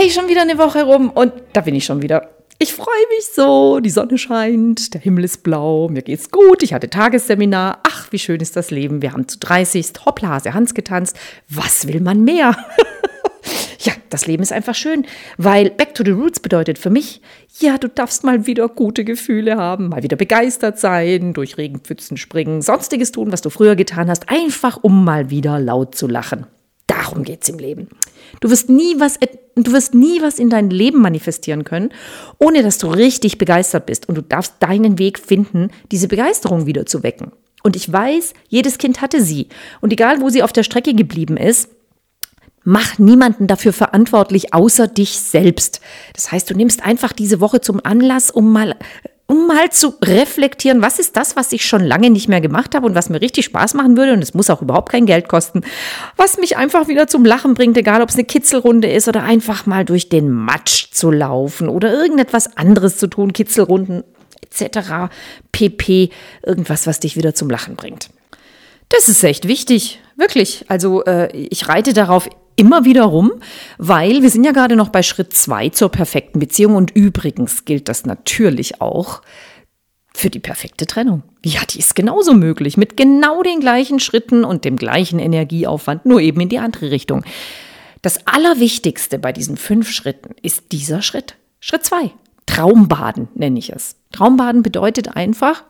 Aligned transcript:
Hey, 0.00 0.08
schon 0.08 0.28
wieder 0.28 0.40
eine 0.40 0.56
Woche 0.56 0.84
rum 0.84 1.10
und 1.10 1.30
da 1.52 1.60
bin 1.60 1.74
ich 1.74 1.84
schon 1.84 2.00
wieder. 2.00 2.30
Ich 2.58 2.72
freue 2.72 3.06
mich 3.14 3.26
so, 3.34 3.80
die 3.80 3.90
Sonne 3.90 4.16
scheint, 4.16 4.94
der 4.94 5.00
Himmel 5.02 5.24
ist 5.24 5.42
blau, 5.42 5.90
mir 5.90 6.00
geht's 6.00 6.30
gut, 6.30 6.62
ich 6.62 6.72
hatte 6.72 6.88
Tagesseminar. 6.88 7.80
Ach, 7.86 8.10
wie 8.10 8.18
schön 8.18 8.40
ist 8.40 8.56
das 8.56 8.70
Leben. 8.70 9.02
Wir 9.02 9.12
haben 9.12 9.28
zu 9.28 9.38
30 9.38 9.92
Hopplase 10.06 10.54
Hans 10.54 10.72
getanzt. 10.72 11.18
Was 11.50 11.86
will 11.86 12.00
man 12.00 12.24
mehr? 12.24 12.56
ja, 13.80 13.92
das 14.08 14.26
Leben 14.26 14.42
ist 14.42 14.54
einfach 14.54 14.74
schön, 14.74 15.04
weil 15.36 15.68
Back 15.68 15.94
to 15.94 16.02
the 16.02 16.12
Roots 16.12 16.40
bedeutet 16.40 16.78
für 16.78 16.88
mich, 16.88 17.20
ja, 17.58 17.76
du 17.76 17.88
darfst 17.88 18.24
mal 18.24 18.46
wieder 18.46 18.68
gute 18.70 19.04
Gefühle 19.04 19.58
haben, 19.58 19.90
mal 19.90 20.02
wieder 20.02 20.16
begeistert 20.16 20.78
sein, 20.78 21.34
durch 21.34 21.58
Regenpfützen 21.58 22.16
springen, 22.16 22.62
sonstiges 22.62 23.12
tun, 23.12 23.32
was 23.32 23.42
du 23.42 23.50
früher 23.50 23.76
getan 23.76 24.08
hast, 24.08 24.30
einfach 24.30 24.78
um 24.80 25.04
mal 25.04 25.28
wieder 25.28 25.58
laut 25.58 25.94
zu 25.94 26.06
lachen. 26.06 26.46
Darum 26.86 27.22
geht's 27.22 27.50
im 27.50 27.58
Leben. 27.58 27.88
Du 28.40 28.50
wirst 28.50 28.68
nie 28.68 28.98
was, 28.98 29.18
du 29.56 29.72
wirst 29.72 29.94
nie 29.94 30.22
was 30.22 30.38
in 30.38 30.50
dein 30.50 30.70
Leben 30.70 31.00
manifestieren 31.00 31.64
können, 31.64 31.90
ohne 32.38 32.62
dass 32.62 32.78
du 32.78 32.88
richtig 32.88 33.38
begeistert 33.38 33.86
bist. 33.86 34.08
Und 34.08 34.14
du 34.16 34.22
darfst 34.22 34.54
deinen 34.60 34.98
Weg 34.98 35.18
finden, 35.18 35.70
diese 35.90 36.08
Begeisterung 36.08 36.66
wieder 36.66 36.86
zu 36.86 37.02
wecken. 37.02 37.32
Und 37.62 37.76
ich 37.76 37.92
weiß, 37.92 38.34
jedes 38.48 38.78
Kind 38.78 39.00
hatte 39.00 39.22
sie. 39.22 39.48
Und 39.80 39.92
egal, 39.92 40.20
wo 40.20 40.30
sie 40.30 40.42
auf 40.42 40.52
der 40.52 40.62
Strecke 40.62 40.94
geblieben 40.94 41.36
ist, 41.36 41.68
Mach 42.62 42.98
niemanden 42.98 43.46
dafür 43.46 43.72
verantwortlich, 43.72 44.52
außer 44.52 44.86
dich 44.86 45.18
selbst. 45.18 45.80
Das 46.12 46.30
heißt, 46.30 46.50
du 46.50 46.54
nimmst 46.54 46.84
einfach 46.84 47.12
diese 47.12 47.40
Woche 47.40 47.62
zum 47.62 47.80
Anlass, 47.82 48.30
um 48.30 48.52
mal 48.52 48.76
um 49.30 49.46
mal 49.46 49.70
zu 49.70 49.94
reflektieren, 50.02 50.82
was 50.82 50.98
ist 50.98 51.16
das, 51.16 51.36
was 51.36 51.52
ich 51.52 51.64
schon 51.64 51.84
lange 51.84 52.10
nicht 52.10 52.28
mehr 52.28 52.40
gemacht 52.40 52.74
habe 52.74 52.84
und 52.84 52.96
was 52.96 53.10
mir 53.10 53.20
richtig 53.20 53.44
Spaß 53.44 53.74
machen 53.74 53.96
würde 53.96 54.12
und 54.12 54.22
es 54.22 54.34
muss 54.34 54.50
auch 54.50 54.60
überhaupt 54.60 54.90
kein 54.90 55.06
Geld 55.06 55.28
kosten, 55.28 55.60
was 56.16 56.36
mich 56.38 56.56
einfach 56.56 56.88
wieder 56.88 57.06
zum 57.06 57.24
Lachen 57.24 57.54
bringt, 57.54 57.76
egal 57.76 58.02
ob 58.02 58.08
es 58.08 58.16
eine 58.16 58.24
Kitzelrunde 58.24 58.90
ist 58.90 59.06
oder 59.06 59.22
einfach 59.22 59.66
mal 59.66 59.84
durch 59.84 60.08
den 60.08 60.32
Matsch 60.32 60.90
zu 60.90 61.12
laufen 61.12 61.68
oder 61.68 61.92
irgendetwas 61.92 62.56
anderes 62.56 62.96
zu 62.96 63.06
tun, 63.06 63.32
Kitzelrunden 63.32 64.02
etc. 64.42 65.12
pp. 65.52 66.10
Irgendwas, 66.44 66.88
was 66.88 66.98
dich 66.98 67.16
wieder 67.16 67.32
zum 67.32 67.48
Lachen 67.50 67.76
bringt. 67.76 68.10
Das 68.88 69.08
ist 69.08 69.22
echt 69.22 69.46
wichtig, 69.46 70.00
wirklich. 70.16 70.64
Also 70.66 71.04
äh, 71.04 71.30
ich 71.36 71.68
reite 71.68 71.92
darauf 71.92 72.28
immer 72.60 72.84
wieder 72.84 73.04
rum, 73.04 73.32
weil 73.78 74.20
wir 74.20 74.28
sind 74.28 74.44
ja 74.44 74.52
gerade 74.52 74.76
noch 74.76 74.90
bei 74.90 75.02
Schritt 75.02 75.32
zwei 75.32 75.70
zur 75.70 75.88
perfekten 75.88 76.38
Beziehung 76.38 76.74
und 76.76 76.90
übrigens 76.90 77.64
gilt 77.64 77.88
das 77.88 78.04
natürlich 78.04 78.82
auch 78.82 79.22
für 80.12 80.28
die 80.28 80.40
perfekte 80.40 80.86
Trennung. 80.86 81.22
Ja, 81.42 81.60
die 81.64 81.78
ist 81.78 81.94
genauso 81.94 82.34
möglich, 82.34 82.76
mit 82.76 82.98
genau 82.98 83.42
den 83.42 83.60
gleichen 83.60 83.98
Schritten 83.98 84.44
und 84.44 84.66
dem 84.66 84.76
gleichen 84.76 85.18
Energieaufwand, 85.18 86.04
nur 86.04 86.20
eben 86.20 86.40
in 86.40 86.50
die 86.50 86.58
andere 86.58 86.90
Richtung. 86.90 87.24
Das 88.02 88.26
Allerwichtigste 88.26 89.18
bei 89.18 89.32
diesen 89.32 89.56
fünf 89.56 89.90
Schritten 89.90 90.34
ist 90.42 90.72
dieser 90.72 91.00
Schritt. 91.00 91.36
Schritt 91.60 91.84
zwei. 91.84 92.10
Traumbaden 92.44 93.28
nenne 93.34 93.58
ich 93.58 93.70
es. 93.70 93.96
Traumbaden 94.12 94.62
bedeutet 94.62 95.16
einfach, 95.16 95.64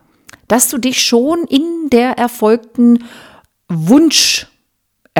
dass 0.49 0.69
du 0.69 0.79
dich 0.79 1.03
schon 1.03 1.45
in 1.45 1.89
der 1.91 2.19
erfolgten 2.19 3.05
Wunsch 3.69 4.50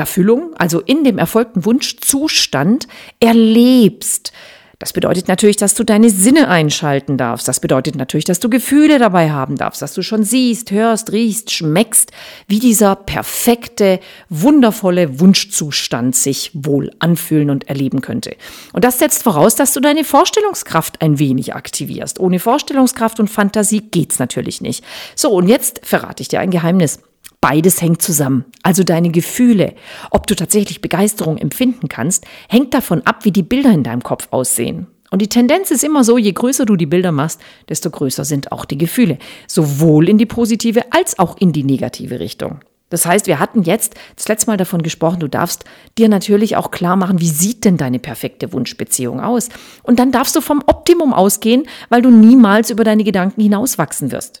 Erfüllung, 0.01 0.53
also 0.57 0.81
in 0.81 1.03
dem 1.03 1.17
erfolgten 1.17 1.63
Wunschzustand, 1.63 2.87
erlebst. 3.19 4.33
Das 4.81 4.93
bedeutet 4.93 5.27
natürlich, 5.27 5.57
dass 5.57 5.75
du 5.75 5.83
deine 5.83 6.09
Sinne 6.09 6.47
einschalten 6.47 7.15
darfst. 7.15 7.47
Das 7.47 7.59
bedeutet 7.59 7.95
natürlich, 7.95 8.25
dass 8.25 8.39
du 8.39 8.49
Gefühle 8.49 8.97
dabei 8.97 9.29
haben 9.29 9.55
darfst, 9.55 9.83
dass 9.83 9.93
du 9.93 10.01
schon 10.01 10.23
siehst, 10.23 10.71
hörst, 10.71 11.11
riechst, 11.11 11.51
schmeckst, 11.51 12.11
wie 12.47 12.57
dieser 12.57 12.95
perfekte, 12.95 13.99
wundervolle 14.29 15.19
Wunschzustand 15.19 16.15
sich 16.15 16.49
wohl 16.55 16.89
anfühlen 16.97 17.51
und 17.51 17.69
erleben 17.69 18.01
könnte. 18.01 18.35
Und 18.73 18.83
das 18.83 18.97
setzt 18.97 19.21
voraus, 19.21 19.53
dass 19.53 19.73
du 19.73 19.81
deine 19.81 20.03
Vorstellungskraft 20.03 20.99
ein 21.03 21.19
wenig 21.19 21.53
aktivierst. 21.53 22.19
Ohne 22.19 22.39
Vorstellungskraft 22.39 23.19
und 23.19 23.29
Fantasie 23.29 23.81
geht's 23.81 24.17
natürlich 24.17 24.61
nicht. 24.61 24.83
So, 25.15 25.29
und 25.29 25.47
jetzt 25.47 25.81
verrate 25.83 26.23
ich 26.23 26.27
dir 26.27 26.39
ein 26.39 26.49
Geheimnis. 26.49 27.01
Beides 27.41 27.81
hängt 27.81 28.03
zusammen. 28.03 28.45
Also 28.61 28.83
deine 28.83 29.09
Gefühle, 29.09 29.73
ob 30.11 30.27
du 30.27 30.35
tatsächlich 30.35 30.79
Begeisterung 30.79 31.37
empfinden 31.37 31.89
kannst, 31.89 32.25
hängt 32.47 32.73
davon 32.73 33.01
ab, 33.01 33.25
wie 33.25 33.31
die 33.31 33.43
Bilder 33.43 33.71
in 33.71 33.83
deinem 33.83 34.03
Kopf 34.03 34.27
aussehen. 34.29 34.87
Und 35.09 35.21
die 35.21 35.27
Tendenz 35.27 35.71
ist 35.71 35.83
immer 35.83 36.03
so, 36.03 36.17
je 36.17 36.31
größer 36.31 36.65
du 36.65 36.77
die 36.77 36.85
Bilder 36.85 37.11
machst, 37.11 37.41
desto 37.67 37.89
größer 37.89 38.23
sind 38.23 38.51
auch 38.51 38.63
die 38.63 38.77
Gefühle. 38.77 39.17
Sowohl 39.47 40.07
in 40.07 40.17
die 40.17 40.25
positive 40.25 40.83
als 40.91 41.19
auch 41.19 41.35
in 41.37 41.51
die 41.51 41.63
negative 41.63 42.19
Richtung. 42.19 42.61
Das 42.91 43.05
heißt, 43.05 43.25
wir 43.25 43.39
hatten 43.39 43.63
jetzt 43.63 43.95
das 44.15 44.27
letzte 44.27 44.51
Mal 44.51 44.57
davon 44.57 44.83
gesprochen, 44.83 45.19
du 45.19 45.27
darfst 45.27 45.63
dir 45.97 46.09
natürlich 46.09 46.57
auch 46.57 46.71
klar 46.71 46.95
machen, 46.95 47.19
wie 47.19 47.29
sieht 47.29 47.65
denn 47.65 47.77
deine 47.77 47.99
perfekte 47.99 48.53
Wunschbeziehung 48.53 49.19
aus? 49.19 49.49
Und 49.81 49.97
dann 49.97 50.11
darfst 50.11 50.35
du 50.35 50.41
vom 50.41 50.61
Optimum 50.67 51.13
ausgehen, 51.13 51.63
weil 51.89 52.01
du 52.01 52.11
niemals 52.11 52.69
über 52.69 52.83
deine 52.83 53.03
Gedanken 53.03 53.41
hinauswachsen 53.41 54.11
wirst. 54.11 54.40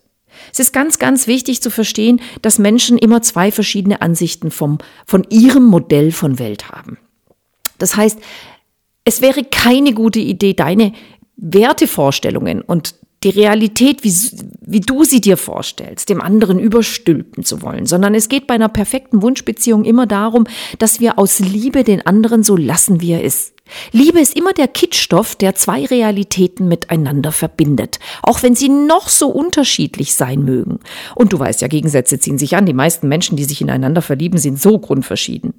Es 0.51 0.59
ist 0.59 0.73
ganz, 0.73 0.99
ganz 0.99 1.27
wichtig 1.27 1.61
zu 1.61 1.69
verstehen, 1.69 2.21
dass 2.41 2.59
Menschen 2.59 2.97
immer 2.97 3.21
zwei 3.21 3.51
verschiedene 3.51 4.01
Ansichten 4.01 4.51
vom, 4.51 4.77
von 5.05 5.25
ihrem 5.29 5.65
Modell 5.65 6.11
von 6.11 6.39
Welt 6.39 6.69
haben. 6.69 6.97
Das 7.77 7.95
heißt, 7.95 8.19
es 9.03 9.21
wäre 9.21 9.43
keine 9.43 9.93
gute 9.93 10.19
Idee, 10.19 10.53
deine 10.53 10.93
Wertevorstellungen 11.37 12.61
und 12.61 12.95
die 13.23 13.29
Realität, 13.29 14.03
wie, 14.03 14.13
wie 14.61 14.79
du 14.79 15.03
sie 15.03 15.21
dir 15.21 15.37
vorstellst, 15.37 16.09
dem 16.09 16.21
anderen 16.21 16.59
überstülpen 16.59 17.43
zu 17.43 17.61
wollen, 17.61 17.85
sondern 17.85 18.15
es 18.15 18.29
geht 18.29 18.47
bei 18.47 18.55
einer 18.55 18.69
perfekten 18.69 19.21
Wunschbeziehung 19.21 19.85
immer 19.85 20.07
darum, 20.07 20.45
dass 20.79 20.99
wir 20.99 21.19
aus 21.19 21.39
Liebe 21.39 21.83
den 21.83 22.05
anderen 22.05 22.43
so 22.43 22.57
lassen, 22.57 23.01
wie 23.01 23.11
er 23.11 23.23
ist. 23.23 23.53
Liebe 23.91 24.19
ist 24.19 24.35
immer 24.35 24.53
der 24.53 24.67
Kitstoff, 24.67 25.35
der 25.35 25.55
zwei 25.55 25.85
Realitäten 25.85 26.67
miteinander 26.67 27.31
verbindet, 27.31 27.99
auch 28.23 28.43
wenn 28.43 28.55
sie 28.55 28.69
noch 28.69 29.09
so 29.09 29.29
unterschiedlich 29.29 30.13
sein 30.13 30.43
mögen. 30.43 30.79
Und 31.15 31.33
du 31.33 31.39
weißt 31.39 31.61
ja, 31.61 31.67
Gegensätze 31.67 32.19
ziehen 32.19 32.37
sich 32.37 32.55
an. 32.55 32.65
Die 32.65 32.73
meisten 32.73 33.07
Menschen, 33.07 33.37
die 33.37 33.45
sich 33.45 33.61
ineinander 33.61 34.01
verlieben, 34.01 34.39
sind 34.39 34.61
so 34.61 34.79
grundverschieden. 34.79 35.53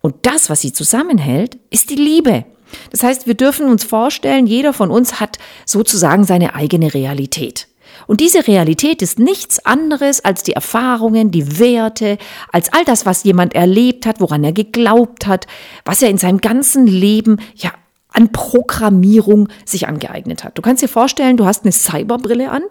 Und 0.00 0.14
das, 0.22 0.50
was 0.50 0.60
sie 0.60 0.72
zusammenhält, 0.72 1.58
ist 1.70 1.90
die 1.90 1.96
Liebe. 1.96 2.44
Das 2.90 3.02
heißt, 3.02 3.26
wir 3.26 3.34
dürfen 3.34 3.68
uns 3.68 3.84
vorstellen, 3.84 4.46
jeder 4.46 4.72
von 4.72 4.90
uns 4.90 5.20
hat 5.20 5.38
sozusagen 5.64 6.24
seine 6.24 6.54
eigene 6.54 6.92
Realität. 6.92 7.67
Und 8.08 8.20
diese 8.20 8.48
Realität 8.48 9.02
ist 9.02 9.18
nichts 9.18 9.64
anderes 9.66 10.24
als 10.24 10.42
die 10.42 10.54
Erfahrungen, 10.54 11.30
die 11.30 11.60
Werte, 11.60 12.16
als 12.50 12.72
all 12.72 12.84
das, 12.84 13.04
was 13.04 13.22
jemand 13.22 13.54
erlebt 13.54 14.06
hat, 14.06 14.18
woran 14.20 14.42
er 14.42 14.52
geglaubt 14.52 15.26
hat, 15.26 15.46
was 15.84 16.00
er 16.00 16.08
in 16.08 16.16
seinem 16.16 16.40
ganzen 16.40 16.86
Leben 16.86 17.36
ja 17.54 17.70
an 18.08 18.32
Programmierung 18.32 19.50
sich 19.66 19.86
angeeignet 19.86 20.42
hat. 20.42 20.56
Du 20.56 20.62
kannst 20.62 20.82
dir 20.82 20.88
vorstellen, 20.88 21.36
du 21.36 21.44
hast 21.44 21.64
eine 21.64 21.72
Cyberbrille 21.72 22.50
an 22.50 22.62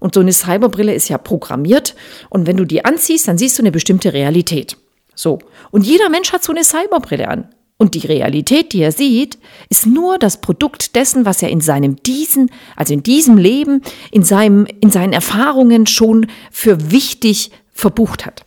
und 0.00 0.14
so 0.14 0.20
eine 0.20 0.32
Cyberbrille 0.32 0.92
ist 0.92 1.08
ja 1.08 1.18
programmiert 1.18 1.94
und 2.28 2.48
wenn 2.48 2.56
du 2.56 2.64
die 2.64 2.84
anziehst, 2.84 3.28
dann 3.28 3.38
siehst 3.38 3.58
du 3.58 3.62
eine 3.62 3.70
bestimmte 3.70 4.12
Realität. 4.12 4.76
So. 5.14 5.38
Und 5.70 5.86
jeder 5.86 6.08
Mensch 6.08 6.32
hat 6.32 6.42
so 6.42 6.52
eine 6.52 6.64
Cyberbrille 6.64 7.28
an. 7.28 7.48
Und 7.80 7.94
die 7.94 8.06
Realität, 8.06 8.74
die 8.74 8.82
er 8.82 8.92
sieht, 8.92 9.38
ist 9.70 9.86
nur 9.86 10.18
das 10.18 10.42
Produkt 10.42 10.94
dessen, 10.96 11.24
was 11.24 11.42
er 11.42 11.48
in 11.48 11.62
seinem 11.62 11.96
diesen, 11.96 12.50
also 12.76 12.92
in 12.92 13.02
diesem 13.02 13.38
Leben, 13.38 13.80
in 14.10 14.22
seinem, 14.22 14.66
in 14.82 14.90
seinen 14.90 15.14
Erfahrungen 15.14 15.86
schon 15.86 16.26
für 16.50 16.90
wichtig 16.90 17.52
verbucht 17.72 18.26
hat. 18.26 18.44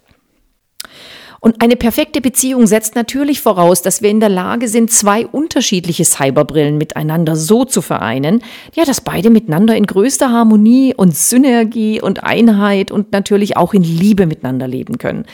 Und 1.40 1.63
eine 1.63 1.75
perfekte 1.75 2.22
Beziehung 2.22 2.68
setzt 2.68 2.94
natürlich 2.94 3.42
voraus, 3.42 3.81
dass 3.81 4.04
wir 4.04 4.12
in 4.12 4.19
der 4.19 4.30
Lage 4.30 4.68
sind, 4.68 4.92
zwei 4.92 5.25
unterschiedliche 5.25 6.06
Cyberbrillen 6.06 6.78
miteinander 6.78 7.36
so 7.36 7.66
zu 7.66 7.81
vereinen, 7.81 8.44
ja, 8.75 8.86
dass 8.86 9.02
beide 9.02 9.31
miteinander 9.31 9.75
in 9.75 9.88
größter 9.88 10.30
Harmonie 10.30 10.94
und 10.96 11.16
Synergie 11.16 12.00
und 12.00 12.24
Einheit 12.24 12.92
und 12.92 13.12
natürlich 13.12 13.58
auch 13.58 13.74
in 13.74 13.84
Liebe 13.84 14.28
miteinander 14.28 14.68
leben 14.68 15.00
können. 15.00 15.25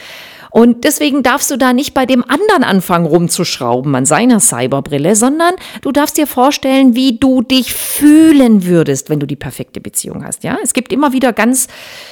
Und 0.51 0.83
deswegen 0.83 1.23
darfst 1.23 1.51
du 1.51 1.57
da 1.57 1.73
nicht 1.73 1.93
bei 1.93 2.05
dem 2.05 2.23
anderen 2.23 2.63
anfangen 2.63 3.05
rumzuschrauben 3.05 3.93
an 3.95 4.05
seiner 4.05 4.39
Cyberbrille, 4.39 5.15
sondern 5.15 5.53
du 5.81 5.91
darfst 5.91 6.17
dir 6.17 6.27
vorstellen, 6.27 6.95
wie 6.95 7.17
du 7.17 7.41
dich 7.41 7.73
fühlen 7.73 8.65
würdest, 8.65 9.09
wenn 9.09 9.19
du 9.19 9.25
die 9.25 9.35
perfekte 9.35 9.81
Beziehung 9.81 10.25
hast. 10.25 10.43
Ja, 10.43 10.57
es 10.63 10.73
gibt 10.73 10.91
immer 10.91 11.13
wieder 11.13 11.33
ganz, 11.33 11.67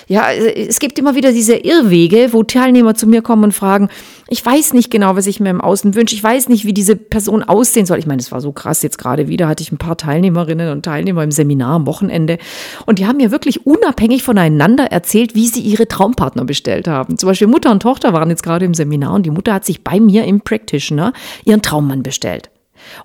ja, 0.08 0.32
es 0.32 0.80
gibt 0.80 1.00
immer 1.00 1.16
wieder 1.16 1.32
diese 1.32 1.56
Irrwege, 1.56 2.30
wo 2.32 2.44
Teilnehmer 2.44 2.96
zu 2.96 3.08
mir 3.08 3.22
kommen 3.22 3.46
und 3.46 3.54
fragen, 3.54 3.90
ich 4.30 4.46
weiß 4.46 4.74
nicht 4.74 4.92
genau, 4.92 5.16
was 5.16 5.26
ich 5.26 5.40
mir 5.40 5.50
im 5.50 5.62
Außen 5.62 5.96
wünsche. 5.96 6.14
Ich 6.14 6.24
weiß 6.24 6.50
nicht, 6.50 6.66
wie 6.66 6.74
diese 6.74 6.96
Person 6.96 7.44
aussehen 7.44 7.86
soll. 7.86 7.98
Ich 7.98 8.08
meine, 8.08 8.20
es 8.20 8.32
war 8.32 8.42
so 8.42 8.52
krass. 8.52 8.84
Jetzt 8.84 8.98
gerade 8.98 9.30
wieder 9.30 9.48
hatte 9.48 9.64
ich 9.64 9.72
ein 9.72 9.78
paar 9.78 9.98
Teilnehmerinnen 9.98 10.72
und 10.72 10.84
Teilnehmer 10.84 11.24
im 11.24 11.32
Seminar 11.32 11.76
am 11.76 11.88
Wochenende. 11.88 12.38
Und 12.86 13.00
die 13.00 13.08
haben 13.08 13.18
mir 13.18 13.32
wirklich 13.32 13.66
unabhängig 13.66 14.24
voneinander 14.24 14.86
erzählt, 14.86 15.34
wie 15.34 15.48
sie 15.48 15.62
ihre 15.62 15.88
Traumpartner 15.88 16.44
bestellt 16.44 16.88
haben. 16.88 17.18
Zum 17.18 17.28
Beispiel 17.28 17.48
Mutter 17.48 17.72
und 17.72 17.82
Tochter 17.82 18.12
waren 18.12 18.27
jetzt 18.30 18.44
gerade 18.44 18.66
im 18.66 18.74
Seminar 18.74 19.14
und 19.14 19.26
die 19.26 19.32
Mutter 19.32 19.54
hat 19.54 19.66
sich 19.66 19.84
bei 19.84 20.00
mir 20.00 20.26
im 20.26 20.42
Practitioner 20.42 21.14
ihren 21.46 21.62
Traummann 21.62 22.04
bestellt. 22.04 22.50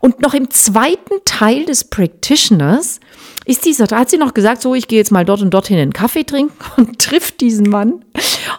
Und 0.00 0.20
noch 0.20 0.34
im 0.34 0.50
zweiten 0.50 1.24
Teil 1.24 1.64
des 1.64 1.84
Practitioners 1.84 3.00
ist 3.44 3.64
dieser, 3.64 3.86
da 3.86 4.00
hat 4.00 4.10
sie 4.10 4.19
noch 4.19 4.34
gesagt, 4.34 4.62
so, 4.62 4.74
ich 4.74 4.88
gehe 4.88 4.98
jetzt 4.98 5.10
mal 5.10 5.24
dort 5.24 5.42
und 5.42 5.52
dorthin 5.52 5.78
einen 5.78 5.92
Kaffee 5.92 6.24
trinken 6.24 6.54
und 6.76 6.98
trifft 6.98 7.40
diesen 7.40 7.69
Mann. 7.69 8.04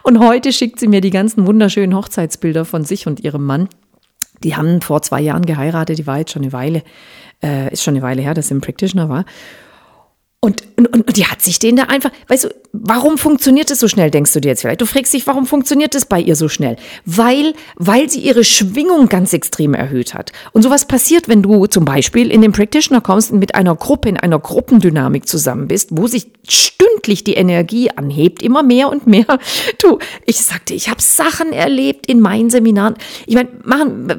Und 0.04 0.20
heute 0.20 0.52
schickt 0.52 0.80
sie 0.80 0.88
mir 0.88 1.02
die 1.02 1.10
ganzen 1.10 1.46
wunderschönen 1.48 1.96
Hochzeitsbilder 1.96 2.66
von 2.66 2.84
sich 2.84 3.08
und 3.08 3.22
ihrem 3.22 3.46
Mann. 3.46 3.70
Die 4.44 4.56
haben 4.56 4.82
vor 4.82 5.02
zwei 5.02 5.22
Jahren 5.22 5.46
geheiratet, 5.46 5.98
die 5.98 6.08
war 6.08 6.18
jetzt 6.18 6.32
schon 6.32 6.42
eine 6.42 6.52
Weile, 6.52 6.84
äh, 7.42 7.72
ist 7.72 7.84
schon 7.84 7.94
eine 7.94 8.04
Weile 8.04 8.22
her, 8.22 8.34
dass 8.34 8.50
sie 8.50 8.56
ein 8.56 8.62
Practitioner 8.62 9.08
war. 9.08 9.26
Und, 10.44 10.62
und, 10.76 10.88
und 10.88 11.16
die 11.16 11.26
hat 11.26 11.42
sich 11.42 11.58
den 11.58 11.78
da 11.78 11.84
einfach, 11.84 12.12
weißt 12.28 12.44
du, 12.44 12.50
warum 12.74 13.18
funktioniert 13.18 13.72
es 13.72 13.80
so 13.80 13.88
schnell, 13.88 14.12
denkst 14.12 14.34
du 14.34 14.42
dir 14.42 14.50
jetzt 14.50 14.60
vielleicht? 14.60 14.82
Du 14.82 14.86
fragst 14.86 15.14
dich, 15.14 15.26
warum 15.26 15.46
funktioniert 15.46 15.96
es 15.96 16.06
bei 16.06 16.20
ihr 16.20 16.36
so 16.36 16.50
schnell? 16.50 16.76
Weil, 17.06 17.54
weil 17.78 18.10
sie 18.10 18.20
ihre 18.20 18.44
Schwingung 18.44 19.08
ganz 19.08 19.32
extrem 19.32 19.74
erhöht 19.74 20.14
hat. 20.14 20.34
Und 20.52 20.64
sowas 20.64 20.86
passiert, 20.86 21.30
wenn 21.30 21.44
du 21.44 21.68
zum 21.68 21.86
Beispiel 21.86 22.30
in 22.30 22.42
den 22.42 22.52
Practitioner 22.52 23.00
kommst 23.00 23.32
und 23.32 23.40
mit 23.40 23.56
einer 23.56 23.74
Gruppe, 23.74 24.10
in 24.10 24.18
einer 24.18 24.38
Gruppendynamik 24.38 25.30
zusammen 25.30 25.70
bist, 25.70 25.92
wo 25.92 26.08
sich 26.08 26.28
stündlich 26.46 26.93
die 27.04 27.34
Energie 27.34 27.90
anhebt, 27.92 28.42
immer 28.42 28.64
mehr 28.64 28.90
und 28.90 29.08
mehr. 29.08 29.26
Du, 29.80 30.00
ich 30.26 30.38
sagte, 30.38 30.74
ich 30.74 30.90
habe 30.90 31.02
Sachen 31.02 31.52
erlebt 31.52 32.06
in 32.06 32.22
meinen 32.22 32.50
Seminaren. 32.50 32.96
Ich 33.26 33.36
meine, 33.36 33.50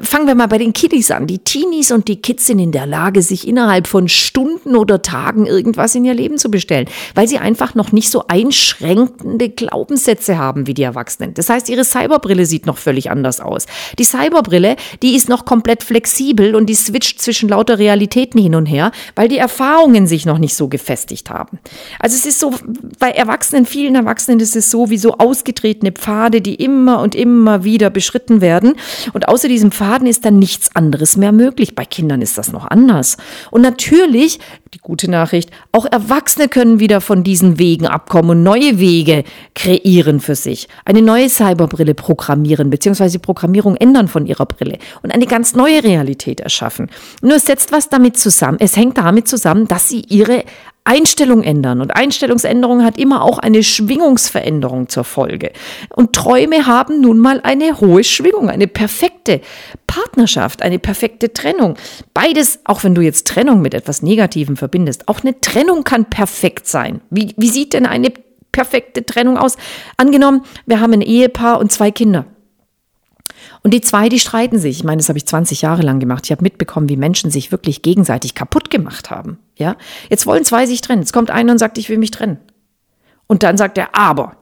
fangen 0.03 0.27
wir 0.27 0.35
mal 0.35 0.47
bei 0.47 0.59
den 0.59 0.73
Kiddies 0.73 1.09
an. 1.09 1.25
Die 1.25 1.39
Teenies 1.39 1.91
und 1.91 2.07
die 2.07 2.21
Kids 2.21 2.45
sind 2.45 2.59
in 2.59 2.71
der 2.71 2.85
Lage, 2.85 3.21
sich 3.23 3.47
innerhalb 3.47 3.87
von 3.87 4.07
Stunden 4.07 4.75
oder 4.75 5.01
Tagen 5.01 5.47
irgendwas 5.47 5.95
in 5.95 6.05
ihr 6.05 6.13
Leben 6.13 6.37
zu 6.37 6.51
bestellen, 6.51 6.87
weil 7.15 7.27
sie 7.27 7.39
einfach 7.39 7.73
noch 7.73 7.91
nicht 7.91 8.11
so 8.11 8.25
einschränkende 8.27 9.49
Glaubenssätze 9.49 10.37
haben 10.37 10.67
wie 10.67 10.75
die 10.75 10.83
Erwachsenen. 10.83 11.33
Das 11.33 11.49
heißt, 11.49 11.69
ihre 11.69 11.83
Cyberbrille 11.83 12.45
sieht 12.45 12.65
noch 12.65 12.77
völlig 12.77 13.09
anders 13.09 13.39
aus. 13.39 13.65
Die 13.97 14.03
Cyberbrille, 14.03 14.75
die 15.01 15.15
ist 15.15 15.29
noch 15.29 15.45
komplett 15.45 15.83
flexibel 15.83 16.55
und 16.55 16.67
die 16.67 16.75
switcht 16.75 17.21
zwischen 17.21 17.49
lauter 17.49 17.79
Realitäten 17.79 18.39
hin 18.39 18.55
und 18.55 18.65
her, 18.65 18.91
weil 19.15 19.27
die 19.27 19.37
Erfahrungen 19.37 20.05
sich 20.05 20.25
noch 20.25 20.37
nicht 20.37 20.55
so 20.55 20.67
gefestigt 20.67 21.29
haben. 21.29 21.59
Also 21.99 22.15
es 22.15 22.25
ist 22.25 22.39
so, 22.39 22.53
bei 22.99 23.11
Erwachsenen, 23.11 23.65
vielen 23.65 23.95
Erwachsenen 23.95 24.39
ist 24.39 24.55
es 24.55 24.71
so 24.71 24.89
wie 24.89 24.97
so 24.97 25.17
ausgetretene 25.17 25.91
Pfade, 25.91 26.41
die 26.41 26.55
immer 26.55 27.01
und 27.01 27.15
immer 27.15 27.63
wieder 27.63 27.89
beschritten 27.89 28.41
werden. 28.41 28.75
Und 29.13 29.27
außer 29.27 29.47
diesem 29.47 29.71
Pfaden 29.71 30.07
ist 30.07 30.25
dann 30.25 30.39
nichts 30.39 30.75
anderes 30.75 31.17
mehr 31.17 31.31
möglich. 31.31 31.75
Bei 31.75 31.85
Kindern 31.85 32.21
ist 32.21 32.37
das 32.37 32.51
noch 32.51 32.65
anders. 32.65 33.17
Und 33.51 33.61
natürlich 33.61 34.39
die 34.75 34.79
gute 34.79 35.09
Nachricht, 35.09 35.51
auch 35.71 35.85
Erwachsene 35.85 36.49
können 36.49 36.79
wieder 36.79 36.99
von 36.99 37.23
diesen 37.23 37.57
Wegen 37.57 37.87
abkommen 37.87 38.31
und 38.31 38.43
neue 38.43 38.77
Wege 38.79 39.23
kreieren 39.55 40.19
für 40.19 40.35
sich. 40.35 40.67
Eine 40.83 41.01
neue 41.01 41.29
Cyberbrille 41.29 41.93
programmieren, 41.93 42.69
beziehungsweise 42.69 43.19
Programmierung 43.19 43.77
ändern 43.77 44.09
von 44.09 44.25
ihrer 44.25 44.45
Brille 44.45 44.77
und 45.01 45.13
eine 45.13 45.27
ganz 45.27 45.55
neue 45.55 45.83
Realität 45.83 46.41
erschaffen. 46.41 46.89
Nur 47.21 47.39
setzt 47.39 47.71
was 47.71 47.89
damit 47.89 48.17
zusammen, 48.17 48.57
es 48.59 48.75
hängt 48.75 48.97
damit 48.97 49.27
zusammen, 49.27 49.67
dass 49.67 49.87
sie 49.87 50.01
ihre 50.01 50.43
Einstellung 50.85 51.43
ändern. 51.43 51.81
Und 51.81 51.95
Einstellungsänderung 51.95 52.83
hat 52.83 52.97
immer 52.97 53.23
auch 53.23 53.39
eine 53.39 53.63
Schwingungsveränderung 53.63 54.87
zur 54.87 55.03
Folge. 55.03 55.51
Und 55.89 56.13
Träume 56.13 56.67
haben 56.67 57.01
nun 57.01 57.19
mal 57.19 57.41
eine 57.43 57.81
hohe 57.81 58.03
Schwingung, 58.03 58.49
eine 58.49 58.67
perfekte 58.67 59.41
Partnerschaft, 59.87 60.61
eine 60.61 60.79
perfekte 60.79 61.33
Trennung. 61.33 61.75
Beides, 62.13 62.59
auch 62.65 62.83
wenn 62.83 62.95
du 62.95 63.01
jetzt 63.01 63.27
Trennung 63.27 63.61
mit 63.61 63.73
etwas 63.73 64.03
Negativem 64.03 64.55
verbindest, 64.57 65.07
auch 65.07 65.21
eine 65.21 65.41
Trennung 65.41 65.83
kann 65.83 66.05
perfekt 66.05 66.67
sein. 66.67 67.01
Wie, 67.09 67.33
wie 67.35 67.49
sieht 67.49 67.73
denn 67.73 67.87
eine 67.87 68.13
perfekte 68.51 69.05
Trennung 69.05 69.37
aus? 69.37 69.57
Angenommen, 69.97 70.43
wir 70.67 70.79
haben 70.79 70.93
ein 70.93 71.01
Ehepaar 71.01 71.59
und 71.59 71.71
zwei 71.71 71.89
Kinder. 71.89 72.27
Und 73.65 73.71
die 73.71 73.81
zwei, 73.81 74.09
die 74.09 74.19
streiten 74.19 74.59
sich. 74.59 74.77
Ich 74.77 74.83
meine, 74.83 74.97
das 74.97 75.09
habe 75.09 75.17
ich 75.17 75.25
20 75.25 75.63
Jahre 75.63 75.81
lang 75.81 75.99
gemacht. 75.99 76.25
Ich 76.25 76.31
habe 76.31 76.43
mitbekommen, 76.43 76.87
wie 76.87 76.97
Menschen 76.97 77.31
sich 77.31 77.51
wirklich 77.51 77.81
gegenseitig 77.81 78.35
kaputt 78.35 78.69
gemacht 78.69 79.09
haben. 79.09 79.39
Ja, 79.55 79.75
jetzt 80.07 80.27
wollen 80.27 80.45
zwei 80.45 80.67
sich 80.67 80.81
trennen. 80.81 81.01
Jetzt 81.01 81.13
kommt 81.13 81.31
einer 81.31 81.51
und 81.51 81.57
sagt, 81.57 81.79
ich 81.79 81.89
will 81.89 81.97
mich 81.97 82.11
trennen. 82.11 82.37
Und 83.25 83.41
dann 83.41 83.57
sagt 83.57 83.79
er, 83.79 83.95
aber. 83.95 84.33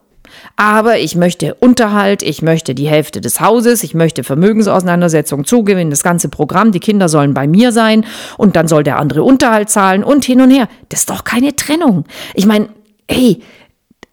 Aber 0.57 0.99
ich 0.99 1.15
möchte 1.15 1.53
Unterhalt, 1.53 2.21
ich 2.21 2.41
möchte 2.41 2.75
die 2.75 2.89
Hälfte 2.89 3.21
des 3.21 3.39
Hauses, 3.39 3.83
ich 3.83 3.93
möchte 3.93 4.25
Vermögensauseinandersetzung 4.25 5.45
zugewinnen, 5.45 5.89
das 5.89 6.03
ganze 6.03 6.27
Programm, 6.27 6.73
die 6.73 6.81
Kinder 6.81 7.07
sollen 7.07 7.33
bei 7.33 7.47
mir 7.47 7.71
sein 7.71 8.05
und 8.37 8.57
dann 8.57 8.67
soll 8.67 8.83
der 8.83 8.99
andere 8.99 9.23
Unterhalt 9.23 9.69
zahlen 9.69 10.03
und 10.03 10.25
hin 10.25 10.41
und 10.41 10.51
her. 10.51 10.67
Das 10.89 11.01
ist 11.01 11.09
doch 11.09 11.23
keine 11.23 11.55
Trennung. 11.55 12.03
Ich 12.33 12.45
meine, 12.45 12.67
hey, 13.09 13.41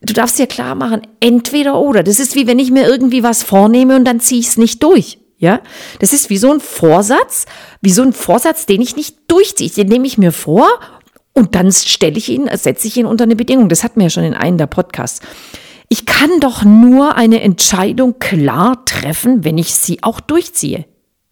du 0.01 0.13
darfst 0.13 0.39
dir 0.39 0.47
klar 0.47 0.75
machen, 0.75 1.03
entweder 1.21 1.79
oder. 1.79 2.03
Das 2.03 2.21
ist 2.21 2.35
wie 2.35 2.47
wenn 2.47 2.59
ich 2.59 2.71
mir 2.71 2.87
irgendwie 2.87 3.23
was 3.23 3.43
vornehme 3.43 3.97
und 3.97 4.05
dann 4.05 4.21
ziehe 4.21 4.41
ich 4.41 4.49
es 4.49 4.57
nicht 4.57 4.83
durch. 4.83 5.19
Ja, 5.39 5.63
das 6.01 6.13
ist 6.13 6.29
wie 6.29 6.37
so 6.37 6.53
ein 6.53 6.61
Vorsatz, 6.61 7.47
wie 7.81 7.93
so 7.93 8.03
ein 8.03 8.13
Vorsatz, 8.13 8.67
den 8.67 8.83
ich 8.83 8.95
nicht 8.95 9.17
durchziehe. 9.29 9.71
Den 9.71 9.89
nehme 9.89 10.07
ich 10.07 10.19
mir 10.19 10.33
vor 10.33 10.69
und 11.33 11.55
dann 11.55 11.73
stelle 11.73 12.19
ich 12.19 12.29
ihn, 12.29 12.51
setze 12.53 12.87
ich 12.87 12.99
ihn 12.99 13.07
unter 13.07 13.25
eine 13.25 13.37
Bedingung. 13.37 13.71
Das 13.71 13.83
hatten 13.83 14.01
wir 14.01 14.07
ja 14.07 14.11
schon 14.11 14.25
in 14.25 14.35
einem 14.35 14.59
der 14.59 14.67
Podcasts. 14.67 15.21
Ich 15.89 16.05
kann 16.05 16.41
doch 16.41 16.63
nur 16.63 17.17
eine 17.17 17.41
Entscheidung 17.41 18.19
klar 18.19 18.85
treffen, 18.85 19.43
wenn 19.43 19.57
ich 19.57 19.75
sie 19.75 20.03
auch 20.03 20.21
durchziehe. 20.21 20.85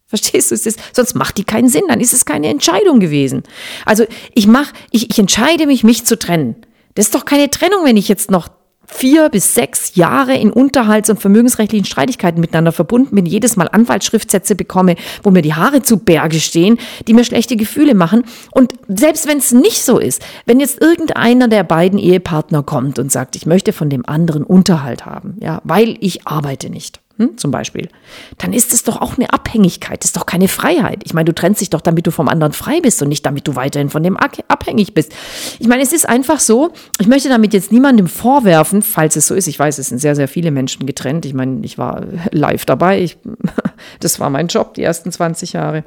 Verstehst 0.07 0.49
du? 0.49 0.55
Es 0.55 0.75
sonst 0.91 1.13
macht 1.13 1.37
die 1.37 1.43
keinen 1.43 1.69
Sinn, 1.69 1.83
dann 1.87 2.01
ist 2.01 2.13
es 2.13 2.25
keine 2.25 2.47
Entscheidung 2.47 2.99
gewesen. 2.99 3.43
Also 3.85 4.05
ich 4.33 4.47
mach, 4.47 4.73
ich, 4.89 5.11
ich 5.11 5.19
entscheide 5.19 5.67
mich, 5.67 5.83
mich 5.83 6.05
zu 6.05 6.17
trennen. 6.17 6.55
Das 6.95 7.05
ist 7.05 7.15
doch 7.15 7.25
keine 7.25 7.51
Trennung, 7.51 7.85
wenn 7.85 7.95
ich 7.95 8.07
jetzt 8.07 8.31
noch 8.31 8.49
vier 8.89 9.29
bis 9.29 9.53
sechs 9.53 9.95
Jahre 9.95 10.35
in 10.35 10.51
Unterhalts- 10.51 11.09
und 11.09 11.19
vermögensrechtlichen 11.21 11.85
Streitigkeiten 11.85 12.41
miteinander 12.41 12.71
verbunden 12.71 13.15
bin, 13.15 13.25
jedes 13.25 13.55
Mal 13.55 13.69
Anwaltsschriftsätze 13.71 14.55
bekomme, 14.55 14.95
wo 15.23 15.31
mir 15.31 15.41
die 15.41 15.53
Haare 15.53 15.81
zu 15.81 15.97
Berge 15.97 16.39
stehen, 16.39 16.77
die 17.07 17.13
mir 17.13 17.23
schlechte 17.23 17.55
Gefühle 17.55 17.95
machen. 17.95 18.23
Und 18.51 18.73
selbst 18.87 19.27
wenn 19.27 19.37
es 19.37 19.51
nicht 19.51 19.83
so 19.83 19.99
ist, 19.99 20.21
wenn 20.45 20.59
jetzt 20.59 20.81
irgendeiner 20.81 21.47
der 21.47 21.63
beiden 21.63 21.99
Ehepartner 21.99 22.63
kommt 22.63 22.99
und 22.99 23.11
sagt, 23.11 23.35
ich 23.35 23.45
möchte 23.45 23.73
von 23.73 23.89
dem 23.89 24.05
anderen 24.05 24.43
Unterhalt 24.43 25.05
haben, 25.05 25.37
ja, 25.39 25.61
weil 25.63 25.95
ich 25.99 26.27
arbeite 26.27 26.69
nicht 26.69 26.99
hm, 27.19 27.37
zum 27.37 27.51
Beispiel, 27.51 27.89
dann 28.37 28.53
ist 28.53 28.71
es 28.71 28.83
doch 28.83 29.01
auch 29.01 29.17
eine 29.17 29.33
Abhängigkeit, 29.33 30.05
ist 30.05 30.15
doch 30.15 30.25
keine 30.25 30.47
Freiheit. 30.47 31.01
Ich 31.03 31.13
meine, 31.13 31.25
du 31.25 31.35
trennst 31.35 31.59
dich 31.59 31.69
doch, 31.69 31.81
damit 31.81 32.07
du 32.07 32.11
vom 32.11 32.29
anderen 32.29 32.53
frei 32.53 32.79
bist 32.79 33.01
und 33.01 33.09
nicht 33.09 33.25
damit 33.25 33.45
du 33.45 33.57
weiterhin 33.57 33.89
von 33.89 34.03
dem 34.03 34.15
abhängig 34.15 34.93
bist. 34.93 35.11
Ich 35.59 35.67
meine, 35.67 35.83
es 35.83 35.91
ist 35.91 36.07
einfach 36.07 36.39
so, 36.39 36.71
ich 36.97 37.07
möchte 37.07 37.27
damit 37.27 37.53
jetzt 37.53 37.73
niemandem 37.73 38.07
vorwerfen, 38.07 38.81
falls 38.81 39.17
es 39.17 39.27
so 39.27 39.35
ist. 39.35 39.47
Ich 39.47 39.59
weiß, 39.59 39.79
es 39.79 39.89
sind 39.89 39.99
sehr, 39.99 40.15
sehr 40.15 40.29
viele 40.29 40.49
Menschen 40.49 40.85
getrennt. 40.85 41.25
Ich 41.25 41.33
meine, 41.33 41.59
ich 41.65 41.77
war 41.77 42.05
live 42.31 42.63
dabei. 42.63 43.01
Ich, 43.01 43.17
das 43.99 44.21
war 44.21 44.29
mein 44.29 44.47
Job 44.47 44.75
die 44.75 44.83
ersten 44.83 45.11
20 45.11 45.51
Jahre. 45.51 45.83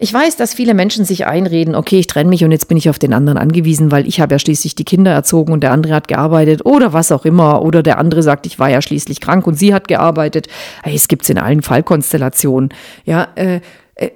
Ich 0.00 0.14
weiß, 0.14 0.36
dass 0.36 0.54
viele 0.54 0.74
Menschen 0.74 1.04
sich 1.04 1.26
einreden, 1.26 1.74
okay, 1.74 1.98
ich 1.98 2.06
trenne 2.06 2.30
mich 2.30 2.44
und 2.44 2.52
jetzt 2.52 2.68
bin 2.68 2.76
ich 2.76 2.88
auf 2.88 3.00
den 3.00 3.12
anderen 3.12 3.36
angewiesen, 3.36 3.90
weil 3.90 4.06
ich 4.06 4.20
habe 4.20 4.34
ja 4.34 4.38
schließlich 4.38 4.76
die 4.76 4.84
Kinder 4.84 5.10
erzogen 5.10 5.52
und 5.52 5.62
der 5.62 5.72
andere 5.72 5.94
hat 5.94 6.06
gearbeitet 6.06 6.64
oder 6.64 6.92
was 6.92 7.10
auch 7.10 7.24
immer. 7.24 7.62
Oder 7.62 7.82
der 7.82 7.98
andere 7.98 8.22
sagt, 8.22 8.46
ich 8.46 8.60
war 8.60 8.70
ja 8.70 8.80
schließlich 8.80 9.20
krank 9.20 9.46
und 9.48 9.54
sie 9.54 9.74
hat 9.74 9.88
gearbeitet. 9.88 10.46
Hey, 10.84 10.94
es 10.94 11.08
gibt's 11.08 11.28
in 11.28 11.38
allen 11.38 11.62
Fallkonstellationen. 11.62 12.68
Ja, 13.06 13.26
äh, 13.34 13.60
äh, 13.96 14.10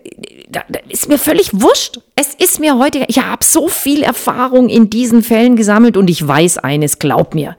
ist 0.89 1.09
mir 1.09 1.19
völlig 1.19 1.51
wurscht. 1.53 1.99
Es 2.15 2.35
ist 2.35 2.61
mir 2.61 2.79
heute, 2.79 3.05
ich 3.09 3.19
habe 3.19 3.45
so 3.45 3.67
viel 3.67 4.05
Erfahrung 4.05 4.69
in 4.69 4.89
diesen 4.89 5.25
Fällen 5.25 5.57
gesammelt 5.57 5.97
und 5.97 6.09
ich 6.09 6.27
weiß 6.27 6.59
eines, 6.59 7.01
glaub 7.01 7.35
mir. 7.35 7.57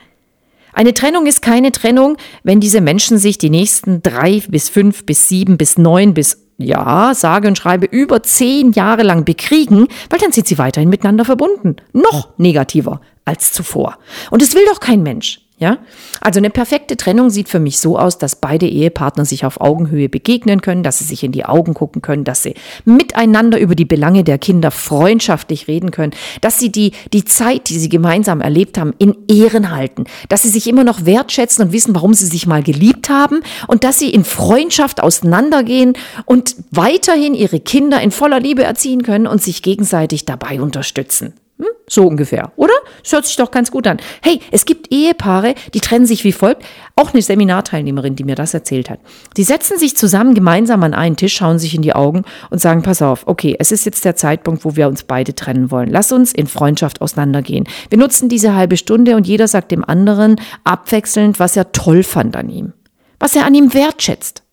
Eine 0.71 0.93
Trennung 0.93 1.27
ist 1.27 1.41
keine 1.41 1.71
Trennung, 1.71 2.17
wenn 2.43 2.61
diese 2.61 2.79
Menschen 2.79 3.17
sich 3.17 3.37
die 3.37 3.49
nächsten 3.49 4.01
drei 4.01 4.41
bis 4.47 4.69
fünf 4.69 5.05
bis 5.05 5.27
sieben 5.27 5.57
bis 5.57 5.77
neun 5.77 6.13
bis 6.13 6.42
ja, 6.57 7.13
sage 7.13 7.47
und 7.47 7.57
schreibe, 7.57 7.85
über 7.85 8.23
zehn 8.23 8.71
Jahre 8.71 9.03
lang 9.03 9.25
bekriegen, 9.25 9.87
weil 10.09 10.19
dann 10.19 10.31
sind 10.31 10.47
sie 10.47 10.57
weiterhin 10.57 10.89
miteinander 10.89 11.25
verbunden. 11.25 11.77
Noch 11.93 12.37
negativer 12.37 13.01
als 13.25 13.51
zuvor. 13.53 13.97
Und 14.31 14.41
es 14.41 14.55
will 14.55 14.65
doch 14.65 14.79
kein 14.79 15.03
Mensch. 15.03 15.42
Ja? 15.63 15.77
Also 16.19 16.41
eine 16.41 16.49
perfekte 16.49 16.97
Trennung 16.97 17.29
sieht 17.29 17.47
für 17.47 17.61
mich 17.61 17.79
so 17.79 17.97
aus, 17.97 18.17
dass 18.17 18.35
beide 18.35 18.67
Ehepartner 18.67 19.23
sich 19.23 19.45
auf 19.45 19.61
Augenhöhe 19.61 20.09
begegnen 20.09 20.59
können, 20.59 20.83
dass 20.83 20.99
sie 20.99 21.05
sich 21.05 21.23
in 21.23 21.31
die 21.31 21.45
Augen 21.45 21.73
gucken 21.73 22.01
können, 22.01 22.25
dass 22.25 22.43
sie 22.43 22.55
miteinander 22.83 23.57
über 23.57 23.73
die 23.73 23.85
Belange 23.85 24.25
der 24.25 24.39
Kinder 24.39 24.71
freundschaftlich 24.71 25.69
reden 25.69 25.91
können, 25.91 26.11
dass 26.41 26.59
sie 26.59 26.69
die, 26.69 26.91
die 27.13 27.23
Zeit, 27.23 27.69
die 27.69 27.79
sie 27.79 27.87
gemeinsam 27.87 28.41
erlebt 28.41 28.77
haben, 28.77 28.93
in 28.97 29.15
Ehren 29.29 29.71
halten, 29.73 30.03
dass 30.27 30.41
sie 30.41 30.49
sich 30.49 30.67
immer 30.67 30.83
noch 30.83 31.05
wertschätzen 31.05 31.63
und 31.63 31.71
wissen, 31.71 31.95
warum 31.95 32.13
sie 32.13 32.25
sich 32.25 32.45
mal 32.45 32.61
geliebt 32.61 33.07
haben 33.07 33.39
und 33.69 33.85
dass 33.85 33.99
sie 33.99 34.09
in 34.09 34.25
Freundschaft 34.25 35.01
auseinandergehen 35.01 35.93
und 36.25 36.57
weiterhin 36.71 37.35
ihre 37.35 37.61
Kinder 37.61 38.01
in 38.01 38.11
voller 38.11 38.41
Liebe 38.41 38.65
erziehen 38.65 39.03
können 39.03 39.27
und 39.27 39.41
sich 39.41 39.61
gegenseitig 39.61 40.25
dabei 40.25 40.59
unterstützen. 40.59 41.35
Hm? 41.63 41.69
So 41.87 42.05
ungefähr, 42.07 42.51
oder? 42.57 42.73
Das 43.01 43.13
hört 43.13 43.25
sich 43.25 43.37
doch 43.37 43.49
ganz 43.49 43.71
gut 43.71 43.87
an. 43.87 43.97
Hey, 44.21 44.41
es 44.51 44.65
gibt 44.65 44.91
Ehepaare, 44.91 45.55
die 45.73 45.79
trennen 45.79 46.05
sich 46.05 46.25
wie 46.25 46.33
folgt. 46.33 46.63
Auch 46.97 47.13
eine 47.13 47.21
Seminarteilnehmerin, 47.21 48.17
die 48.17 48.25
mir 48.25 48.35
das 48.35 48.53
erzählt 48.53 48.89
hat. 48.89 48.99
Die 49.37 49.43
setzen 49.43 49.79
sich 49.79 49.95
zusammen 49.95 50.33
gemeinsam 50.33 50.83
an 50.83 50.93
einen 50.93 51.15
Tisch, 51.15 51.35
schauen 51.35 51.59
sich 51.59 51.73
in 51.73 51.81
die 51.81 51.93
Augen 51.93 52.23
und 52.49 52.59
sagen, 52.59 52.81
pass 52.81 53.01
auf, 53.01 53.27
okay, 53.27 53.55
es 53.59 53.71
ist 53.71 53.85
jetzt 53.85 54.03
der 54.03 54.17
Zeitpunkt, 54.17 54.65
wo 54.65 54.75
wir 54.75 54.87
uns 54.87 55.03
beide 55.03 55.35
trennen 55.35 55.71
wollen. 55.71 55.89
Lass 55.89 56.11
uns 56.11 56.33
in 56.33 56.47
Freundschaft 56.47 57.01
auseinandergehen. 57.01 57.65
Wir 57.89 57.97
nutzen 57.97 58.27
diese 58.27 58.55
halbe 58.55 58.75
Stunde 58.75 59.15
und 59.15 59.25
jeder 59.25 59.47
sagt 59.47 59.71
dem 59.71 59.85
anderen 59.85 60.35
abwechselnd, 60.65 61.39
was 61.39 61.55
er 61.55 61.71
toll 61.71 62.03
fand 62.03 62.35
an 62.35 62.49
ihm. 62.49 62.73
Was 63.19 63.35
er 63.35 63.45
an 63.45 63.55
ihm 63.55 63.73
wertschätzt. 63.73 64.43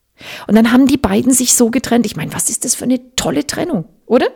Und 0.46 0.54
dann 0.54 0.72
haben 0.72 0.86
die 0.86 0.98
beiden 0.98 1.32
sich 1.32 1.54
so 1.54 1.70
getrennt. 1.70 2.06
Ich 2.06 2.16
meine, 2.16 2.32
was 2.32 2.50
ist 2.50 2.64
das 2.64 2.74
für 2.74 2.84
eine 2.84 3.16
tolle 3.16 3.46
Trennung, 3.46 3.86
oder? 4.06 4.26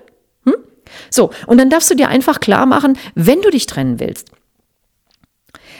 So, 1.10 1.30
und 1.46 1.58
dann 1.58 1.70
darfst 1.70 1.90
du 1.90 1.94
dir 1.94 2.08
einfach 2.08 2.40
klar 2.40 2.66
machen, 2.66 2.98
wenn 3.14 3.42
du 3.42 3.50
dich 3.50 3.66
trennen 3.66 4.00
willst, 4.00 4.28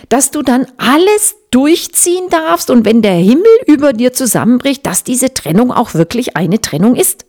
dass 0.08 0.30
du 0.30 0.42
dann 0.42 0.66
alles 0.76 1.36
durchziehen 1.50 2.28
darfst 2.30 2.70
und 2.70 2.84
wenn 2.84 3.02
der 3.02 3.14
Himmel 3.14 3.46
über 3.66 3.92
dir 3.92 4.12
zusammenbricht, 4.12 4.84
dass 4.86 5.04
diese 5.04 5.34
Trennung 5.34 5.72
auch 5.72 5.94
wirklich 5.94 6.36
eine 6.36 6.60
Trennung 6.60 6.96
ist. 6.96 7.24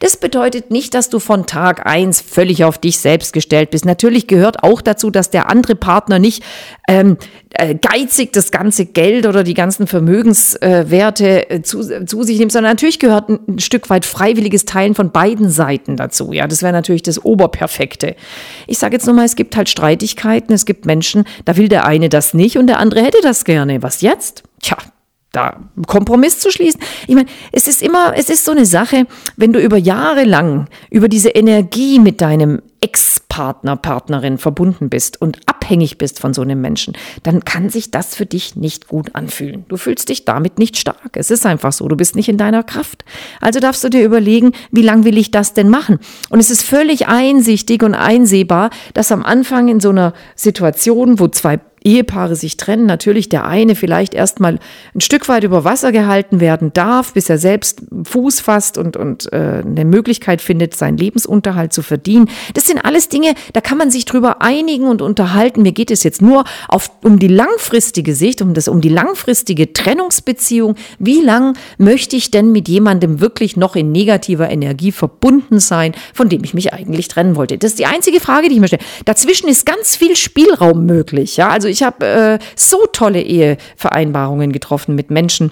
Das 0.00 0.16
bedeutet 0.16 0.70
nicht, 0.70 0.94
dass 0.94 1.08
du 1.08 1.18
von 1.18 1.46
Tag 1.46 1.86
eins 1.86 2.20
völlig 2.20 2.64
auf 2.64 2.78
dich 2.78 2.98
selbst 2.98 3.32
gestellt 3.32 3.70
bist. 3.70 3.84
Natürlich 3.84 4.26
gehört 4.26 4.62
auch 4.62 4.80
dazu, 4.80 5.10
dass 5.10 5.30
der 5.30 5.48
andere 5.50 5.74
Partner 5.74 6.18
nicht 6.18 6.42
ähm, 6.88 7.16
äh, 7.54 7.74
geizig 7.74 8.32
das 8.32 8.50
ganze 8.50 8.86
Geld 8.86 9.26
oder 9.26 9.44
die 9.44 9.54
ganzen 9.54 9.86
Vermögenswerte 9.86 11.50
äh, 11.50 11.62
zu, 11.62 12.04
zu 12.06 12.22
sich 12.22 12.38
nimmt, 12.38 12.52
sondern 12.52 12.72
natürlich 12.72 12.98
gehört 12.98 13.28
ein, 13.28 13.40
ein 13.48 13.58
Stück 13.58 13.90
weit 13.90 14.04
freiwilliges 14.04 14.64
Teilen 14.64 14.94
von 14.94 15.10
beiden 15.10 15.50
Seiten 15.50 15.96
dazu. 15.96 16.32
Ja, 16.32 16.46
das 16.46 16.62
wäre 16.62 16.72
natürlich 16.72 17.02
das 17.02 17.24
Oberperfekte. 17.24 18.16
Ich 18.66 18.78
sage 18.78 18.94
jetzt 18.94 19.06
nochmal, 19.06 19.26
es 19.26 19.36
gibt 19.36 19.56
halt 19.56 19.68
Streitigkeiten, 19.68 20.54
es 20.54 20.66
gibt 20.66 20.86
Menschen, 20.86 21.24
da 21.44 21.56
will 21.56 21.68
der 21.68 21.84
eine 21.84 22.08
das 22.08 22.34
nicht 22.34 22.58
und 22.58 22.66
der 22.66 22.78
andere 22.78 23.02
hätte 23.02 23.18
das 23.22 23.44
gerne. 23.44 23.82
Was 23.82 24.00
jetzt? 24.00 24.42
Tja, 24.60 24.76
da 25.32 25.60
Kompromiss 25.86 26.38
zu 26.38 26.50
schließen. 26.50 26.80
Ich 27.06 27.14
meine, 27.14 27.28
es 27.50 27.66
ist 27.66 27.82
immer, 27.82 28.12
es 28.16 28.28
ist 28.28 28.44
so 28.44 28.52
eine 28.52 28.66
Sache, 28.66 29.06
wenn 29.36 29.52
du 29.52 29.60
über 29.60 29.78
Jahre 29.78 30.24
lang 30.24 30.68
über 30.90 31.08
diese 31.08 31.30
Energie 31.30 31.98
mit 31.98 32.20
deinem 32.20 32.60
Ex-Partner, 32.82 33.76
Partnerin 33.76 34.38
verbunden 34.38 34.90
bist 34.90 35.20
und 35.22 35.38
abhängig 35.46 35.98
bist 35.98 36.18
von 36.18 36.34
so 36.34 36.42
einem 36.42 36.60
Menschen, 36.60 36.94
dann 37.22 37.44
kann 37.44 37.70
sich 37.70 37.90
das 37.90 38.14
für 38.14 38.26
dich 38.26 38.56
nicht 38.56 38.88
gut 38.88 39.14
anfühlen. 39.14 39.64
Du 39.68 39.76
fühlst 39.76 40.08
dich 40.08 40.24
damit 40.24 40.58
nicht 40.58 40.76
stark. 40.76 41.16
Es 41.16 41.30
ist 41.30 41.46
einfach 41.46 41.72
so. 41.72 41.86
Du 41.88 41.96
bist 41.96 42.16
nicht 42.16 42.28
in 42.28 42.36
deiner 42.36 42.64
Kraft. 42.64 43.04
Also 43.40 43.60
darfst 43.60 43.84
du 43.84 43.88
dir 43.88 44.04
überlegen, 44.04 44.52
wie 44.72 44.82
lang 44.82 45.04
will 45.04 45.16
ich 45.16 45.30
das 45.30 45.54
denn 45.54 45.68
machen? 45.68 46.00
Und 46.28 46.40
es 46.40 46.50
ist 46.50 46.62
völlig 46.62 47.06
einsichtig 47.06 47.82
und 47.84 47.94
einsehbar, 47.94 48.70
dass 48.94 49.12
am 49.12 49.22
Anfang 49.22 49.68
in 49.68 49.80
so 49.80 49.90
einer 49.90 50.12
Situation, 50.34 51.20
wo 51.20 51.28
zwei 51.28 51.60
Ehepaare 51.84 52.36
sich 52.36 52.56
trennen, 52.56 52.86
natürlich 52.86 53.28
der 53.28 53.46
eine 53.46 53.74
vielleicht 53.74 54.14
erstmal 54.14 54.58
ein 54.94 55.00
Stück 55.00 55.28
weit 55.28 55.44
über 55.44 55.64
Wasser 55.64 55.92
gehalten 55.92 56.40
werden 56.40 56.72
darf, 56.72 57.14
bis 57.14 57.28
er 57.28 57.38
selbst 57.38 57.82
Fuß 58.04 58.40
fasst 58.40 58.78
und, 58.78 58.96
und 58.96 59.32
äh, 59.32 59.62
eine 59.64 59.84
Möglichkeit 59.84 60.40
findet, 60.40 60.74
seinen 60.74 60.96
Lebensunterhalt 60.96 61.72
zu 61.72 61.82
verdienen. 61.82 62.28
Das 62.54 62.66
sind 62.66 62.84
alles 62.84 63.08
Dinge, 63.08 63.34
da 63.52 63.60
kann 63.60 63.78
man 63.78 63.90
sich 63.90 64.04
drüber 64.04 64.42
einigen 64.42 64.86
und 64.86 65.02
unterhalten. 65.02 65.62
Mir 65.62 65.72
geht 65.72 65.90
es 65.90 66.02
jetzt 66.02 66.22
nur 66.22 66.44
auf, 66.68 66.90
um 67.02 67.18
die 67.18 67.28
langfristige 67.28 68.14
Sicht, 68.14 68.42
um 68.42 68.54
das, 68.54 68.68
um 68.68 68.80
die 68.80 68.88
langfristige 68.88 69.72
Trennungsbeziehung. 69.72 70.76
Wie 70.98 71.20
lang 71.20 71.56
möchte 71.78 72.16
ich 72.16 72.30
denn 72.30 72.52
mit 72.52 72.68
jemandem 72.68 73.20
wirklich 73.20 73.56
noch 73.56 73.76
in 73.76 73.92
negativer 73.92 74.50
Energie 74.50 74.92
verbunden 74.92 75.60
sein, 75.60 75.94
von 76.14 76.28
dem 76.28 76.44
ich 76.44 76.54
mich 76.54 76.72
eigentlich 76.72 77.08
trennen 77.08 77.36
wollte? 77.36 77.58
Das 77.58 77.72
ist 77.72 77.78
die 77.78 77.86
einzige 77.86 78.20
Frage, 78.20 78.48
die 78.48 78.54
ich 78.54 78.60
mir 78.60 78.68
stelle. 78.68 78.82
Dazwischen 79.04 79.48
ist 79.48 79.66
ganz 79.66 79.96
viel 79.96 80.16
Spielraum 80.16 80.86
möglich. 80.86 81.36
Ja, 81.36 81.48
also 81.48 81.68
ich 81.72 81.82
habe 81.82 82.06
äh, 82.06 82.38
so 82.54 82.86
tolle 82.92 83.20
Ehevereinbarungen 83.20 84.52
getroffen 84.52 84.94
mit 84.94 85.10
Menschen, 85.10 85.50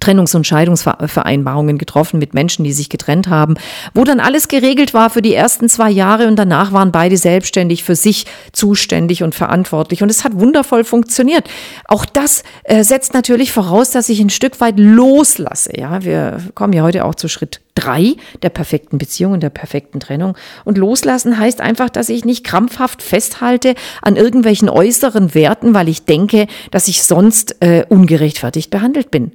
Trennungs- 0.00 0.36
und 0.36 0.46
Scheidungsvereinbarungen 0.46 1.78
getroffen 1.78 2.18
mit 2.18 2.34
Menschen, 2.34 2.64
die 2.64 2.72
sich 2.72 2.88
getrennt 2.88 3.28
haben, 3.28 3.54
wo 3.94 4.04
dann 4.04 4.20
alles 4.20 4.48
geregelt 4.48 4.94
war 4.94 5.10
für 5.10 5.22
die 5.22 5.34
ersten 5.34 5.68
zwei 5.68 5.90
Jahre 5.90 6.28
und 6.28 6.36
danach 6.36 6.72
waren 6.72 6.92
beide 6.92 7.16
selbstständig 7.16 7.84
für 7.84 7.96
sich 7.96 8.26
zuständig 8.52 9.22
und 9.22 9.34
verantwortlich 9.34 10.02
und 10.02 10.10
es 10.10 10.24
hat 10.24 10.38
wundervoll 10.38 10.84
funktioniert. 10.84 11.48
Auch 11.86 12.04
das 12.04 12.42
äh, 12.64 12.84
setzt 12.84 13.14
natürlich 13.14 13.52
voraus, 13.52 13.90
dass 13.90 14.08
ich 14.08 14.20
ein 14.20 14.30
Stück 14.30 14.60
weit 14.60 14.78
loslasse. 14.78 15.72
Ja, 15.76 16.04
wir 16.04 16.38
kommen 16.54 16.72
ja 16.72 16.82
heute 16.82 17.04
auch 17.04 17.14
zu 17.14 17.28
Schritt 17.28 17.60
drei 17.74 18.16
der 18.42 18.50
perfekten 18.50 18.98
Beziehung 18.98 19.32
und 19.32 19.42
der 19.42 19.50
perfekten 19.50 20.00
Trennung. 20.00 20.36
Und 20.64 20.78
loslassen 20.78 21.38
heißt 21.38 21.60
einfach, 21.60 21.90
dass 21.90 22.08
ich 22.08 22.24
nicht 22.24 22.44
krampfhaft 22.44 23.02
festhalte 23.02 23.74
an 24.02 24.16
irgendwelchen 24.16 24.68
äußeren 24.68 25.34
Werten, 25.34 25.74
weil 25.74 25.88
ich 25.88 26.04
denke, 26.04 26.46
dass 26.70 26.88
ich 26.88 27.04
sonst 27.04 27.56
äh, 27.60 27.84
ungerechtfertigt 27.88 28.70
behandelt 28.70 29.10
bin. 29.10 29.32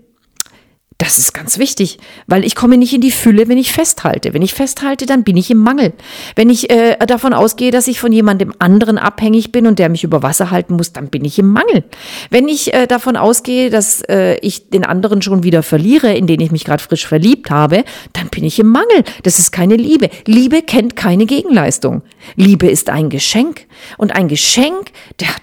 Das 1.03 1.17
ist 1.17 1.33
ganz 1.33 1.57
wichtig, 1.57 1.97
weil 2.27 2.45
ich 2.45 2.55
komme 2.55 2.77
nicht 2.77 2.93
in 2.93 3.01
die 3.01 3.11
Fülle, 3.11 3.49
wenn 3.49 3.57
ich 3.57 3.73
festhalte. 3.73 4.33
Wenn 4.33 4.41
ich 4.41 4.53
festhalte, 4.53 5.05
dann 5.05 5.25
bin 5.25 5.35
ich 5.35 5.51
im 5.51 5.57
Mangel. 5.57 5.91
Wenn 6.37 6.49
ich 6.49 6.69
äh, 6.69 6.95
davon 7.05 7.33
ausgehe, 7.33 7.71
dass 7.71 7.89
ich 7.89 7.99
von 7.99 8.13
jemandem 8.13 8.53
anderen 8.59 8.97
abhängig 8.97 9.51
bin 9.51 9.67
und 9.67 9.79
der 9.79 9.89
mich 9.89 10.05
über 10.05 10.23
Wasser 10.23 10.49
halten 10.49 10.77
muss, 10.77 10.93
dann 10.93 11.09
bin 11.09 11.25
ich 11.25 11.37
im 11.37 11.51
Mangel. 11.51 11.83
Wenn 12.29 12.47
ich 12.47 12.73
äh, 12.73 12.87
davon 12.87 13.17
ausgehe, 13.17 13.69
dass 13.69 14.01
äh, 14.07 14.35
ich 14.35 14.69
den 14.69 14.85
anderen 14.85 15.21
schon 15.21 15.43
wieder 15.43 15.61
verliere, 15.61 16.13
in 16.13 16.25
den 16.25 16.39
ich 16.39 16.53
mich 16.53 16.63
gerade 16.63 16.81
frisch 16.81 17.05
verliebt 17.05 17.49
habe, 17.49 17.83
dann 18.13 18.29
bin 18.29 18.45
ich 18.45 18.57
im 18.59 18.67
Mangel. 18.67 19.03
Das 19.23 19.39
ist 19.39 19.51
keine 19.51 19.75
Liebe. 19.75 20.09
Liebe 20.25 20.61
kennt 20.61 20.95
keine 20.95 21.25
Gegenleistung. 21.25 22.03
Liebe 22.37 22.69
ist 22.69 22.89
ein 22.89 23.09
Geschenk. 23.09 23.65
Und 23.97 24.15
ein 24.15 24.27
Geschenk, 24.27 24.91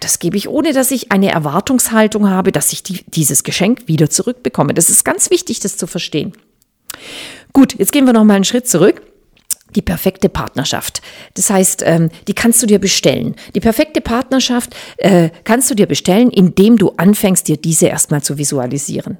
das 0.00 0.18
gebe 0.18 0.37
ich, 0.37 0.49
ohne 0.49 0.73
dass 0.73 0.90
ich 0.90 1.12
eine 1.12 1.30
Erwartungshaltung 1.30 2.30
habe, 2.30 2.52
dass 2.52 2.73
ich 2.73 2.82
die, 2.82 3.04
dieses 3.06 3.42
Geschenk 3.44 3.87
wieder 3.87 4.11
zurückbekomme. 4.11 4.75
Das 4.75 4.90
ist 4.90 5.04
ganz 5.04 5.30
wichtig 5.30 5.61
das 5.61 5.76
zu 5.76 5.87
verstehen. 5.87 6.32
Gut, 7.52 7.78
jetzt 7.78 7.92
gehen 7.92 8.06
wir 8.06 8.12
noch 8.12 8.25
mal 8.25 8.35
einen 8.35 8.44
Schritt 8.44 8.68
zurück. 8.68 9.02
Die 9.76 9.82
perfekte 9.82 10.28
Partnerschaft. 10.28 11.00
Das 11.35 11.49
heißt, 11.49 11.85
ähm, 11.87 12.11
die 12.26 12.35
kannst 12.35 12.61
du 12.61 12.66
dir 12.66 12.80
bestellen. 12.80 13.37
Die 13.54 13.61
perfekte 13.61 14.00
Partnerschaft 14.00 14.75
äh, 14.97 15.30
kannst 15.44 15.70
du 15.70 15.75
dir 15.76 15.87
bestellen, 15.87 16.30
indem 16.30 16.76
du 16.76 16.90
anfängst, 16.97 17.47
dir 17.47 17.56
diese 17.56 17.87
erstmal 17.87 18.20
zu 18.20 18.37
visualisieren. 18.37 19.18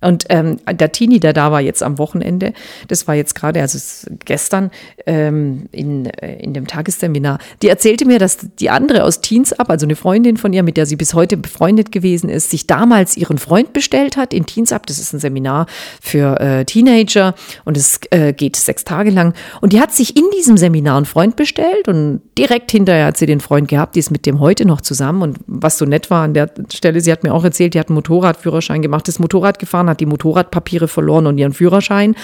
Und 0.00 0.26
ähm, 0.28 0.58
der 0.70 0.92
Tini, 0.92 1.20
der 1.20 1.32
da 1.32 1.52
war 1.52 1.60
jetzt 1.60 1.82
am 1.82 1.98
Wochenende, 1.98 2.52
das 2.88 3.08
war 3.08 3.14
jetzt 3.14 3.34
gerade, 3.34 3.60
also 3.60 3.78
gestern 4.24 4.70
ähm, 5.06 5.68
in, 5.72 6.06
äh, 6.06 6.36
in 6.36 6.52
dem 6.52 6.66
Tagesseminar, 6.66 7.38
die 7.62 7.68
erzählte 7.68 8.04
mir, 8.04 8.18
dass 8.18 8.38
die 8.58 8.70
andere 8.70 9.04
aus 9.04 9.20
Teens 9.20 9.52
ab, 9.52 9.70
also 9.70 9.86
eine 9.86 9.96
Freundin 9.96 10.36
von 10.36 10.52
ihr, 10.52 10.62
mit 10.62 10.76
der 10.76 10.86
sie 10.86 10.96
bis 10.96 11.14
heute 11.14 11.36
befreundet 11.36 11.92
gewesen 11.92 12.28
ist, 12.28 12.50
sich 12.50 12.66
damals 12.66 13.16
ihren 13.16 13.38
Freund 13.38 13.72
bestellt 13.72 14.16
hat 14.16 14.34
in 14.34 14.46
Teens 14.46 14.72
ab. 14.72 14.86
Das 14.86 14.98
ist 14.98 15.12
ein 15.12 15.18
Seminar 15.18 15.66
für 16.00 16.40
äh, 16.40 16.64
Teenager 16.64 17.34
und 17.64 17.76
es 17.76 18.00
äh, 18.10 18.32
geht 18.32 18.56
sechs 18.56 18.84
Tage 18.84 19.10
lang. 19.10 19.34
Und 19.60 19.72
die 19.72 19.80
hat 19.80 19.92
sich 19.92 20.16
in 20.16 20.24
diesem 20.36 20.56
Seminar 20.56 20.98
einen 20.98 21.06
Freund 21.06 21.36
bestellt 21.36 21.88
und 21.88 22.20
direkt 22.36 22.70
hinterher 22.70 23.06
hat 23.06 23.16
sie 23.16 23.26
den 23.26 23.40
Freund 23.40 23.68
gehabt, 23.68 23.94
die 23.94 24.00
ist 24.00 24.10
mit 24.10 24.26
dem 24.26 24.40
heute 24.40 24.66
noch 24.66 24.80
zusammen. 24.80 25.22
Und 25.22 25.38
was 25.46 25.78
so 25.78 25.84
nett 25.84 26.10
war 26.10 26.24
an 26.24 26.34
der 26.34 26.50
Stelle, 26.72 27.00
sie 27.00 27.12
hat 27.12 27.22
mir 27.22 27.32
auch 27.32 27.44
erzählt, 27.44 27.74
die 27.74 27.80
hat 27.80 27.88
einen 27.88 27.94
Motorradführerschein 27.94 28.82
gemacht, 28.82 29.08
das 29.08 29.18
Motorrad 29.18 29.58
gefahren 29.58 29.85
gefahren, 29.86 29.90
hat 29.90 30.00
die 30.00 30.06
Motorradpapiere 30.06 30.88
verloren 30.88 31.26
und 31.26 31.38
ihren 31.38 31.52
Führerschein. 31.52 32.14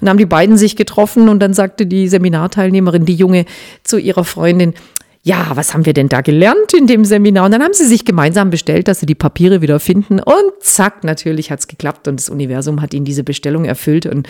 Und 0.00 0.08
haben 0.08 0.18
die 0.18 0.26
beiden 0.26 0.56
sich 0.56 0.76
getroffen 0.76 1.28
und 1.28 1.40
dann 1.40 1.54
sagte 1.54 1.86
die 1.86 2.08
Seminarteilnehmerin, 2.08 3.04
die 3.04 3.14
Junge, 3.14 3.44
zu 3.84 3.98
ihrer 3.98 4.24
Freundin, 4.24 4.74
ja, 5.22 5.50
was 5.54 5.74
haben 5.74 5.84
wir 5.84 5.92
denn 5.92 6.08
da 6.08 6.22
gelernt 6.22 6.72
in 6.72 6.86
dem 6.86 7.04
Seminar? 7.04 7.44
Und 7.44 7.52
dann 7.52 7.62
haben 7.62 7.74
sie 7.74 7.86
sich 7.86 8.06
gemeinsam 8.06 8.48
bestellt, 8.48 8.88
dass 8.88 9.00
sie 9.00 9.06
die 9.06 9.14
Papiere 9.14 9.60
wieder 9.60 9.78
finden. 9.78 10.18
Und 10.18 10.52
zack, 10.60 11.04
natürlich 11.04 11.50
hat 11.50 11.60
es 11.60 11.68
geklappt 11.68 12.08
und 12.08 12.18
das 12.18 12.30
Universum 12.30 12.80
hat 12.80 12.94
ihnen 12.94 13.04
diese 13.04 13.22
Bestellung 13.22 13.66
erfüllt. 13.66 14.06
Und 14.06 14.28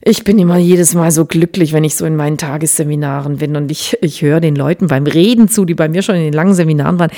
ich 0.00 0.24
bin 0.24 0.38
immer 0.38 0.58
jedes 0.58 0.94
Mal 0.94 1.10
so 1.10 1.24
glücklich, 1.24 1.72
wenn 1.72 1.84
ich 1.84 1.96
so 1.96 2.04
in 2.06 2.16
meinen 2.16 2.38
Tagesseminaren 2.38 3.38
bin 3.38 3.56
und 3.56 3.70
ich, 3.70 3.96
ich 4.00 4.22
höre 4.22 4.40
den 4.40 4.54
Leuten 4.54 4.86
beim 4.86 5.06
Reden 5.06 5.48
zu, 5.48 5.64
die 5.64 5.74
bei 5.74 5.88
mir 5.88 6.02
schon 6.02 6.14
in 6.14 6.22
den 6.22 6.32
langen 6.32 6.54
Seminaren 6.54 6.98
waren. 6.98 7.10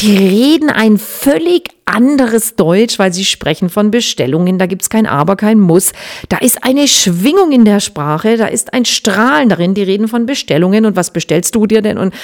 Die 0.00 0.16
reden 0.16 0.70
ein 0.70 0.98
völlig 0.98 1.70
anderes 1.84 2.54
Deutsch, 2.54 2.98
weil 2.98 3.12
sie 3.12 3.24
sprechen 3.24 3.68
von 3.70 3.90
Bestellungen. 3.90 4.58
Da 4.58 4.66
gibt's 4.66 4.90
kein 4.90 5.06
Aber, 5.06 5.36
kein 5.36 5.58
Muss. 5.58 5.92
Da 6.28 6.38
ist 6.38 6.62
eine 6.64 6.86
Schwingung 6.86 7.50
in 7.50 7.64
der 7.64 7.80
Sprache, 7.80 8.36
da 8.36 8.46
ist 8.46 8.72
ein 8.72 8.84
Strahlen 8.84 9.48
darin. 9.48 9.74
Die 9.74 9.82
reden 9.82 10.06
von 10.06 10.26
Bestellungen 10.26 10.86
und 10.86 10.96
was 10.96 11.12
bestellst 11.12 11.54
du 11.54 11.66
dir 11.66 11.82
denn? 11.82 11.98
Und 11.98 12.14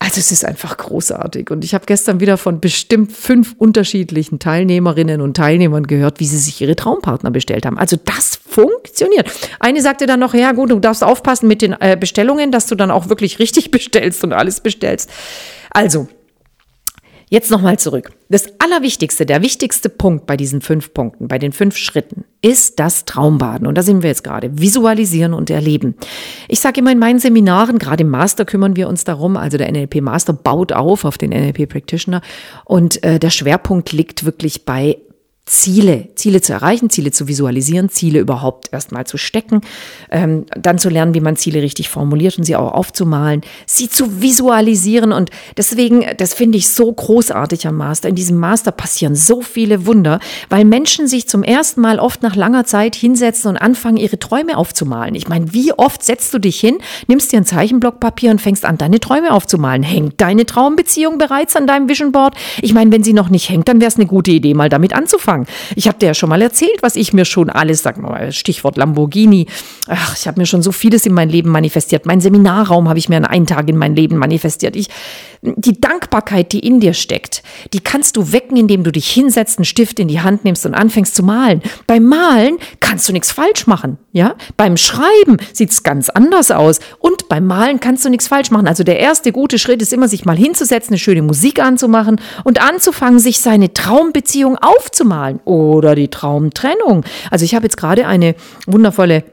Also 0.00 0.20
es 0.20 0.30
ist 0.30 0.44
einfach 0.44 0.76
großartig. 0.76 1.50
Und 1.50 1.64
ich 1.64 1.74
habe 1.74 1.84
gestern 1.86 2.20
wieder 2.20 2.36
von 2.36 2.60
bestimmt 2.60 3.12
fünf 3.12 3.54
unterschiedlichen 3.58 4.38
Teilnehmerinnen 4.38 5.20
und 5.20 5.36
Teilnehmern 5.36 5.86
gehört, 5.86 6.20
wie 6.20 6.26
sie 6.26 6.38
sich 6.38 6.60
ihre 6.60 6.76
Traumpartner 6.76 7.32
bestellt 7.32 7.66
haben. 7.66 7.78
Also 7.78 7.96
das 8.04 8.38
funktioniert. 8.48 9.28
Eine 9.58 9.82
sagte 9.82 10.06
dann 10.06 10.20
noch, 10.20 10.34
ja 10.34 10.52
gut, 10.52 10.70
du 10.70 10.78
darfst 10.78 11.02
aufpassen 11.02 11.48
mit 11.48 11.62
den 11.62 11.72
äh, 11.80 11.96
Bestellungen, 11.98 12.52
dass 12.52 12.66
du 12.66 12.76
dann 12.76 12.92
auch 12.92 13.08
wirklich 13.08 13.40
richtig 13.40 13.70
bestellst 13.72 14.22
und 14.22 14.32
alles 14.32 14.60
bestellst. 14.60 15.10
Also, 15.70 16.08
Jetzt 17.30 17.50
nochmal 17.50 17.78
zurück. 17.78 18.12
Das 18.30 18.46
Allerwichtigste, 18.58 19.26
der 19.26 19.42
wichtigste 19.42 19.88
Punkt 19.88 20.26
bei 20.26 20.36
diesen 20.36 20.60
fünf 20.60 20.94
Punkten, 20.94 21.28
bei 21.28 21.38
den 21.38 21.52
fünf 21.52 21.76
Schritten, 21.76 22.24
ist 22.40 22.78
das 22.78 23.04
Traumbaden. 23.04 23.66
Und 23.66 23.76
da 23.76 23.82
sind 23.82 24.02
wir 24.02 24.08
jetzt 24.08 24.24
gerade. 24.24 24.58
Visualisieren 24.58 25.34
und 25.34 25.50
erleben. 25.50 25.94
Ich 26.48 26.60
sage 26.60 26.80
immer 26.80 26.92
in 26.92 26.98
meinen 26.98 27.18
Seminaren, 27.18 27.78
gerade 27.78 28.02
im 28.02 28.10
Master 28.10 28.44
kümmern 28.44 28.76
wir 28.76 28.88
uns 28.88 29.04
darum, 29.04 29.36
also 29.36 29.58
der 29.58 29.70
NLP 29.70 30.00
Master 30.00 30.32
baut 30.32 30.72
auf 30.72 31.04
auf 31.04 31.18
den 31.18 31.30
NLP 31.30 31.68
Practitioner 31.68 32.22
und 32.64 33.02
äh, 33.04 33.18
der 33.18 33.30
Schwerpunkt 33.30 33.92
liegt 33.92 34.24
wirklich 34.24 34.64
bei 34.64 34.98
Ziele, 35.48 36.08
Ziele 36.14 36.40
zu 36.40 36.52
erreichen, 36.52 36.90
Ziele 36.90 37.10
zu 37.10 37.26
visualisieren, 37.26 37.88
Ziele 37.88 38.20
überhaupt 38.20 38.72
erstmal 38.72 39.06
zu 39.06 39.16
stecken, 39.16 39.62
ähm, 40.10 40.44
dann 40.50 40.78
zu 40.78 40.90
lernen, 40.90 41.14
wie 41.14 41.20
man 41.20 41.36
Ziele 41.36 41.62
richtig 41.62 41.88
formuliert 41.88 42.38
und 42.38 42.44
sie 42.44 42.54
auch 42.54 42.72
aufzumalen, 42.72 43.40
sie 43.66 43.88
zu 43.88 44.20
visualisieren. 44.20 45.12
Und 45.12 45.30
deswegen, 45.56 46.04
das 46.18 46.34
finde 46.34 46.58
ich 46.58 46.68
so 46.68 46.92
großartig 46.92 47.66
am 47.66 47.76
Master. 47.76 48.08
In 48.08 48.14
diesem 48.14 48.36
Master 48.36 48.72
passieren 48.72 49.14
so 49.14 49.40
viele 49.40 49.86
Wunder, 49.86 50.20
weil 50.50 50.64
Menschen 50.64 51.08
sich 51.08 51.28
zum 51.28 51.42
ersten 51.42 51.80
Mal 51.80 51.98
oft 51.98 52.22
nach 52.22 52.36
langer 52.36 52.64
Zeit 52.64 52.94
hinsetzen 52.94 53.48
und 53.48 53.56
anfangen, 53.56 53.96
ihre 53.96 54.18
Träume 54.18 54.56
aufzumalen. 54.58 55.14
Ich 55.14 55.28
meine, 55.28 55.52
wie 55.54 55.72
oft 55.72 56.02
setzt 56.02 56.34
du 56.34 56.38
dich 56.38 56.60
hin, 56.60 56.78
nimmst 57.06 57.32
dir 57.32 57.38
ein 57.38 57.46
Zeichenblock 57.46 58.00
Papier 58.00 58.30
und 58.30 58.40
fängst 58.40 58.64
an, 58.64 58.76
deine 58.76 59.00
Träume 59.00 59.32
aufzumalen? 59.32 59.82
Hängt 59.82 60.20
deine 60.20 60.44
Traumbeziehung 60.44 61.16
bereits 61.16 61.56
an 61.56 61.66
deinem 61.66 61.88
Vision 61.88 62.12
Board? 62.12 62.34
Ich 62.60 62.74
meine, 62.74 62.92
wenn 62.92 63.02
sie 63.02 63.14
noch 63.14 63.30
nicht 63.30 63.48
hängt, 63.48 63.68
dann 63.68 63.80
wäre 63.80 63.88
es 63.88 63.96
eine 63.96 64.06
gute 64.06 64.30
Idee, 64.30 64.54
mal 64.54 64.68
damit 64.68 64.92
anzufangen 64.92 65.37
sagen. 65.38 65.46
Ich 65.76 65.88
habe 65.88 65.98
dir 65.98 66.06
ja 66.06 66.14
schon 66.14 66.28
mal 66.28 66.42
erzählt, 66.42 66.78
was 66.82 66.96
ich 66.96 67.12
mir 67.12 67.24
schon 67.24 67.50
alles, 67.50 67.82
sag 67.82 67.98
mal, 67.98 68.32
Stichwort 68.32 68.76
Lamborghini. 68.76 69.46
Ach, 69.86 70.16
ich 70.16 70.26
habe 70.26 70.40
mir 70.40 70.46
schon 70.46 70.62
so 70.62 70.72
vieles 70.72 71.06
in 71.06 71.14
mein 71.14 71.28
Leben 71.28 71.50
manifestiert. 71.50 72.06
Mein 72.06 72.20
Seminarraum 72.20 72.88
habe 72.88 72.98
ich 72.98 73.08
mir 73.08 73.16
an 73.16 73.24
einen 73.24 73.46
Tag 73.46 73.68
in 73.68 73.76
mein 73.76 73.94
Leben 73.94 74.16
manifestiert. 74.16 74.76
Ich, 74.76 74.88
die 75.42 75.80
Dankbarkeit, 75.80 76.52
die 76.52 76.60
in 76.60 76.80
dir 76.80 76.94
steckt, 76.94 77.42
die 77.72 77.80
kannst 77.80 78.16
du 78.16 78.32
wecken, 78.32 78.56
indem 78.56 78.82
du 78.82 78.90
dich 78.90 79.08
hinsetzt, 79.10 79.58
einen 79.58 79.64
Stift 79.64 79.98
in 79.98 80.08
die 80.08 80.20
Hand 80.20 80.44
nimmst 80.44 80.66
und 80.66 80.74
anfängst 80.74 81.14
zu 81.14 81.22
malen. 81.22 81.62
Beim 81.86 82.04
Malen 82.04 82.58
kannst 82.80 83.08
du 83.08 83.12
nichts 83.12 83.30
falsch 83.30 83.66
machen, 83.66 83.98
ja? 84.12 84.34
Beim 84.56 84.76
Schreiben 84.76 85.36
sieht's 85.52 85.82
ganz 85.82 86.08
anders 86.08 86.50
aus 86.50 86.80
und 86.98 87.28
beim 87.28 87.46
Malen 87.46 87.80
kannst 87.80 88.04
du 88.04 88.08
nichts 88.08 88.28
falsch 88.28 88.50
machen. 88.50 88.66
Also 88.66 88.82
der 88.82 88.98
erste 88.98 89.32
gute 89.32 89.58
Schritt 89.58 89.82
ist 89.82 89.92
immer, 89.92 90.08
sich 90.08 90.24
mal 90.24 90.36
hinzusetzen, 90.36 90.90
eine 90.90 90.98
schöne 90.98 91.22
Musik 91.22 91.60
anzumachen 91.60 92.20
und 92.44 92.60
anzufangen, 92.60 93.20
sich 93.20 93.40
seine 93.40 93.72
Traumbeziehung 93.72 94.56
aufzumalen 94.56 95.27
oder 95.44 95.94
die 95.94 96.08
Traumtrennung. 96.08 97.04
Also 97.30 97.44
ich 97.44 97.54
habe 97.54 97.64
jetzt 97.64 97.76
gerade 97.76 98.06
eine 98.06 98.34
wundervolle 98.66 99.24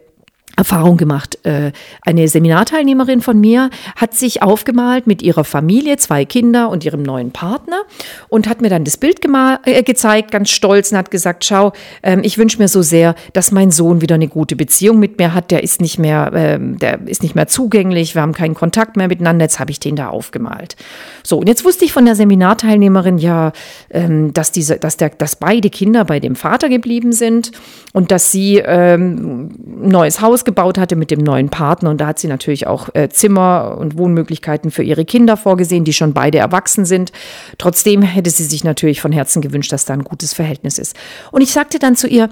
Erfahrung 0.56 0.98
gemacht. 0.98 1.38
Äh, 1.44 1.72
eine 2.02 2.28
Seminarteilnehmerin 2.28 3.22
von 3.22 3.40
mir 3.40 3.70
hat 3.96 4.14
sich 4.14 4.42
aufgemalt 4.42 5.06
mit 5.06 5.22
ihrer 5.22 5.44
Familie, 5.44 5.98
zwei 5.98 6.24
Kinder 6.24 6.70
und 6.70 6.86
ihrem 6.86 7.04
neuen 7.04 7.32
Partner 7.32 7.82
und 8.30 8.48
hat 8.48 8.62
mir 8.62 8.70
dann 8.70 8.86
das 8.86 8.98
Bild 8.98 9.20
äh, 9.66 9.84
gezeigt, 9.84 10.32
ganz 10.32 10.50
stolz 10.50 10.92
und 10.92 10.98
hat 10.98 11.12
gesagt, 11.12 11.44
schau, 11.44 11.74
ähm, 12.04 12.22
ich 12.24 12.38
wünsche 12.38 12.58
mir 12.58 12.68
so 12.68 12.82
sehr, 12.82 13.16
dass 13.34 13.52
mein 13.52 13.72
Sohn 13.72 14.02
wieder 14.02 14.16
eine 14.16 14.30
gute 14.30 14.56
Beziehung 14.56 15.00
mit 15.00 15.20
mir 15.20 15.34
hat. 15.34 15.52
Der 15.52 15.62
ist 15.64 15.82
nicht 15.82 16.00
mehr, 16.00 16.32
ähm, 16.34 16.80
der 16.80 17.06
ist 17.06 17.22
nicht 17.22 17.36
mehr 17.36 17.48
zugänglich. 17.48 18.16
Wir 18.16 18.22
haben 18.22 18.34
keinen 18.34 18.56
Kontakt 18.56 18.96
mehr 18.96 19.10
miteinander. 19.10 19.44
Jetzt 19.46 19.60
habe 19.60 19.72
ich 19.72 19.80
den 19.80 19.96
da 19.96 20.08
aufgemalt. 20.08 20.78
So. 21.24 21.40
Und 21.40 21.48
jetzt 21.48 21.66
wusste 21.66 21.84
ich 21.84 21.92
von 21.92 22.06
der 22.06 22.16
Seminarteilnehmerin 22.16 23.18
ja, 23.18 23.52
ähm, 23.90 24.32
dass 24.34 24.54
diese, 24.54 24.78
dass 24.78 24.96
der, 24.96 25.10
dass 25.10 25.36
beide 25.36 25.70
Kinder 25.70 26.06
bei 26.06 26.22
dem 26.22 26.36
Vater 26.36 26.70
geblieben 26.70 27.12
sind 27.12 27.52
und 27.92 28.12
dass 28.12 28.32
sie 28.32 28.64
ein 28.64 29.54
neues 29.66 30.22
Haus 30.22 30.45
gebaut 30.46 30.78
hatte 30.78 30.96
mit 30.96 31.12
dem 31.12 31.20
neuen 31.20 31.50
Partner. 31.50 31.90
Und 31.90 32.00
da 32.00 32.08
hat 32.08 32.20
sie 32.20 32.28
natürlich 32.28 32.68
auch 32.68 32.90
äh, 32.94 33.10
Zimmer 33.10 33.78
und 33.80 33.98
Wohnmöglichkeiten 33.98 34.72
für 34.72 34.84
ihre 34.84 35.06
Kinder 35.06 35.38
vorgesehen, 35.38 35.84
die 35.84 35.94
schon 35.94 36.14
beide 36.14 36.38
erwachsen 36.38 36.86
sind. 36.86 37.12
Trotzdem 37.58 38.02
hätte 38.02 38.30
sie 38.30 38.44
sich 38.46 38.64
natürlich 38.64 39.02
von 39.02 39.12
Herzen 39.12 39.42
gewünscht, 39.42 39.72
dass 39.72 39.86
da 39.86 39.94
ein 39.94 40.04
gutes 40.04 40.34
Verhältnis 40.34 40.78
ist. 40.78 40.96
Und 41.32 41.42
ich 41.42 41.52
sagte 41.52 41.80
dann 41.80 41.96
zu 41.96 42.08
ihr, 42.08 42.30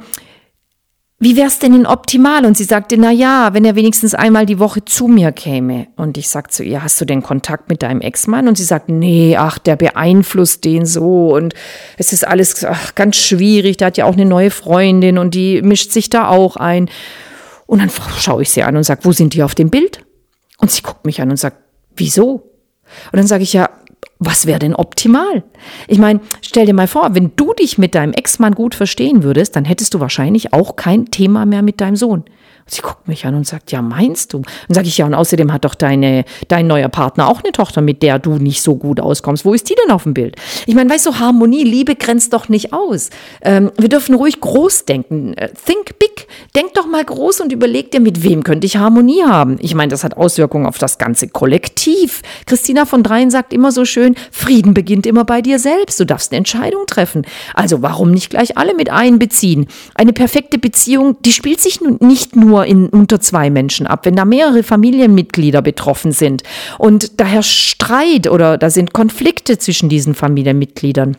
wie 1.24 1.38
wär's 1.38 1.58
denn 1.58 1.74
in 1.74 1.86
optimal? 1.86 2.46
Und 2.46 2.58
sie 2.58 2.66
sagte, 2.66 2.98
na 2.98 3.10
ja, 3.10 3.54
wenn 3.54 3.64
er 3.64 3.76
wenigstens 3.76 4.14
einmal 4.14 4.46
die 4.46 4.60
Woche 4.60 4.84
zu 4.84 5.08
mir 5.08 5.32
käme. 5.32 5.88
Und 5.96 6.18
ich 6.18 6.28
sagte 6.28 6.54
zu 6.54 6.64
ihr, 6.66 6.84
hast 6.84 7.00
du 7.00 7.06
denn 7.06 7.24
Kontakt 7.24 7.70
mit 7.70 7.82
deinem 7.82 8.02
Ex-Mann? 8.02 8.50
Und 8.50 8.58
sie 8.58 8.66
sagt, 8.66 8.90
nee, 8.90 9.38
ach, 9.38 9.58
der 9.58 9.78
beeinflusst 9.78 10.66
den 10.66 10.86
so 10.86 11.34
und 11.34 11.54
es 11.98 12.12
ist 12.12 12.28
alles 12.28 12.66
ach, 12.66 12.94
ganz 12.96 13.16
schwierig. 13.16 13.78
Der 13.78 13.88
hat 13.88 13.98
ja 13.98 14.04
auch 14.04 14.14
eine 14.14 14.26
neue 14.26 14.52
Freundin 14.52 15.18
und 15.18 15.34
die 15.34 15.62
mischt 15.62 15.92
sich 15.92 16.10
da 16.10 16.28
auch 16.28 16.58
ein. 16.58 16.90
Und 17.66 17.80
dann 17.80 17.92
schaue 18.20 18.42
ich 18.42 18.50
sie 18.50 18.64
an 18.64 18.78
und 18.78 18.84
sage, 18.84 19.02
wo 19.04 19.12
sind 19.12 19.34
die 19.34 19.44
auf 19.44 19.56
dem 19.56 19.70
Bild? 19.70 20.06
Und 20.58 20.72
sie 20.72 20.82
guckt 20.82 21.06
mich 21.06 21.22
an 21.22 21.30
und 21.30 21.38
sagt, 21.38 21.58
wieso? 21.96 22.52
Und 23.12 23.18
dann 23.18 23.28
sage 23.28 23.44
ich 23.44 23.54
ja, 23.54 23.70
was 24.20 24.46
wäre 24.46 24.60
denn 24.60 24.76
optimal? 24.76 25.44
Ich 25.88 25.98
meine, 25.98 26.22
stell 26.42 26.66
dir 26.66 26.74
mal 26.74 26.88
vor, 26.88 27.16
wenn 27.16 27.36
du 27.36 27.54
dich 27.54 27.78
mit 27.78 27.96
deinem 27.96 28.14
Ex-Mann 28.14 28.56
gut 28.56 28.76
verstehen 28.76 29.24
würdest, 29.24 29.56
dann 29.56 29.66
hättest 29.66 29.94
du 29.94 30.00
wahrscheinlich 30.00 30.54
auch 30.54 30.76
kein 30.76 31.12
Thema 31.12 31.46
mehr 31.46 31.62
mit 31.62 31.82
deinem 31.82 31.96
Sohn. 31.96 32.24
Sie 32.66 32.82
guckt 32.82 33.08
mich 33.08 33.26
an 33.26 33.36
und 33.36 33.46
sagt, 33.46 33.72
ja, 33.72 33.82
meinst 33.82 34.34
du? 34.34 34.40
Dann 34.40 34.76
sage 34.76 34.88
ich, 34.88 34.98
ja, 34.98 35.06
und 35.06 35.14
außerdem 35.14 35.52
hat 35.52 35.66
doch 35.66 35.76
deine, 35.76 36.24
dein 36.48 36.68
neuer 36.68 36.88
Partner 36.88 37.28
auch 37.28 37.44
eine 37.44 37.52
Tochter, 37.52 37.82
mit 37.82 38.02
der 38.02 38.20
du 38.20 38.36
nicht 38.36 38.62
so 38.62 38.76
gut 38.76 39.00
auskommst. 39.00 39.44
Wo 39.44 39.54
ist 39.54 39.70
die 39.70 39.76
denn 39.84 39.92
auf 39.92 40.04
dem 40.04 40.14
Bild? 40.14 40.38
Ich 40.66 40.76
meine, 40.76 40.90
weißt 40.90 41.06
du, 41.06 41.20
Harmonie, 41.20 41.64
Liebe 41.64 41.96
grenzt 41.96 42.34
doch 42.34 42.48
nicht 42.48 42.72
aus. 42.72 43.10
Ähm, 43.42 43.72
wir 43.78 43.90
dürfen 43.90 44.16
ruhig 44.16 44.40
groß 44.40 44.86
denken. 44.86 45.34
Äh, 45.34 45.50
think 45.66 46.00
big. 46.00 46.28
Denk 46.56 46.74
doch 46.74 46.88
mal 46.88 47.04
groß 47.04 47.42
und 47.42 47.52
überleg 47.52 47.92
dir, 47.92 48.00
mit 48.00 48.24
wem 48.24 48.44
könnte 48.44 48.66
ich 48.66 48.78
Harmonie 48.78 49.24
haben? 49.24 49.58
Ich 49.60 49.76
meine, 49.76 49.90
das 49.90 50.04
hat 50.04 50.16
Auswirkungen 50.16 50.66
auf 50.66 50.78
das 50.78 50.98
ganze 50.98 51.28
Kollektiv. 51.28 52.22
Christina 52.46 52.86
von 52.86 53.04
Dreien 53.04 53.30
sagt 53.30 53.52
immer 53.52 53.72
so 53.72 53.84
schön, 53.84 54.16
Frieden 54.32 54.74
beginnt 54.74 55.06
immer 55.06 55.26
bei 55.26 55.42
dir 55.42 55.60
selbst. 55.60 56.00
Du 56.00 56.06
darfst 56.06 56.32
eine 56.32 56.38
Entscheidung 56.38 56.86
treffen. 56.88 57.26
Also 57.54 57.82
warum 57.82 58.12
nicht 58.12 58.30
gleich 58.30 58.58
alle 58.58 58.74
mit 58.74 58.90
einbeziehen? 58.90 59.68
Eine 59.96 60.14
perfekte 60.14 60.58
Beziehung, 60.58 61.18
die 61.24 61.34
spielt 61.34 61.60
sich 61.60 61.82
nicht 61.82 62.36
nur 62.36 62.53
nur 62.54 62.66
in 62.66 62.88
unter 62.88 63.20
zwei 63.20 63.50
Menschen 63.50 63.88
ab. 63.88 64.06
Wenn 64.06 64.16
da 64.16 64.26
mehrere 64.26 64.62
Familienmitglieder 64.64 65.62
betroffen 65.62 66.12
sind 66.12 66.44
und 66.78 67.20
daher 67.20 67.42
Streit 67.42 68.30
oder 68.30 68.58
da 68.58 68.70
sind 68.70 68.94
Konflikte 68.94 69.58
zwischen 69.58 69.90
diesen 69.90 70.14
Familienmitgliedern, 70.14 71.18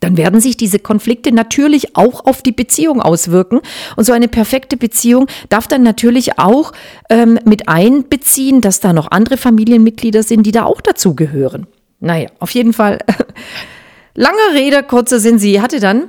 dann 0.00 0.16
werden 0.16 0.40
sich 0.40 0.56
diese 0.56 0.78
Konflikte 0.78 1.32
natürlich 1.32 1.96
auch 1.96 2.26
auf 2.26 2.42
die 2.42 2.52
Beziehung 2.52 3.00
auswirken. 3.00 3.60
Und 3.94 4.04
so 4.04 4.12
eine 4.12 4.28
perfekte 4.28 4.76
Beziehung 4.76 5.26
darf 5.48 5.68
dann 5.68 5.82
natürlich 5.82 6.38
auch 6.38 6.72
ähm, 7.08 7.38
mit 7.44 7.68
einbeziehen, 7.68 8.60
dass 8.60 8.80
da 8.80 8.92
noch 8.92 9.10
andere 9.10 9.36
Familienmitglieder 9.36 10.22
sind, 10.22 10.44
die 10.44 10.52
da 10.52 10.64
auch 10.64 10.80
dazugehören. 10.80 11.66
Naja, 12.00 12.28
auf 12.40 12.50
jeden 12.50 12.72
Fall. 12.72 12.98
Langer 14.14 14.54
Rede, 14.54 14.82
kurzer 14.82 15.20
Sinn. 15.20 15.38
Sie 15.38 15.62
hatte 15.62 15.80
dann 15.80 16.08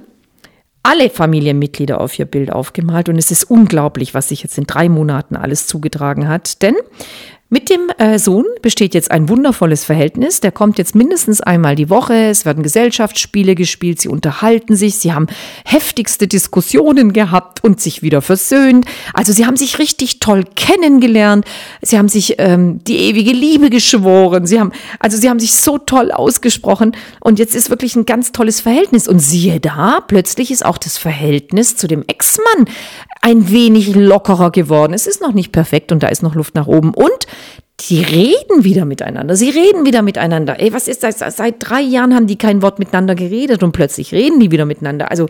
alle 0.87 1.09
Familienmitglieder 1.09 1.99
auf 1.99 2.17
ihr 2.17 2.25
Bild 2.25 2.49
aufgemalt 2.49 3.09
und 3.09 3.17
es 3.17 3.29
ist 3.29 3.43
unglaublich, 3.43 4.13
was 4.13 4.29
sich 4.29 4.41
jetzt 4.41 4.57
in 4.57 4.63
drei 4.63 4.87
Monaten 4.87 5.35
alles 5.35 5.67
zugetragen 5.67 6.29
hat. 6.29 6.61
Denn 6.61 6.75
mit 7.49 7.69
dem 7.69 7.89
äh, 7.97 8.19
Sohn 8.19 8.43
besteht 8.61 8.93
jetzt 8.93 9.09
ein 9.09 9.29
wundervolles 9.29 9.85
Verhältnis. 9.85 10.41
Der 10.41 10.51
kommt 10.51 10.77
jetzt 10.77 10.95
mindestens 10.95 11.39
einmal 11.39 11.75
die 11.75 11.89
Woche. 11.89 12.13
Es 12.13 12.43
werden 12.43 12.61
Gesellschaftsspiele 12.61 13.55
gespielt. 13.55 14.01
Sie 14.01 14.09
unterhalten 14.09 14.75
sich. 14.75 14.97
Sie 14.97 15.13
haben 15.13 15.27
heftigste 15.63 16.27
Diskussionen 16.27 17.13
gehabt 17.13 17.63
und 17.63 17.79
sich 17.79 18.01
wieder 18.01 18.21
versöhnt. 18.21 18.85
Also 19.13 19.31
sie 19.31 19.45
haben 19.45 19.55
sich 19.55 19.79
richtig 19.79 20.19
toll 20.19 20.43
kennengelernt. 20.57 21.45
Sie 21.81 21.97
haben 21.97 22.09
sich 22.09 22.35
ähm, 22.37 22.83
die 22.83 22.97
ewige 22.97 23.31
Liebe 23.31 23.69
geschworen. 23.69 24.45
Sie 24.45 24.59
haben, 24.59 24.73
also 24.99 25.15
sie 25.15 25.29
haben 25.29 25.39
sich 25.39 25.55
so 25.55 25.77
toll 25.77 26.11
ausgesprochen. 26.11 26.97
Und 27.21 27.39
jetzt 27.39 27.55
ist 27.55 27.69
wirklich 27.69 27.95
ein 27.95 28.05
ganz 28.05 28.33
tolles 28.33 28.59
Verhältnis. 28.59 29.07
Und 29.07 29.19
siehe 29.19 29.61
da, 29.61 30.01
plötzlich 30.05 30.51
ist 30.51 30.65
auch 30.65 30.77
das 30.77 30.97
Verhältnis 30.97 31.77
zu 31.77 31.87
dem 31.87 32.03
Ex-Mann 32.07 32.67
ein 33.21 33.49
wenig 33.49 33.95
lockerer 33.95 34.51
geworden. 34.51 34.93
Es 34.93 35.07
ist 35.07 35.21
noch 35.21 35.33
nicht 35.33 35.53
perfekt 35.53 35.93
und 35.93 36.03
da 36.03 36.09
ist 36.09 36.23
noch 36.23 36.35
Luft 36.35 36.55
nach 36.55 36.67
oben. 36.67 36.93
Und 36.93 37.27
die 37.81 38.01
reden 38.01 38.63
wieder 38.63 38.85
miteinander. 38.85 39.35
Sie 39.35 39.49
reden 39.49 39.85
wieder 39.85 40.01
miteinander. 40.01 40.59
Ey, 40.59 40.73
was 40.73 40.87
ist 40.87 41.03
das? 41.03 41.19
Seit 41.19 41.55
drei 41.59 41.81
Jahren 41.81 42.15
haben 42.15 42.25
die 42.25 42.37
kein 42.37 42.61
Wort 42.61 42.79
miteinander 42.79 43.13
geredet 43.13 43.61
und 43.61 43.71
plötzlich 43.71 44.13
reden 44.13 44.39
die 44.39 44.51
wieder 44.51 44.65
miteinander. 44.65 45.11
Also 45.11 45.27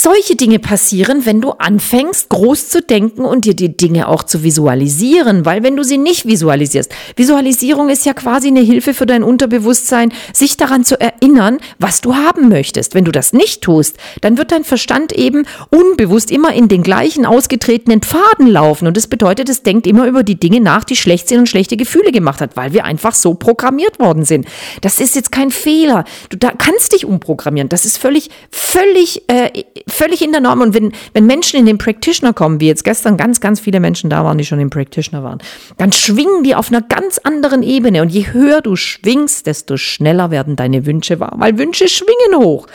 solche 0.00 0.36
Dinge 0.36 0.60
passieren, 0.60 1.26
wenn 1.26 1.40
du 1.40 1.50
anfängst, 1.50 2.28
groß 2.28 2.68
zu 2.68 2.82
denken 2.82 3.24
und 3.24 3.44
dir 3.44 3.54
die 3.54 3.76
Dinge 3.76 4.06
auch 4.06 4.22
zu 4.22 4.44
visualisieren. 4.44 5.44
Weil 5.44 5.64
wenn 5.64 5.74
du 5.74 5.82
sie 5.82 5.98
nicht 5.98 6.24
visualisierst, 6.24 6.92
Visualisierung 7.16 7.88
ist 7.88 8.06
ja 8.06 8.12
quasi 8.14 8.46
eine 8.46 8.60
Hilfe 8.60 8.94
für 8.94 9.06
dein 9.06 9.24
Unterbewusstsein, 9.24 10.12
sich 10.32 10.56
daran 10.56 10.84
zu 10.84 11.00
erinnern, 11.00 11.58
was 11.80 12.00
du 12.00 12.14
haben 12.14 12.48
möchtest. 12.48 12.94
Wenn 12.94 13.04
du 13.04 13.10
das 13.10 13.32
nicht 13.32 13.60
tust, 13.62 13.96
dann 14.20 14.38
wird 14.38 14.52
dein 14.52 14.62
Verstand 14.62 15.12
eben 15.12 15.46
unbewusst 15.70 16.30
immer 16.30 16.52
in 16.52 16.68
den 16.68 16.84
gleichen 16.84 17.26
ausgetretenen 17.26 18.00
Pfaden 18.00 18.46
laufen. 18.46 18.86
Und 18.86 18.96
das 18.96 19.08
bedeutet, 19.08 19.48
es 19.48 19.64
denkt 19.64 19.88
immer 19.88 20.06
über 20.06 20.22
die 20.22 20.38
Dinge 20.38 20.60
nach, 20.60 20.84
die 20.84 20.94
schlecht 20.94 21.28
sind 21.28 21.40
und 21.40 21.48
schlechte 21.48 21.76
Gefühle 21.76 22.12
gemacht 22.12 22.40
hat, 22.40 22.56
weil 22.56 22.72
wir 22.72 22.84
einfach 22.84 23.16
so 23.16 23.34
programmiert 23.34 23.98
worden 23.98 24.24
sind. 24.24 24.46
Das 24.80 25.00
ist 25.00 25.16
jetzt 25.16 25.32
kein 25.32 25.50
Fehler. 25.50 26.04
Du 26.28 26.36
da 26.36 26.52
kannst 26.56 26.92
dich 26.92 27.04
umprogrammieren. 27.04 27.68
Das 27.68 27.84
ist 27.84 27.98
völlig, 27.98 28.30
völlig, 28.52 29.28
äh, 29.28 29.64
völlig 29.88 30.22
in 30.22 30.32
der 30.32 30.40
Norm. 30.40 30.60
Und 30.60 30.74
wenn, 30.74 30.92
wenn 31.12 31.26
Menschen 31.26 31.58
in 31.58 31.66
den 31.66 31.78
Practitioner 31.78 32.32
kommen, 32.32 32.60
wie 32.60 32.66
jetzt 32.66 32.84
gestern 32.84 33.16
ganz, 33.16 33.40
ganz 33.40 33.60
viele 33.60 33.80
Menschen 33.80 34.10
da 34.10 34.24
waren, 34.24 34.38
die 34.38 34.44
schon 34.44 34.60
im 34.60 34.70
Practitioner 34.70 35.22
waren, 35.22 35.38
dann 35.76 35.92
schwingen 35.92 36.44
die 36.44 36.54
auf 36.54 36.68
einer 36.68 36.82
ganz 36.82 37.18
anderen 37.18 37.62
Ebene. 37.62 38.02
Und 38.02 38.10
je 38.10 38.32
höher 38.32 38.60
du 38.60 38.76
schwingst, 38.76 39.46
desto 39.46 39.76
schneller 39.76 40.30
werden 40.30 40.56
deine 40.56 40.86
Wünsche 40.86 41.20
wahr. 41.20 41.34
Weil 41.36 41.58
Wünsche 41.58 41.88
schwingen 41.88 42.36
hoch. 42.36 42.66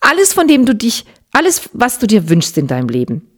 Alles, 0.00 0.32
von 0.32 0.46
dem 0.46 0.64
du 0.64 0.74
dich, 0.74 1.04
alles, 1.32 1.70
was 1.72 1.98
du 1.98 2.06
dir 2.06 2.28
wünschst 2.28 2.56
in 2.58 2.66
deinem 2.66 2.88
Leben, 2.88 3.28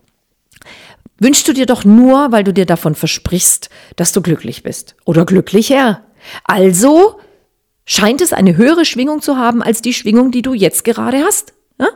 wünschst 1.19 1.47
du 1.47 1.53
dir 1.53 1.67
doch 1.67 1.85
nur, 1.85 2.33
weil 2.33 2.45
du 2.45 2.53
dir 2.53 2.67
davon 2.67 2.95
versprichst, 2.95 3.71
dass 3.97 4.13
du 4.13 4.21
glücklich 4.23 4.63
bist 4.63 4.97
oder 5.05 5.25
glücklicher. 5.25 6.03
Also 6.45 7.21
scheint 7.85 8.21
es 8.21 8.33
eine 8.33 8.57
höhere 8.57 8.85
Schwingung 8.85 9.23
zu 9.23 9.37
haben 9.37 9.63
als 9.63 9.83
die 9.83 9.95
Schwingung, 9.95 10.31
die 10.31 10.43
du 10.43 10.55
jetzt 10.55 10.85
gerade 10.85 11.25
hast. 11.25 11.55
Ja? 11.81 11.89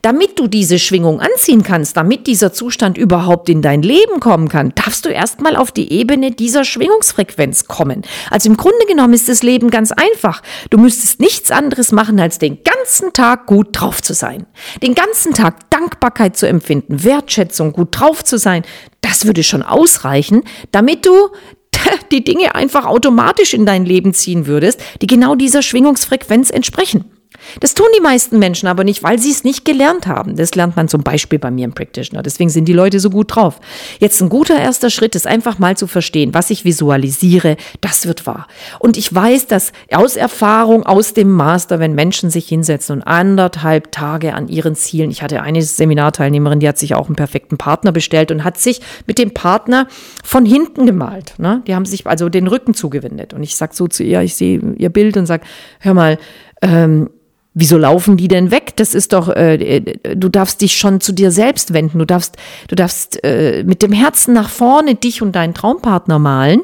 Damit 0.00 0.38
du 0.38 0.46
diese 0.46 0.78
Schwingung 0.78 1.20
anziehen 1.20 1.62
kannst, 1.62 1.96
damit 1.98 2.26
dieser 2.26 2.54
Zustand 2.54 2.96
überhaupt 2.96 3.50
in 3.50 3.60
dein 3.60 3.82
Leben 3.82 4.18
kommen 4.18 4.48
kann, 4.48 4.72
darfst 4.74 5.04
du 5.04 5.10
erstmal 5.10 5.56
auf 5.56 5.72
die 5.72 5.92
Ebene 5.92 6.30
dieser 6.30 6.64
Schwingungsfrequenz 6.64 7.66
kommen. 7.66 8.02
Also 8.30 8.48
im 8.48 8.56
Grunde 8.56 8.86
genommen 8.88 9.12
ist 9.12 9.28
das 9.28 9.42
Leben 9.42 9.68
ganz 9.68 9.92
einfach. 9.92 10.40
Du 10.70 10.78
müsstest 10.78 11.20
nichts 11.20 11.50
anderes 11.50 11.92
machen, 11.92 12.18
als 12.18 12.38
den 12.38 12.60
ganzen 12.64 13.12
Tag 13.12 13.44
gut 13.44 13.68
drauf 13.78 14.02
zu 14.02 14.14
sein. 14.14 14.46
Den 14.82 14.94
ganzen 14.94 15.34
Tag 15.34 15.68
Dankbarkeit 15.68 16.38
zu 16.38 16.48
empfinden, 16.48 17.04
Wertschätzung, 17.04 17.72
gut 17.72 17.88
drauf 17.90 18.24
zu 18.24 18.38
sein. 18.38 18.62
Das 19.02 19.26
würde 19.26 19.42
schon 19.42 19.62
ausreichen, 19.62 20.44
damit 20.72 21.04
du 21.04 21.12
die 22.10 22.24
Dinge 22.24 22.54
einfach 22.54 22.86
automatisch 22.86 23.52
in 23.52 23.66
dein 23.66 23.84
Leben 23.84 24.14
ziehen 24.14 24.46
würdest, 24.46 24.80
die 25.02 25.06
genau 25.06 25.34
dieser 25.34 25.60
Schwingungsfrequenz 25.60 26.48
entsprechen. 26.48 27.15
Das 27.60 27.74
tun 27.74 27.86
die 27.96 28.02
meisten 28.02 28.38
Menschen 28.38 28.68
aber 28.68 28.84
nicht, 28.84 29.02
weil 29.02 29.18
sie 29.18 29.30
es 29.30 29.44
nicht 29.44 29.64
gelernt 29.64 30.06
haben. 30.06 30.36
Das 30.36 30.54
lernt 30.54 30.76
man 30.76 30.88
zum 30.88 31.02
Beispiel 31.02 31.38
bei 31.38 31.50
mir 31.50 31.64
im 31.64 31.72
Practitioner. 31.72 32.22
Deswegen 32.22 32.50
sind 32.50 32.66
die 32.66 32.72
Leute 32.72 33.00
so 33.00 33.10
gut 33.10 33.34
drauf. 33.34 33.60
Jetzt 33.98 34.20
ein 34.20 34.28
guter 34.28 34.58
erster 34.58 34.90
Schritt 34.90 35.14
ist 35.14 35.26
einfach 35.26 35.58
mal 35.58 35.76
zu 35.76 35.86
verstehen, 35.86 36.34
was 36.34 36.50
ich 36.50 36.64
visualisiere, 36.64 37.56
das 37.80 38.06
wird 38.06 38.26
wahr. 38.26 38.46
Und 38.78 38.96
ich 38.96 39.12
weiß, 39.14 39.46
dass 39.46 39.72
aus 39.92 40.16
Erfahrung, 40.16 40.84
aus 40.84 41.14
dem 41.14 41.30
Master, 41.30 41.78
wenn 41.78 41.94
Menschen 41.94 42.30
sich 42.30 42.48
hinsetzen 42.48 42.96
und 42.96 43.02
anderthalb 43.02 43.92
Tage 43.92 44.34
an 44.34 44.48
ihren 44.48 44.74
Zielen, 44.74 45.10
ich 45.10 45.22
hatte 45.22 45.42
eine 45.42 45.62
Seminarteilnehmerin, 45.62 46.60
die 46.60 46.68
hat 46.68 46.78
sich 46.78 46.94
auch 46.94 47.06
einen 47.06 47.16
perfekten 47.16 47.58
Partner 47.58 47.92
bestellt 47.92 48.30
und 48.30 48.44
hat 48.44 48.58
sich 48.58 48.80
mit 49.06 49.18
dem 49.18 49.32
Partner 49.32 49.88
von 50.24 50.44
hinten 50.44 50.86
gemalt. 50.86 51.34
Ne? 51.38 51.62
Die 51.66 51.74
haben 51.74 51.84
sich 51.84 52.06
also 52.06 52.28
den 52.28 52.46
Rücken 52.46 52.74
zugewendet. 52.74 53.34
Und 53.34 53.42
ich 53.42 53.56
sag 53.56 53.74
so 53.74 53.86
zu 53.86 54.02
ihr, 54.02 54.22
ich 54.22 54.34
sehe 54.34 54.60
ihr 54.76 54.90
Bild 54.90 55.16
und 55.16 55.26
sag, 55.26 55.42
hör 55.80 55.94
mal, 55.94 56.18
ähm, 56.62 57.10
Wieso 57.58 57.78
laufen 57.78 58.18
die 58.18 58.28
denn 58.28 58.50
weg? 58.50 58.74
Das 58.76 58.94
ist 58.94 59.14
doch, 59.14 59.30
äh, 59.30 59.80
du 60.14 60.28
darfst 60.28 60.60
dich 60.60 60.76
schon 60.76 61.00
zu 61.00 61.12
dir 61.12 61.30
selbst 61.30 61.72
wenden. 61.72 61.98
Du 61.98 62.04
darfst, 62.04 62.36
du 62.68 62.76
darfst 62.76 63.24
äh, 63.24 63.64
mit 63.64 63.80
dem 63.80 63.92
Herzen 63.92 64.34
nach 64.34 64.50
vorne 64.50 64.94
dich 64.94 65.22
und 65.22 65.34
deinen 65.34 65.54
Traumpartner 65.54 66.18
malen. 66.18 66.60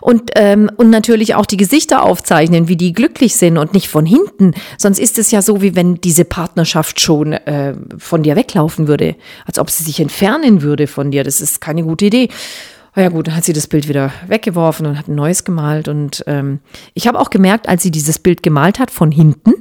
Und, 0.00 0.30
ähm, 0.36 0.70
und 0.78 0.88
natürlich 0.88 1.34
auch 1.34 1.44
die 1.44 1.58
Gesichter 1.58 2.04
aufzeichnen, 2.04 2.68
wie 2.68 2.76
die 2.76 2.94
glücklich 2.94 3.36
sind 3.36 3.58
und 3.58 3.74
nicht 3.74 3.88
von 3.88 4.06
hinten. 4.06 4.54
Sonst 4.78 4.98
ist 4.98 5.18
es 5.18 5.30
ja 5.30 5.42
so, 5.42 5.60
wie 5.60 5.76
wenn 5.76 5.96
diese 5.96 6.24
Partnerschaft 6.24 6.98
schon 6.98 7.34
äh, 7.34 7.74
von 7.98 8.22
dir 8.22 8.36
weglaufen 8.36 8.88
würde, 8.88 9.14
als 9.44 9.58
ob 9.58 9.68
sie 9.68 9.84
sich 9.84 10.00
entfernen 10.00 10.62
würde 10.62 10.86
von 10.86 11.10
dir. 11.10 11.22
Das 11.22 11.42
ist 11.42 11.60
keine 11.60 11.82
gute 11.82 12.06
Idee. 12.06 12.30
Oh 12.96 13.00
ja 13.00 13.08
gut, 13.08 13.28
dann 13.28 13.36
hat 13.36 13.44
sie 13.44 13.52
das 13.52 13.68
Bild 13.68 13.88
wieder 13.88 14.12
weggeworfen 14.26 14.84
und 14.84 14.98
hat 14.98 15.06
ein 15.06 15.14
neues 15.14 15.44
gemalt. 15.44 15.86
Und 15.86 16.24
ähm, 16.26 16.58
ich 16.94 17.06
habe 17.06 17.20
auch 17.20 17.30
gemerkt, 17.30 17.68
als 17.68 17.84
sie 17.84 17.92
dieses 17.92 18.18
Bild 18.18 18.42
gemalt 18.42 18.80
hat 18.80 18.90
von 18.90 19.12
hinten, 19.12 19.52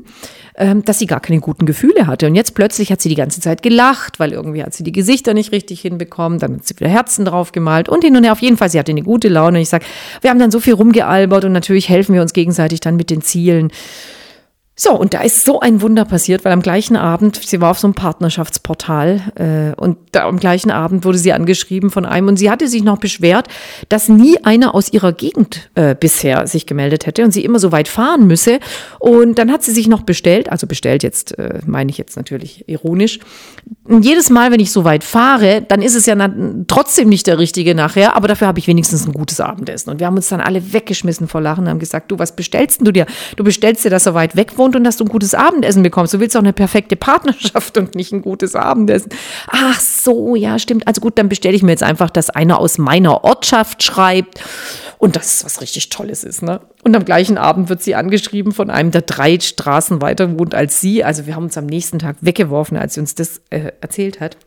ähm, 0.55 0.83
dass 0.83 0.97
sie 0.97 1.05
gar 1.05 1.19
keine 1.19 1.39
guten 1.39 1.67
Gefühle 1.67 2.07
hatte. 2.07 2.25
Und 2.25 2.33
jetzt 2.33 2.55
plötzlich 2.55 2.91
hat 2.91 3.01
sie 3.01 3.09
die 3.09 3.15
ganze 3.15 3.39
Zeit 3.39 3.61
gelacht, 3.61 4.19
weil 4.19 4.31
irgendwie 4.31 4.63
hat 4.63 4.73
sie 4.73 4.83
die 4.83 4.91
Gesichter 4.91 5.35
nicht 5.35 5.51
richtig 5.51 5.81
hinbekommen. 5.81 6.39
Dann 6.39 6.55
hat 6.55 6.65
sie 6.65 6.75
wieder 6.79 6.89
Herzen 6.89 7.23
drauf 7.23 7.51
gemalt 7.51 7.87
und 7.87 8.03
hin 8.03 8.17
und 8.17 8.23
her. 8.23 8.31
Auf 8.31 8.41
jeden 8.41 8.57
Fall, 8.57 8.69
sie 8.71 8.79
hatte 8.79 8.91
eine 8.91 9.03
gute 9.03 9.27
Laune. 9.27 9.61
Ich 9.61 9.69
sage, 9.69 9.85
wir 10.21 10.31
haben 10.31 10.39
dann 10.39 10.51
so 10.51 10.59
viel 10.59 10.73
rumgealbert 10.73 11.45
und 11.45 11.51
natürlich 11.51 11.87
helfen 11.87 12.15
wir 12.15 12.23
uns 12.23 12.33
gegenseitig 12.33 12.79
dann 12.79 12.95
mit 12.95 13.11
den 13.11 13.21
Zielen. 13.21 13.71
So, 14.81 14.97
und 14.97 15.13
da 15.13 15.19
ist 15.23 15.43
so 15.43 15.59
ein 15.59 15.81
Wunder 15.81 16.05
passiert, 16.05 16.45
weil 16.45 16.53
am 16.53 16.61
gleichen 16.61 16.95
Abend, 16.95 17.35
sie 17.35 17.59
war 17.59 17.71
auf 17.71 17.79
so 17.79 17.87
einem 17.87 17.95
Partnerschaftsportal 17.95 19.73
äh, 19.75 19.81
und 19.81 19.97
da 20.13 20.25
am 20.25 20.39
gleichen 20.39 20.71
Abend 20.71 21.03
wurde 21.03 21.17
sie 21.17 21.33
angeschrieben 21.33 21.89
von 21.89 22.05
einem 22.05 22.29
und 22.29 22.37
sie 22.37 22.49
hatte 22.49 22.69
sich 22.69 22.81
noch 22.81 22.97
beschwert, 22.97 23.49
dass 23.89 24.07
nie 24.07 24.37
einer 24.45 24.73
aus 24.73 24.93
ihrer 24.93 25.11
Gegend 25.11 25.69
äh, 25.75 25.95
bisher 25.99 26.47
sich 26.47 26.65
gemeldet 26.65 27.05
hätte 27.05 27.25
und 27.25 27.31
sie 27.31 27.43
immer 27.43 27.59
so 27.59 27.73
weit 27.73 27.89
fahren 27.89 28.25
müsse. 28.25 28.61
Und 28.99 29.37
dann 29.37 29.51
hat 29.51 29.63
sie 29.63 29.73
sich 29.73 29.89
noch 29.89 30.03
bestellt, 30.03 30.49
also 30.49 30.65
bestellt 30.65 31.03
jetzt, 31.03 31.37
äh, 31.37 31.59
meine 31.65 31.91
ich 31.91 31.97
jetzt 31.97 32.15
natürlich 32.15 32.63
ironisch. 32.69 33.19
Und 33.83 34.05
jedes 34.05 34.29
Mal, 34.29 34.49
wenn 34.53 34.61
ich 34.61 34.71
so 34.71 34.85
weit 34.85 35.03
fahre, 35.03 35.61
dann 35.67 35.81
ist 35.81 35.95
es 35.95 36.05
ja 36.05 36.15
trotzdem 36.67 37.09
nicht 37.09 37.27
der 37.27 37.37
richtige 37.37 37.75
nachher, 37.75 38.15
aber 38.15 38.29
dafür 38.29 38.47
habe 38.47 38.59
ich 38.59 38.67
wenigstens 38.67 39.05
ein 39.05 39.11
gutes 39.11 39.41
Abendessen. 39.41 39.89
Und 39.89 39.99
wir 39.99 40.07
haben 40.07 40.15
uns 40.15 40.29
dann 40.29 40.39
alle 40.39 40.71
weggeschmissen 40.71 41.27
vor 41.27 41.41
Lachen 41.41 41.65
und 41.65 41.69
haben 41.69 41.79
gesagt, 41.79 42.11
du, 42.11 42.17
was 42.17 42.33
bestellst 42.33 42.79
du 42.79 42.93
dir? 42.93 43.05
Du 43.35 43.43
bestellst 43.43 43.83
dir, 43.83 43.89
dass 43.89 44.05
er 44.05 44.13
weit 44.13 44.37
weg 44.37 44.57
wohnt 44.57 44.68
wohnt 44.69 44.75
und 44.75 44.83
dass 44.83 44.97
du 44.97 45.05
ein 45.05 45.09
gutes 45.09 45.33
Abendessen 45.33 45.83
bekommst. 45.83 46.13
Du 46.13 46.19
willst 46.19 46.35
auch 46.37 46.41
eine 46.41 46.53
perfekte 46.53 46.95
Partnerschaft 46.95 47.77
und 47.77 47.95
nicht 47.95 48.11
ein 48.11 48.21
gutes 48.21 48.55
Abendessen. 48.55 49.09
Ach 49.47 49.79
so, 49.79 50.35
ja, 50.35 50.59
stimmt. 50.59 50.87
Also 50.87 51.01
gut, 51.01 51.17
dann 51.17 51.29
bestelle 51.29 51.55
ich 51.55 51.63
mir 51.63 51.71
jetzt 51.71 51.83
einfach, 51.83 52.09
dass 52.09 52.29
einer 52.29 52.59
aus 52.59 52.77
meiner 52.77 53.23
Ortschaft 53.23 53.83
schreibt 53.83 54.39
und 54.97 55.15
das 55.15 55.35
ist 55.35 55.45
was 55.45 55.61
richtig 55.61 55.89
Tolles 55.89 56.23
ist. 56.23 56.41
Ne? 56.43 56.61
Und 56.83 56.95
am 56.95 57.05
gleichen 57.05 57.37
Abend 57.37 57.69
wird 57.69 57.81
sie 57.81 57.95
angeschrieben 57.95 58.51
von 58.51 58.69
einem, 58.69 58.91
der 58.91 59.01
drei 59.01 59.39
Straßen 59.39 60.01
weiter 60.01 60.37
wohnt 60.37 60.53
als 60.53 60.81
sie. 60.81 61.03
Also 61.03 61.25
wir 61.25 61.35
haben 61.35 61.45
uns 61.45 61.57
am 61.57 61.65
nächsten 61.65 61.99
Tag 61.99 62.17
weggeworfen, 62.21 62.77
als 62.77 62.93
sie 62.93 62.99
uns 62.99 63.15
das 63.15 63.41
äh, 63.49 63.71
erzählt 63.81 64.19
hat. 64.19 64.37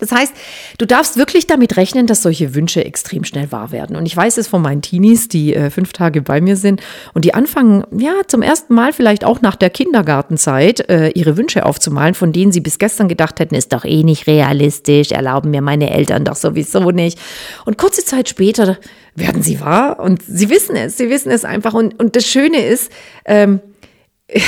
Das 0.00 0.12
heißt, 0.12 0.32
du 0.78 0.86
darfst 0.86 1.16
wirklich 1.16 1.46
damit 1.46 1.76
rechnen, 1.76 2.06
dass 2.06 2.22
solche 2.22 2.54
Wünsche 2.54 2.84
extrem 2.84 3.24
schnell 3.24 3.52
wahr 3.52 3.70
werden. 3.70 3.96
Und 3.96 4.06
ich 4.06 4.16
weiß 4.16 4.38
es 4.38 4.48
von 4.48 4.62
meinen 4.62 4.82
Teenies, 4.82 5.28
die 5.28 5.54
äh, 5.54 5.70
fünf 5.70 5.92
Tage 5.92 6.22
bei 6.22 6.40
mir 6.40 6.56
sind 6.56 6.82
und 7.14 7.24
die 7.24 7.34
anfangen, 7.34 7.84
ja, 7.96 8.12
zum 8.26 8.42
ersten 8.42 8.74
Mal 8.74 8.92
vielleicht 8.92 9.24
auch 9.24 9.40
nach 9.40 9.56
der 9.56 9.70
Kindergartenzeit 9.70 10.88
äh, 10.88 11.08
ihre 11.10 11.36
Wünsche 11.36 11.66
aufzumalen, 11.66 12.14
von 12.14 12.32
denen 12.32 12.52
sie 12.52 12.60
bis 12.60 12.78
gestern 12.78 13.08
gedacht 13.08 13.38
hätten, 13.40 13.54
ist 13.54 13.72
doch 13.72 13.84
eh 13.84 14.02
nicht 14.02 14.26
realistisch, 14.26 15.12
erlauben 15.12 15.50
mir 15.50 15.62
meine 15.62 15.90
Eltern 15.90 16.24
doch 16.24 16.36
sowieso 16.36 16.90
nicht. 16.90 17.18
Und 17.64 17.78
kurze 17.78 18.04
Zeit 18.04 18.28
später 18.28 18.78
werden 19.14 19.42
sie 19.42 19.60
wahr 19.60 20.00
und 20.00 20.22
sie 20.22 20.50
wissen 20.50 20.76
es, 20.76 20.96
sie 20.96 21.10
wissen 21.10 21.30
es 21.30 21.44
einfach. 21.44 21.74
Und, 21.74 21.98
und 22.00 22.16
das 22.16 22.26
Schöne 22.26 22.64
ist, 22.64 22.90
ähm, 23.24 23.60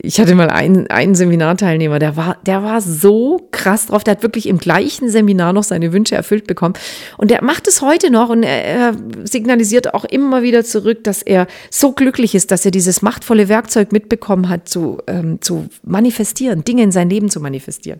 ich 0.00 0.20
hatte 0.20 0.36
mal 0.36 0.48
einen, 0.48 0.86
einen 0.88 1.16
Seminarteilnehmer, 1.16 1.98
der 1.98 2.16
war, 2.16 2.38
der 2.46 2.62
war 2.62 2.80
so 2.80 3.48
krass 3.50 3.86
drauf, 3.86 4.04
der 4.04 4.12
hat 4.12 4.22
wirklich 4.22 4.46
im 4.46 4.58
gleichen 4.58 5.10
Seminar 5.10 5.52
noch 5.52 5.64
seine 5.64 5.92
Wünsche 5.92 6.14
erfüllt 6.14 6.46
bekommen. 6.46 6.74
Und 7.16 7.32
der 7.32 7.42
macht 7.42 7.66
es 7.66 7.82
heute 7.82 8.10
noch 8.10 8.28
und 8.28 8.44
er, 8.44 8.64
er 8.64 8.96
signalisiert 9.24 9.94
auch 9.94 10.04
immer 10.04 10.42
wieder 10.42 10.64
zurück, 10.64 11.02
dass 11.02 11.22
er 11.22 11.48
so 11.70 11.92
glücklich 11.92 12.36
ist, 12.36 12.52
dass 12.52 12.64
er 12.64 12.70
dieses 12.70 13.02
machtvolle 13.02 13.48
Werkzeug 13.48 13.90
mitbekommen 13.90 14.48
hat, 14.48 14.68
zu, 14.68 14.98
ähm, 15.08 15.40
zu 15.40 15.66
manifestieren, 15.82 16.62
Dinge 16.62 16.84
in 16.84 16.92
sein 16.92 17.10
Leben 17.10 17.28
zu 17.28 17.40
manifestieren. 17.40 17.98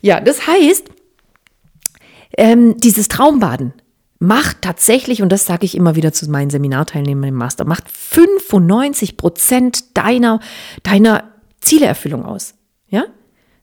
Ja, 0.00 0.18
das 0.18 0.46
heißt, 0.46 0.86
ähm, 2.38 2.78
dieses 2.78 3.08
Traumbaden, 3.08 3.74
macht 4.22 4.62
tatsächlich, 4.62 5.20
und 5.20 5.30
das 5.30 5.46
sage 5.46 5.66
ich 5.66 5.76
immer 5.76 5.96
wieder 5.96 6.12
zu 6.12 6.30
meinen 6.30 6.48
Seminarteilnehmern 6.48 7.30
im 7.30 7.34
Master, 7.34 7.64
macht 7.64 7.90
95 7.90 9.16
Prozent 9.16 9.96
deiner, 9.96 10.38
deiner 10.84 11.24
Zielerfüllung 11.60 12.24
aus. 12.24 12.54
Ja? 12.86 13.06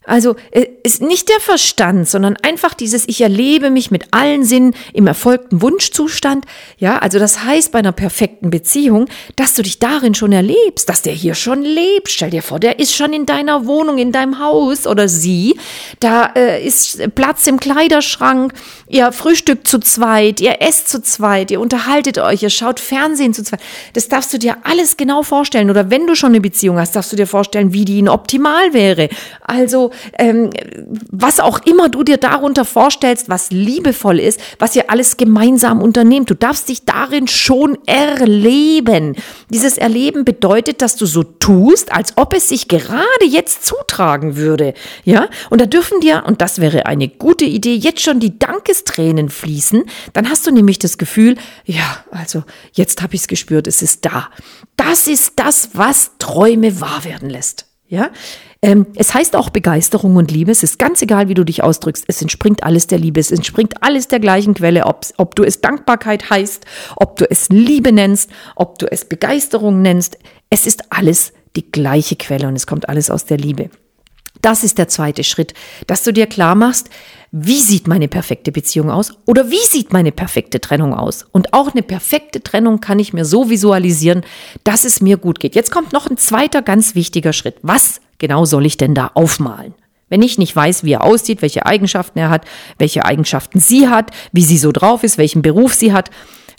Also 0.06 0.38
äh, 0.52 0.66
ist 0.84 1.02
nicht 1.02 1.28
der 1.28 1.42
Verstand, 1.42 2.08
sondern 2.08 2.38
einfach 2.38 2.74
dieses, 2.74 3.08
ich 3.08 3.20
erlebe 3.20 3.70
mich 3.70 3.92
mit 3.92 4.06
allen 4.12 4.46
Sinnen 4.46 4.74
im 4.94 5.08
erfolgten 5.08 5.62
Wunschzustand. 5.62 6.46
Ja, 6.78 7.00
also 7.00 7.20
das 7.20 7.44
heißt 7.44 7.74
bei 7.74 7.80
einer 7.80 7.92
perfekten 7.92 8.50
Beziehung, 8.50 9.08
dass 9.36 9.56
du 9.56 9.62
dich 9.62 9.78
darin 9.78 10.16
schon 10.16 10.32
erlebst, 10.32 10.88
dass 10.88 11.02
der 11.02 11.12
hier 11.12 11.36
schon 11.36 11.64
lebt. 11.64 12.10
Stell 12.10 12.30
dir 12.30 12.42
vor, 12.42 12.60
der 12.62 12.80
ist 12.80 12.96
schon 12.96 13.12
in 13.12 13.26
deiner 13.26 13.68
Wohnung, 13.68 13.98
in 13.98 14.14
deinem 14.14 14.40
Haus 14.40 14.88
oder 14.88 15.10
sie. 15.10 15.60
Da 16.00 16.32
äh, 16.34 16.66
ist 16.66 17.14
Platz 17.14 17.46
im 17.46 17.60
Kleiderschrank. 17.60 18.54
Ihr 18.88 19.12
frühstückt 19.12 19.68
zu 19.68 19.80
zweit, 19.80 20.40
ihr 20.40 20.62
esst 20.62 20.88
zu 20.88 21.02
zweit, 21.02 21.52
ihr 21.52 21.60
unterhaltet 21.60 22.20
euch, 22.20 22.42
ihr 22.42 22.50
schaut 22.50 22.80
Fernsehen 22.80 23.34
zu 23.34 23.44
zweit. 23.44 23.60
Das 23.94 24.08
darfst 24.08 24.34
du 24.34 24.40
dir 24.40 24.58
alles 24.64 24.96
genau 24.96 25.24
vorstellen. 25.24 25.70
Oder 25.70 25.92
wenn 25.92 26.08
du 26.08 26.16
schon 26.16 26.30
eine 26.30 26.42
Beziehung 26.42 26.80
hast, 26.80 26.96
darfst 26.96 27.12
du 27.12 27.18
dir 27.18 27.28
vorstellen, 27.28 27.74
wie 27.74 27.86
die 27.86 28.00
optimal 28.08 28.74
wäre. 28.74 29.10
Also 29.42 29.89
Ähm, 30.18 30.50
was 31.12 31.40
auch 31.40 31.60
immer 31.66 31.90
du 31.90 32.04
dir 32.04 32.18
darunter 32.18 32.66
vorstellst, 32.66 33.30
was 33.30 33.52
liebevoll 33.52 34.20
ist, 34.20 34.40
was 34.60 34.76
ihr 34.76 34.90
alles 34.90 35.18
gemeinsam 35.18 35.82
unternehmt. 35.82 36.30
Du 36.30 36.36
darfst 36.36 36.70
dich 36.70 36.86
darin 36.86 37.28
schon 37.28 37.78
erleben. 37.86 39.16
Dieses 39.50 39.78
Erleben 39.78 40.26
bedeutet, 40.26 40.82
dass 40.82 40.96
du 40.96 41.06
so 41.06 41.24
tust, 41.24 41.92
als 41.92 42.14
ob 42.18 42.34
es 42.34 42.50
sich 42.50 42.68
gerade 42.68 43.26
jetzt 43.28 43.66
zutragen 43.66 44.36
würde. 44.36 44.74
Ja, 45.04 45.30
und 45.50 45.62
da 45.62 45.66
dürfen 45.66 46.00
dir, 46.02 46.24
und 46.26 46.42
das 46.42 46.60
wäre 46.60 46.86
eine 46.86 47.08
gute 47.08 47.46
Idee, 47.46 47.76
jetzt 47.76 48.02
schon 48.02 48.20
die 48.20 48.38
Dankestränen 48.38 49.30
fließen. 49.30 49.84
Dann 50.14 50.30
hast 50.30 50.48
du 50.48 50.52
nämlich 50.52 50.80
das 50.80 50.98
Gefühl, 50.98 51.36
ja, 51.66 52.04
also 52.12 52.44
jetzt 52.74 53.02
habe 53.02 53.16
ich 53.16 53.22
es 53.22 53.28
gespürt, 53.28 53.68
es 53.68 53.82
ist 53.82 54.06
da. 54.06 54.30
Das 54.76 55.08
ist 55.08 55.34
das, 55.36 55.70
was 55.74 56.12
Träume 56.20 56.80
wahr 56.82 57.04
werden 57.04 57.30
lässt. 57.30 57.66
Ja, 57.88 58.12
ähm, 58.62 58.88
es 58.96 59.14
heißt 59.14 59.36
auch 59.36 59.50
Begeisterung 59.50 60.18
und 60.18 60.32
Liebe. 60.32 60.52
Es 60.52 60.64
ist 60.64 60.80
ganz 60.80 61.02
egal, 61.02 61.30
wie 61.30 61.34
du 61.34 61.46
dich 61.46 61.64
ausdrückst. 61.64 62.06
Es 62.08 62.22
entspringt 62.22 62.64
alles 62.64 62.88
der 62.88 63.00
Liebe. 63.00 63.20
Es 63.20 63.32
entspringt 63.32 63.82
alles 63.82 64.10
der 64.10 64.20
gleichen 64.20 64.54
Quelle. 64.54 64.86
Ob, 64.86 65.06
ob 65.18 65.36
du 65.36 65.44
es 65.44 65.62
Dankbarkeit 65.62 66.30
heißt, 66.30 66.66
ob 66.98 67.16
du 67.16 67.30
es 67.30 67.48
Liebe 67.50 67.94
nennst, 67.94 68.30
ob 68.56 68.78
du 68.78 68.92
es 68.92 69.06
Begeisterung 69.06 69.82
nennst. 69.82 70.18
Es 70.50 70.66
ist 70.66 70.92
alles 70.92 71.32
die 71.56 71.72
gleiche 71.72 72.18
Quelle 72.18 72.48
und 72.48 72.56
es 72.56 72.68
kommt 72.68 72.90
alles 72.90 73.10
aus 73.10 73.26
der 73.26 73.38
Liebe. 73.38 73.70
Das 74.42 74.64
ist 74.64 74.78
der 74.78 74.88
zweite 74.88 75.24
Schritt, 75.24 75.54
dass 75.88 76.04
du 76.04 76.14
dir 76.14 76.28
klar 76.28 76.56
machst, 76.56 76.90
wie 77.32 77.62
sieht 77.62 77.88
meine 77.88 78.08
perfekte 78.08 78.52
Beziehung 78.52 78.90
aus 78.90 79.14
oder 79.26 79.52
wie 79.52 79.66
sieht 79.68 79.94
meine 79.94 80.12
perfekte 80.12 80.60
Trennung 80.60 80.94
aus. 80.94 81.26
Und 81.32 81.54
auch 81.54 81.72
eine 81.72 81.84
perfekte 81.84 82.42
Trennung 82.42 82.80
kann 82.80 83.00
ich 83.00 83.14
mir 83.14 83.26
so 83.26 83.50
visualisieren, 83.50 84.24
dass 84.64 84.84
es 84.84 85.02
mir 85.02 85.18
gut 85.18 85.40
geht. 85.40 85.56
Jetzt 85.56 85.72
kommt 85.72 85.94
noch 85.94 86.10
ein 86.10 86.18
zweiter 86.18 86.62
ganz 86.62 86.96
wichtiger 86.96 87.34
Schritt. 87.34 87.58
Was 87.62 88.02
genau 88.18 88.46
soll 88.46 88.66
ich 88.66 88.78
denn 88.78 88.96
da 88.96 89.12
aufmalen? 89.14 89.76
Wenn 90.10 90.24
ich 90.24 90.40
nicht 90.40 90.56
weiß, 90.56 90.84
wie 90.84 90.94
er 90.94 91.04
aussieht, 91.04 91.44
welche 91.44 91.68
Eigenschaften 91.68 92.18
er 92.18 92.32
hat, 92.32 92.46
welche 92.80 93.06
Eigenschaften 93.06 93.60
sie 93.60 93.88
hat, 93.88 94.10
wie 94.32 94.44
sie 94.44 94.58
so 94.58 94.72
drauf 94.72 95.04
ist, 95.04 95.20
welchen 95.20 95.44
Beruf 95.44 95.76
sie 95.76 95.94
hat, 95.94 96.10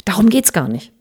darum 0.04 0.28
geht's 0.28 0.52
gar 0.52 0.68
nicht. 0.68 0.92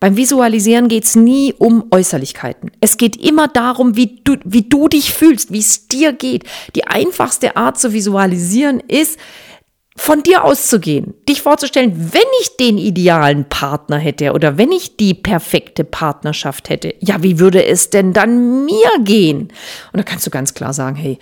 Beim 0.00 0.16
Visualisieren 0.16 0.88
geht 0.88 1.04
es 1.04 1.16
nie 1.16 1.54
um 1.54 1.86
Äußerlichkeiten. 1.90 2.70
Es 2.80 2.96
geht 2.96 3.16
immer 3.16 3.48
darum, 3.48 3.96
wie 3.96 4.20
du, 4.22 4.36
wie 4.44 4.68
du 4.68 4.88
dich 4.88 5.14
fühlst, 5.14 5.52
wie 5.52 5.58
es 5.58 5.88
dir 5.88 6.12
geht. 6.12 6.44
Die 6.74 6.86
einfachste 6.86 7.56
Art 7.56 7.78
zu 7.78 7.92
visualisieren 7.92 8.80
ist, 8.80 9.18
von 9.98 10.22
dir 10.22 10.44
auszugehen, 10.44 11.14
dich 11.28 11.42
vorzustellen, 11.42 12.12
wenn 12.12 12.22
ich 12.40 12.56
den 12.56 12.78
idealen 12.78 13.48
Partner 13.48 13.98
hätte 13.98 14.32
oder 14.32 14.56
wenn 14.56 14.70
ich 14.70 14.96
die 14.96 15.12
perfekte 15.12 15.82
Partnerschaft 15.82 16.70
hätte, 16.70 16.94
ja, 17.00 17.22
wie 17.24 17.40
würde 17.40 17.64
es 17.64 17.90
denn 17.90 18.12
dann 18.12 18.64
mir 18.64 18.88
gehen? 19.00 19.48
Und 19.92 19.96
da 19.96 20.04
kannst 20.04 20.24
du 20.24 20.30
ganz 20.30 20.54
klar 20.54 20.72
sagen, 20.72 20.94
hey, 20.94 21.18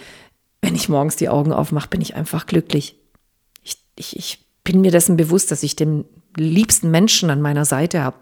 wenn 0.60 0.74
ich 0.74 0.90
morgens 0.90 1.16
die 1.16 1.30
Augen 1.30 1.52
aufmache, 1.52 1.88
bin 1.88 2.02
ich 2.02 2.16
einfach 2.16 2.46
glücklich. 2.46 2.96
Ich, 3.62 3.78
ich, 3.96 4.16
ich 4.16 4.46
bin 4.62 4.82
mir 4.82 4.90
dessen 4.90 5.16
bewusst, 5.16 5.50
dass 5.50 5.62
ich 5.62 5.74
den 5.74 6.04
liebsten 6.36 6.90
Menschen 6.90 7.30
an 7.30 7.40
meiner 7.40 7.64
Seite 7.64 8.02
habe, 8.02 8.16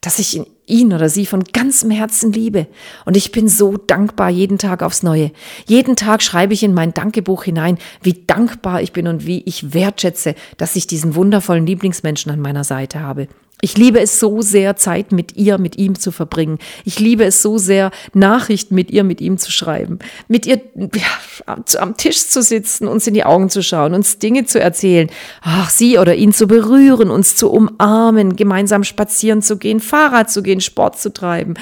dass 0.00 0.18
ich 0.18 0.40
ihn 0.66 0.92
oder 0.92 1.08
sie 1.08 1.26
von 1.26 1.44
ganzem 1.44 1.90
Herzen 1.90 2.32
liebe. 2.32 2.66
Und 3.04 3.16
ich 3.16 3.32
bin 3.32 3.48
so 3.48 3.76
dankbar 3.76 4.30
jeden 4.30 4.58
Tag 4.58 4.82
aufs 4.82 5.02
Neue. 5.02 5.32
Jeden 5.66 5.96
Tag 5.96 6.22
schreibe 6.22 6.54
ich 6.54 6.62
in 6.62 6.74
mein 6.74 6.94
Dankebuch 6.94 7.44
hinein, 7.44 7.78
wie 8.02 8.24
dankbar 8.26 8.80
ich 8.80 8.92
bin 8.92 9.06
und 9.06 9.26
wie 9.26 9.42
ich 9.44 9.74
wertschätze, 9.74 10.34
dass 10.56 10.76
ich 10.76 10.86
diesen 10.86 11.14
wundervollen 11.14 11.66
Lieblingsmenschen 11.66 12.32
an 12.32 12.40
meiner 12.40 12.64
Seite 12.64 13.00
habe. 13.00 13.28
Ich 13.60 13.76
liebe 13.76 14.00
es 14.00 14.18
so 14.18 14.42
sehr, 14.42 14.76
Zeit 14.76 15.12
mit 15.12 15.36
ihr, 15.36 15.58
mit 15.58 15.76
ihm 15.76 15.98
zu 15.98 16.12
verbringen. 16.12 16.58
Ich 16.84 16.98
liebe 16.98 17.24
es 17.24 17.42
so 17.42 17.58
sehr, 17.58 17.90
Nachrichten 18.14 18.74
mit 18.74 18.90
ihr, 18.90 19.04
mit 19.04 19.20
ihm 19.20 19.38
zu 19.38 19.52
schreiben. 19.52 19.98
Mit 20.28 20.46
ihr 20.46 20.60
ja, 20.76 21.56
am 21.78 21.96
Tisch 21.96 22.28
zu 22.28 22.42
sitzen, 22.42 22.88
uns 22.88 23.06
in 23.06 23.14
die 23.14 23.24
Augen 23.24 23.50
zu 23.50 23.62
schauen, 23.62 23.94
uns 23.94 24.18
Dinge 24.18 24.44
zu 24.44 24.60
erzählen. 24.60 25.10
Ach, 25.42 25.70
sie 25.70 25.98
oder 25.98 26.14
ihn 26.14 26.32
zu 26.32 26.46
berühren, 26.46 27.10
uns 27.10 27.36
zu 27.36 27.50
umarmen, 27.50 28.36
gemeinsam 28.36 28.84
spazieren 28.84 29.42
zu 29.42 29.58
gehen, 29.58 29.80
Fahrrad 29.80 30.30
zu 30.30 30.42
gehen, 30.42 30.60
Sport 30.60 30.98
zu 30.98 31.12
treiben 31.12 31.54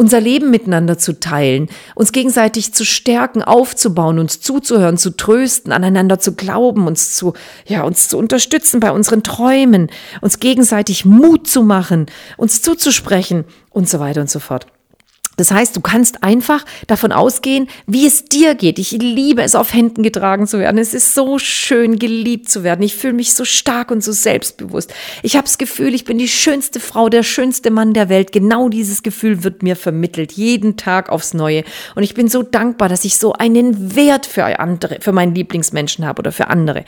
unser 0.00 0.20
Leben 0.20 0.50
miteinander 0.50 0.96
zu 0.96 1.18
teilen, 1.18 1.68
uns 1.96 2.12
gegenseitig 2.12 2.72
zu 2.72 2.84
stärken, 2.84 3.42
aufzubauen, 3.42 4.20
uns 4.20 4.40
zuzuhören, 4.40 4.96
zu 4.96 5.10
trösten, 5.10 5.72
aneinander 5.72 6.20
zu 6.20 6.36
glauben, 6.36 6.86
uns 6.86 7.16
zu, 7.16 7.34
ja, 7.66 7.82
uns 7.82 8.08
zu 8.08 8.16
unterstützen 8.16 8.78
bei 8.78 8.92
unseren 8.92 9.24
Träumen, 9.24 9.90
uns 10.20 10.38
gegenseitig 10.38 11.04
Mut 11.04 11.48
zu 11.48 11.64
machen, 11.64 12.06
uns 12.36 12.62
zuzusprechen 12.62 13.44
und 13.70 13.88
so 13.88 13.98
weiter 13.98 14.20
und 14.20 14.30
so 14.30 14.38
fort. 14.38 14.68
Das 15.38 15.52
heißt, 15.52 15.74
du 15.76 15.80
kannst 15.80 16.24
einfach 16.24 16.64
davon 16.88 17.12
ausgehen, 17.12 17.68
wie 17.86 18.06
es 18.06 18.24
dir 18.24 18.56
geht. 18.56 18.78
Ich 18.78 18.90
liebe 18.90 19.42
es, 19.42 19.54
auf 19.54 19.72
Händen 19.72 20.02
getragen 20.02 20.48
zu 20.48 20.58
werden. 20.58 20.78
Es 20.78 20.94
ist 20.94 21.14
so 21.14 21.38
schön, 21.38 21.98
geliebt 21.98 22.50
zu 22.50 22.64
werden. 22.64 22.82
Ich 22.82 22.96
fühle 22.96 23.12
mich 23.14 23.32
so 23.32 23.44
stark 23.44 23.92
und 23.92 24.02
so 24.02 24.10
selbstbewusst. 24.10 24.92
Ich 25.22 25.36
habe 25.36 25.44
das 25.44 25.56
Gefühl, 25.56 25.94
ich 25.94 26.04
bin 26.04 26.18
die 26.18 26.28
schönste 26.28 26.80
Frau, 26.80 27.08
der 27.08 27.22
schönste 27.22 27.70
Mann 27.70 27.94
der 27.94 28.08
Welt. 28.08 28.32
Genau 28.32 28.68
dieses 28.68 29.04
Gefühl 29.04 29.44
wird 29.44 29.62
mir 29.62 29.76
vermittelt, 29.76 30.32
jeden 30.32 30.76
Tag 30.76 31.08
aufs 31.08 31.34
Neue. 31.34 31.62
Und 31.94 32.02
ich 32.02 32.14
bin 32.14 32.28
so 32.28 32.42
dankbar, 32.42 32.88
dass 32.88 33.04
ich 33.04 33.16
so 33.16 33.32
einen 33.32 33.94
Wert 33.94 34.26
für 34.26 34.44
andere, 34.58 34.98
für 35.00 35.12
meinen 35.12 35.36
Lieblingsmenschen 35.36 36.04
habe 36.04 36.18
oder 36.18 36.32
für 36.32 36.48
andere. 36.48 36.84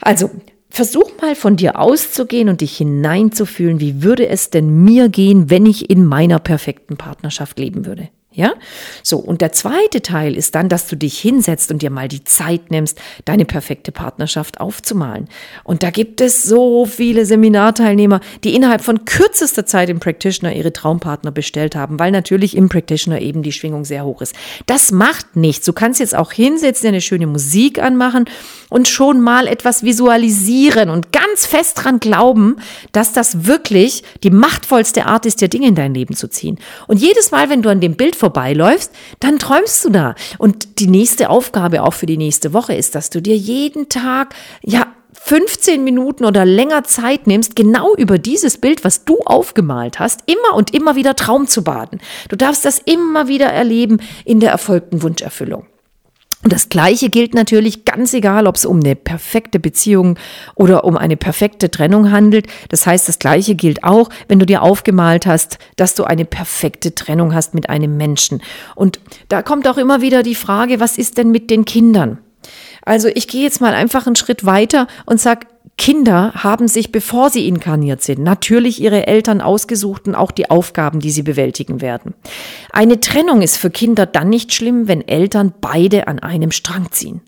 Also, 0.00 0.30
Versuch 0.74 1.10
mal 1.20 1.34
von 1.34 1.56
dir 1.56 1.78
auszugehen 1.78 2.48
und 2.48 2.62
dich 2.62 2.78
hineinzufühlen, 2.78 3.78
wie 3.78 4.02
würde 4.02 4.26
es 4.28 4.48
denn 4.48 4.84
mir 4.84 5.10
gehen, 5.10 5.50
wenn 5.50 5.66
ich 5.66 5.90
in 5.90 6.06
meiner 6.06 6.38
perfekten 6.38 6.96
Partnerschaft 6.96 7.58
leben 7.58 7.84
würde. 7.84 8.08
Ja? 8.34 8.54
So, 9.02 9.18
und 9.18 9.40
der 9.40 9.52
zweite 9.52 10.02
Teil 10.02 10.36
ist 10.36 10.54
dann, 10.54 10.68
dass 10.68 10.86
du 10.86 10.96
dich 10.96 11.18
hinsetzt 11.18 11.70
und 11.70 11.82
dir 11.82 11.90
mal 11.90 12.08
die 12.08 12.24
Zeit 12.24 12.70
nimmst, 12.70 12.98
deine 13.24 13.44
perfekte 13.44 13.92
Partnerschaft 13.92 14.60
aufzumalen. 14.60 15.28
Und 15.64 15.82
da 15.82 15.90
gibt 15.90 16.20
es 16.20 16.42
so 16.42 16.86
viele 16.86 17.26
Seminarteilnehmer, 17.26 18.20
die 18.44 18.54
innerhalb 18.54 18.82
von 18.82 19.04
kürzester 19.04 19.66
Zeit 19.66 19.88
im 19.88 20.00
Practitioner 20.00 20.54
ihre 20.54 20.72
Traumpartner 20.72 21.30
bestellt 21.30 21.76
haben, 21.76 21.98
weil 21.98 22.10
natürlich 22.10 22.56
im 22.56 22.68
Practitioner 22.68 23.20
eben 23.20 23.42
die 23.42 23.52
Schwingung 23.52 23.84
sehr 23.84 24.04
hoch 24.04 24.22
ist. 24.22 24.34
Das 24.66 24.92
macht 24.92 25.36
nichts. 25.36 25.66
Du 25.66 25.72
kannst 25.72 26.00
jetzt 26.00 26.14
auch 26.14 26.32
hinsetzen, 26.32 26.88
eine 26.88 27.00
schöne 27.00 27.26
Musik 27.26 27.80
anmachen 27.80 28.24
und 28.68 28.88
schon 28.88 29.20
mal 29.20 29.46
etwas 29.46 29.82
visualisieren 29.82 30.88
und 30.88 31.12
ganz 31.12 31.46
fest 31.46 31.82
dran 31.82 32.00
glauben, 32.00 32.56
dass 32.92 33.12
das 33.12 33.46
wirklich 33.46 34.02
die 34.22 34.30
machtvollste 34.30 35.06
Art 35.06 35.26
ist, 35.26 35.40
dir 35.40 35.48
Dinge 35.48 35.68
in 35.68 35.74
dein 35.74 35.94
Leben 35.94 36.14
zu 36.14 36.28
ziehen. 36.28 36.58
Und 36.86 36.98
jedes 36.98 37.30
Mal, 37.30 37.50
wenn 37.50 37.62
du 37.62 37.68
an 37.68 37.80
dem 37.80 37.94
Bild 37.96 38.16
vorbeiläufst, 38.22 38.92
dann 39.18 39.40
träumst 39.40 39.84
du 39.84 39.90
da. 39.90 40.14
Und 40.38 40.78
die 40.78 40.86
nächste 40.86 41.28
Aufgabe 41.28 41.82
auch 41.82 41.92
für 41.92 42.06
die 42.06 42.16
nächste 42.16 42.52
Woche 42.52 42.72
ist, 42.72 42.94
dass 42.94 43.10
du 43.10 43.20
dir 43.20 43.36
jeden 43.36 43.88
Tag, 43.88 44.36
ja, 44.62 44.86
15 45.12 45.82
Minuten 45.82 46.24
oder 46.24 46.44
länger 46.44 46.84
Zeit 46.84 47.26
nimmst, 47.26 47.56
genau 47.56 47.96
über 47.96 48.18
dieses 48.18 48.58
Bild, 48.58 48.84
was 48.84 49.04
du 49.04 49.18
aufgemalt 49.24 49.98
hast, 49.98 50.20
immer 50.26 50.56
und 50.56 50.72
immer 50.72 50.94
wieder 50.94 51.16
Traum 51.16 51.48
zu 51.48 51.64
baden. 51.64 52.00
Du 52.28 52.36
darfst 52.36 52.64
das 52.64 52.78
immer 52.78 53.26
wieder 53.26 53.46
erleben 53.46 53.98
in 54.24 54.38
der 54.38 54.52
erfolgten 54.52 55.02
Wunscherfüllung. 55.02 55.66
Und 56.42 56.52
das 56.52 56.68
Gleiche 56.68 57.08
gilt 57.08 57.34
natürlich 57.34 57.84
ganz 57.84 58.12
egal, 58.14 58.46
ob 58.46 58.56
es 58.56 58.64
um 58.64 58.80
eine 58.80 58.96
perfekte 58.96 59.60
Beziehung 59.60 60.18
oder 60.56 60.84
um 60.84 60.96
eine 60.96 61.16
perfekte 61.16 61.70
Trennung 61.70 62.10
handelt. 62.10 62.46
Das 62.68 62.84
heißt, 62.84 63.08
das 63.08 63.20
Gleiche 63.20 63.54
gilt 63.54 63.84
auch, 63.84 64.10
wenn 64.26 64.40
du 64.40 64.46
dir 64.46 64.62
aufgemalt 64.62 65.24
hast, 65.26 65.58
dass 65.76 65.94
du 65.94 66.04
eine 66.04 66.24
perfekte 66.24 66.94
Trennung 66.94 67.32
hast 67.32 67.54
mit 67.54 67.70
einem 67.70 67.96
Menschen. 67.96 68.42
Und 68.74 68.98
da 69.28 69.42
kommt 69.42 69.68
auch 69.68 69.78
immer 69.78 70.00
wieder 70.00 70.24
die 70.24 70.34
Frage, 70.34 70.80
was 70.80 70.98
ist 70.98 71.16
denn 71.16 71.30
mit 71.30 71.48
den 71.48 71.64
Kindern? 71.64 72.18
Also 72.84 73.08
ich 73.08 73.28
gehe 73.28 73.42
jetzt 73.42 73.60
mal 73.60 73.74
einfach 73.74 74.06
einen 74.06 74.16
Schritt 74.16 74.44
weiter 74.44 74.88
und 75.06 75.20
sag, 75.20 75.46
Kinder 75.78 76.32
haben 76.34 76.68
sich, 76.68 76.92
bevor 76.92 77.30
sie 77.30 77.48
inkarniert 77.48 78.02
sind, 78.02 78.20
natürlich 78.20 78.80
ihre 78.80 79.06
Eltern 79.06 79.40
ausgesucht 79.40 80.06
und 80.06 80.14
auch 80.14 80.30
die 80.30 80.50
Aufgaben, 80.50 81.00
die 81.00 81.10
sie 81.10 81.22
bewältigen 81.22 81.80
werden. 81.80 82.14
Eine 82.70 83.00
Trennung 83.00 83.42
ist 83.42 83.56
für 83.56 83.70
Kinder 83.70 84.06
dann 84.06 84.28
nicht 84.28 84.52
schlimm, 84.52 84.86
wenn 84.86 85.06
Eltern 85.06 85.52
beide 85.60 86.06
an 86.06 86.18
einem 86.18 86.52
Strang 86.52 86.92
ziehen. 86.92 87.20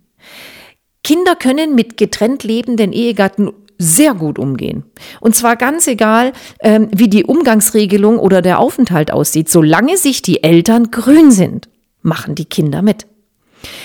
Kinder 1.02 1.36
können 1.36 1.74
mit 1.74 1.96
getrennt 1.96 2.44
lebenden 2.44 2.92
Ehegatten 2.92 3.50
sehr 3.78 4.14
gut 4.14 4.38
umgehen. 4.38 4.84
Und 5.20 5.34
zwar 5.34 5.56
ganz 5.56 5.86
egal, 5.86 6.32
ähm, 6.60 6.88
wie 6.94 7.08
die 7.08 7.24
Umgangsregelung 7.24 8.18
oder 8.18 8.40
der 8.40 8.58
Aufenthalt 8.58 9.10
aussieht, 9.10 9.48
solange 9.48 9.96
sich 9.96 10.22
die 10.22 10.42
Eltern 10.42 10.90
grün 10.90 11.30
sind, 11.30 11.68
machen 12.02 12.34
die 12.34 12.44
Kinder 12.44 12.82
mit. 12.82 13.06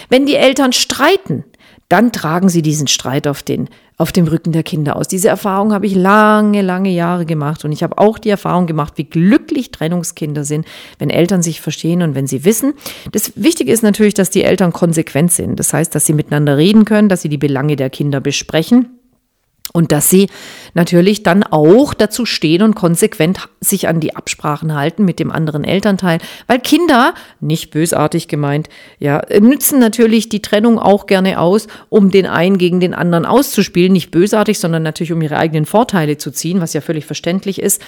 Wenn 0.10 0.26
die 0.26 0.36
Eltern 0.36 0.74
streiten, 0.74 1.44
dann 1.88 2.12
tragen 2.12 2.50
sie 2.50 2.62
diesen 2.62 2.88
Streit 2.88 3.28
auf 3.28 3.42
den 3.42 3.70
auf 4.00 4.14
dem 4.14 4.28
Rücken 4.28 4.54
der 4.54 4.64
Kinder 4.64 4.96
aus. 4.96 5.08
Diese 5.08 5.28
Erfahrung 5.28 5.74
habe 5.74 5.86
ich 5.86 5.94
lange, 5.94 6.62
lange 6.62 6.90
Jahre 6.90 7.26
gemacht 7.26 7.66
und 7.66 7.74
ich 7.74 7.84
habe 7.84 7.98
auch 7.98 8.18
die 8.18 8.30
Erfahrung 8.30 8.66
gemacht, 8.66 8.94
wie 8.96 9.04
glücklich 9.04 9.72
Trennungskinder 9.72 10.46
sind, 10.46 10.66
wenn 10.98 11.10
Eltern 11.10 11.44
sich 11.44 11.62
verstehen 11.62 12.02
und 12.02 12.16
wenn 12.16 12.26
sie 12.26 12.46
wissen. 12.46 12.74
Das 13.12 13.34
Wichtige 13.36 13.72
ist 13.72 13.84
natürlich, 13.84 14.14
dass 14.14 14.30
die 14.30 14.44
Eltern 14.44 14.72
konsequent 14.72 15.34
sind. 15.34 15.60
Das 15.60 15.74
heißt, 15.74 15.94
dass 15.94 16.06
sie 16.06 16.14
miteinander 16.14 16.58
reden 16.58 16.86
können, 16.86 17.10
dass 17.10 17.22
sie 17.22 17.30
die 17.30 17.38
Belange 17.38 17.76
der 17.76 17.90
Kinder 17.90 18.22
besprechen 18.22 18.99
Und 19.72 19.92
dass 19.92 20.10
sie 20.10 20.30
natürlich 20.74 21.22
dann 21.22 21.44
auch 21.44 21.94
dazu 21.94 22.26
stehen 22.26 22.64
und 22.64 22.76
konsequent 22.76 23.50
sich 23.62 23.88
an 23.88 24.00
die 24.00 24.16
Absprachen 24.16 24.74
halten 24.74 25.06
mit 25.06 25.20
dem 25.20 25.32
anderen 25.32 25.64
Elternteil. 25.64 26.20
Weil 26.48 26.60
Kinder, 26.60 27.14
nicht 27.40 27.70
bösartig 27.70 28.28
gemeint, 28.28 28.68
ja, 28.98 29.22
nützen 29.40 29.80
natürlich 29.80 30.30
die 30.30 30.42
Trennung 30.42 30.80
auch 30.80 31.06
gerne 31.06 31.40
aus, 31.40 31.68
um 31.90 32.10
den 32.10 32.26
einen 32.26 32.58
gegen 32.58 32.80
den 32.80 32.94
anderen 32.94 33.26
auszuspielen. 33.26 33.94
Nicht 33.94 34.12
bösartig, 34.12 34.60
sondern 34.60 34.84
natürlich 34.84 35.14
um 35.14 35.22
ihre 35.22 35.38
eigenen 35.38 35.66
Vorteile 35.66 36.18
zu 36.18 36.32
ziehen, 36.32 36.62
was 36.62 36.74
ja 36.74 36.82
völlig 36.82 37.06
verständlich 37.06 37.62
ist. 37.62 37.82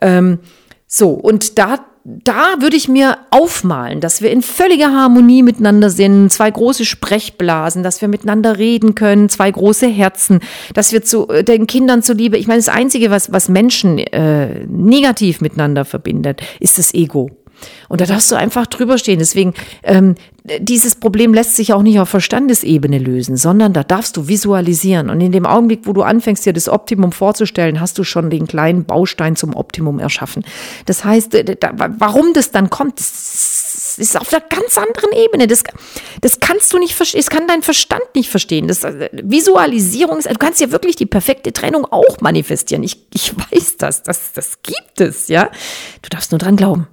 Ähm, 0.00 0.38
so, 0.86 1.10
und 1.10 1.58
da 1.58 1.84
da 2.04 2.56
würde 2.60 2.76
ich 2.76 2.86
mir 2.86 3.16
aufmalen, 3.30 4.00
dass 4.00 4.20
wir 4.20 4.30
in 4.30 4.42
völliger 4.42 4.92
Harmonie 4.92 5.42
miteinander 5.42 5.88
sind, 5.88 6.30
zwei 6.30 6.50
große 6.50 6.84
Sprechblasen, 6.84 7.82
dass 7.82 8.02
wir 8.02 8.08
miteinander 8.08 8.58
reden 8.58 8.94
können, 8.94 9.30
zwei 9.30 9.50
große 9.50 9.86
Herzen, 9.86 10.40
dass 10.74 10.92
wir 10.92 11.02
zu 11.02 11.28
äh, 11.28 11.42
den 11.42 11.66
Kindern 11.66 12.02
zuliebe, 12.02 12.36
ich 12.36 12.46
meine, 12.46 12.58
das 12.58 12.68
Einzige, 12.68 13.10
was, 13.10 13.32
was 13.32 13.48
Menschen 13.48 13.98
äh, 13.98 14.66
negativ 14.66 15.40
miteinander 15.40 15.86
verbindet, 15.86 16.42
ist 16.60 16.78
das 16.78 16.92
Ego. 16.92 17.30
Und 17.88 18.00
da 18.00 18.06
darfst 18.06 18.30
du 18.30 18.36
einfach 18.36 18.66
drüber 18.66 18.98
stehen. 18.98 19.18
Deswegen, 19.18 19.54
ähm, 19.82 20.14
dieses 20.58 20.96
Problem 20.96 21.32
lässt 21.32 21.56
sich 21.56 21.72
auch 21.72 21.82
nicht 21.82 21.98
auf 21.98 22.10
Verstandesebene 22.10 22.98
lösen, 22.98 23.36
sondern 23.36 23.72
da 23.72 23.82
darfst 23.82 24.16
du 24.16 24.28
visualisieren. 24.28 25.08
Und 25.08 25.20
in 25.22 25.32
dem 25.32 25.46
Augenblick, 25.46 25.80
wo 25.84 25.94
du 25.94 26.02
anfängst, 26.02 26.44
dir 26.44 26.52
das 26.52 26.68
Optimum 26.68 27.12
vorzustellen, 27.12 27.80
hast 27.80 27.96
du 27.98 28.04
schon 28.04 28.28
den 28.28 28.46
kleinen 28.46 28.84
Baustein 28.84 29.36
zum 29.36 29.56
Optimum 29.56 29.98
erschaffen. 29.98 30.44
Das 30.84 31.04
heißt, 31.04 31.34
äh, 31.34 31.56
da, 31.56 31.72
warum 31.98 32.34
das 32.34 32.50
dann 32.50 32.68
kommt, 32.68 33.00
ist 33.00 34.20
auf 34.20 34.32
einer 34.32 34.42
ganz 34.42 34.76
anderen 34.76 35.12
Ebene. 35.12 35.46
Das, 35.46 35.62
das 36.20 36.40
kannst 36.40 36.72
du 36.72 36.78
nicht 36.78 36.94
verstehen, 36.94 37.20
das 37.20 37.30
kann 37.30 37.48
dein 37.48 37.62
Verstand 37.62 38.04
nicht 38.14 38.28
verstehen. 38.28 38.68
Das 38.68 38.84
äh, 38.84 39.08
Visualisierung, 39.12 40.20
du 40.20 40.34
kannst 40.34 40.60
ja 40.60 40.70
wirklich 40.70 40.96
die 40.96 41.06
perfekte 41.06 41.52
Trennung 41.52 41.86
auch 41.86 42.20
manifestieren. 42.20 42.82
Ich, 42.82 43.06
ich 43.14 43.34
weiß 43.34 43.78
das, 43.78 44.02
das, 44.02 44.32
das 44.32 44.62
gibt 44.62 45.00
es, 45.00 45.28
ja. 45.28 45.50
Du 46.02 46.10
darfst 46.10 46.32
nur 46.32 46.38
dran 46.38 46.56
glauben. 46.56 46.86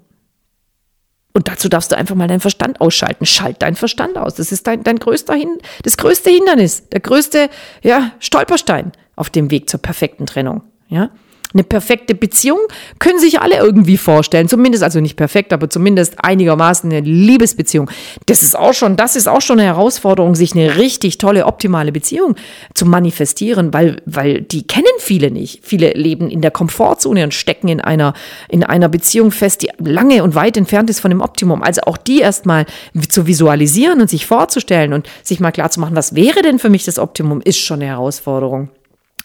Und 1.33 1.47
dazu 1.47 1.69
darfst 1.69 1.91
du 1.91 1.97
einfach 1.97 2.15
mal 2.15 2.27
deinen 2.27 2.41
Verstand 2.41 2.81
ausschalten. 2.81 3.25
Schalt 3.25 3.61
deinen 3.61 3.75
Verstand 3.75 4.17
aus. 4.17 4.35
Das 4.35 4.51
ist 4.51 4.67
dein, 4.67 4.83
dein 4.83 4.97
größter 4.97 5.33
Hin 5.33 5.57
das 5.83 5.97
größte 5.97 6.29
Hindernis, 6.29 6.89
der 6.89 6.99
größte 6.99 7.49
ja, 7.81 8.11
Stolperstein 8.19 8.91
auf 9.15 9.29
dem 9.29 9.51
Weg 9.51 9.69
zur 9.69 9.81
perfekten 9.81 10.25
Trennung. 10.25 10.63
Ja? 10.87 11.09
Eine 11.53 11.63
perfekte 11.63 12.15
Beziehung 12.15 12.59
können 12.99 13.19
sich 13.19 13.41
alle 13.41 13.57
irgendwie 13.57 13.97
vorstellen. 13.97 14.47
Zumindest, 14.47 14.83
also 14.83 14.99
nicht 14.99 15.15
perfekt, 15.15 15.53
aber 15.53 15.69
zumindest 15.69 16.15
einigermaßen 16.23 16.91
eine 16.91 17.01
Liebesbeziehung. 17.01 17.89
Das 18.25 18.43
ist 18.43 18.57
auch 18.57 18.73
schon, 18.73 18.95
das 18.95 19.15
ist 19.15 19.27
auch 19.27 19.41
schon 19.41 19.59
eine 19.59 19.67
Herausforderung, 19.67 20.35
sich 20.35 20.53
eine 20.53 20.77
richtig 20.77 21.17
tolle, 21.17 21.45
optimale 21.45 21.91
Beziehung 21.91 22.35
zu 22.73 22.85
manifestieren, 22.85 23.73
weil, 23.73 24.01
weil 24.05 24.41
die 24.41 24.65
kennen 24.65 24.85
viele 24.99 25.31
nicht. 25.31 25.59
Viele 25.63 25.91
leben 25.91 26.29
in 26.29 26.41
der 26.41 26.51
Komfortzone 26.51 27.23
und 27.23 27.33
stecken 27.33 27.67
in 27.67 27.81
einer, 27.81 28.13
in 28.49 28.63
einer 28.63 28.89
Beziehung 28.89 29.31
fest, 29.31 29.61
die 29.61 29.69
lange 29.79 30.23
und 30.23 30.35
weit 30.35 30.57
entfernt 30.57 30.89
ist 30.89 30.99
von 30.99 31.11
dem 31.11 31.21
Optimum. 31.21 31.61
Also 31.61 31.81
auch 31.83 31.97
die 31.97 32.19
erstmal 32.19 32.65
zu 33.09 33.27
visualisieren 33.27 34.01
und 34.01 34.09
sich 34.09 34.25
vorzustellen 34.25 34.93
und 34.93 35.07
sich 35.23 35.39
mal 35.39 35.51
klar 35.51 35.69
zu 35.69 35.79
machen, 35.79 35.95
was 35.95 36.15
wäre 36.15 36.41
denn 36.41 36.59
für 36.59 36.69
mich 36.69 36.85
das 36.85 36.99
Optimum, 36.99 37.41
ist 37.41 37.59
schon 37.59 37.81
eine 37.81 37.87
Herausforderung. 37.87 38.69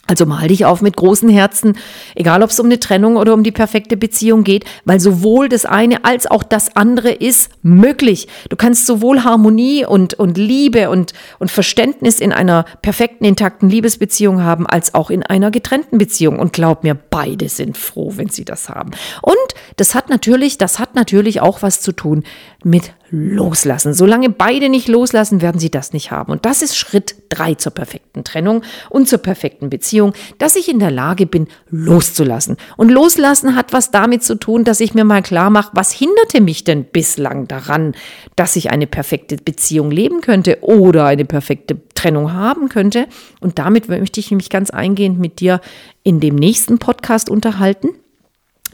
Also 0.06 0.24
mal 0.24 0.46
dich 0.46 0.64
auf 0.64 0.82
mit 0.82 0.96
großen 0.96 1.28
Herzen, 1.28 1.76
egal 2.14 2.42
ob 2.42 2.50
es 2.50 2.60
um 2.60 2.66
eine 2.66 2.78
Trennung 2.78 3.16
oder 3.16 3.34
um 3.34 3.42
die 3.42 3.50
perfekte 3.50 3.96
Beziehung 3.96 4.44
geht, 4.44 4.64
weil 4.84 5.00
sowohl 5.00 5.48
das 5.48 5.64
eine 5.64 6.04
als 6.04 6.26
auch 6.26 6.44
das 6.44 6.76
andere 6.76 7.10
ist 7.10 7.50
möglich. 7.62 8.28
Du 8.48 8.56
kannst 8.56 8.86
sowohl 8.86 9.24
Harmonie 9.24 9.84
und, 9.84 10.14
und 10.14 10.38
Liebe 10.38 10.90
und, 10.90 11.12
und 11.40 11.50
Verständnis 11.50 12.20
in 12.20 12.32
einer 12.32 12.64
perfekten, 12.82 13.24
intakten 13.24 13.68
Liebesbeziehung 13.68 14.42
haben, 14.42 14.66
als 14.66 14.94
auch 14.94 15.10
in 15.10 15.24
einer 15.24 15.50
getrennten 15.50 15.98
Beziehung. 15.98 16.38
Und 16.38 16.52
glaub 16.52 16.84
mir, 16.84 16.94
beide 16.94 17.48
sind 17.48 17.76
froh, 17.76 18.12
wenn 18.14 18.28
sie 18.28 18.44
das 18.44 18.68
haben. 18.68 18.92
Und 19.22 19.36
das 19.76 19.96
hat 19.96 20.08
natürlich, 20.08 20.56
das 20.56 20.78
hat 20.78 20.94
natürlich 20.94 21.40
auch 21.40 21.62
was 21.62 21.80
zu 21.80 21.90
tun 21.90 22.22
mit 22.62 22.92
Loslassen. 23.10 23.94
Solange 23.94 24.30
beide 24.30 24.68
nicht 24.68 24.88
loslassen, 24.88 25.40
werden 25.40 25.60
sie 25.60 25.70
das 25.70 25.92
nicht 25.92 26.10
haben. 26.10 26.32
Und 26.32 26.44
das 26.44 26.62
ist 26.62 26.76
Schritt 26.76 27.14
drei 27.28 27.54
zur 27.54 27.72
perfekten 27.72 28.24
Trennung 28.24 28.62
und 28.90 29.08
zur 29.08 29.18
perfekten 29.18 29.70
Beziehung, 29.70 30.12
dass 30.38 30.56
ich 30.56 30.68
in 30.68 30.78
der 30.78 30.90
Lage 30.90 31.26
bin, 31.26 31.46
loszulassen. 31.70 32.56
Und 32.76 32.90
loslassen 32.90 33.54
hat 33.54 33.72
was 33.72 33.90
damit 33.90 34.24
zu 34.24 34.34
tun, 34.34 34.64
dass 34.64 34.80
ich 34.80 34.94
mir 34.94 35.04
mal 35.04 35.22
klar 35.22 35.50
mache, 35.50 35.70
was 35.74 35.92
hinderte 35.92 36.40
mich 36.40 36.64
denn 36.64 36.84
bislang 36.84 37.46
daran, 37.46 37.94
dass 38.34 38.56
ich 38.56 38.70
eine 38.70 38.86
perfekte 38.86 39.36
Beziehung 39.36 39.90
leben 39.90 40.20
könnte 40.20 40.58
oder 40.62 41.06
eine 41.06 41.24
perfekte 41.24 41.78
Trennung 41.94 42.32
haben 42.32 42.68
könnte. 42.68 43.06
Und 43.40 43.58
damit 43.58 43.88
möchte 43.88 44.20
ich 44.20 44.30
mich 44.32 44.50
ganz 44.50 44.70
eingehend 44.70 45.18
mit 45.18 45.40
dir 45.40 45.60
in 46.02 46.20
dem 46.20 46.34
nächsten 46.34 46.78
Podcast 46.78 47.30
unterhalten. 47.30 47.90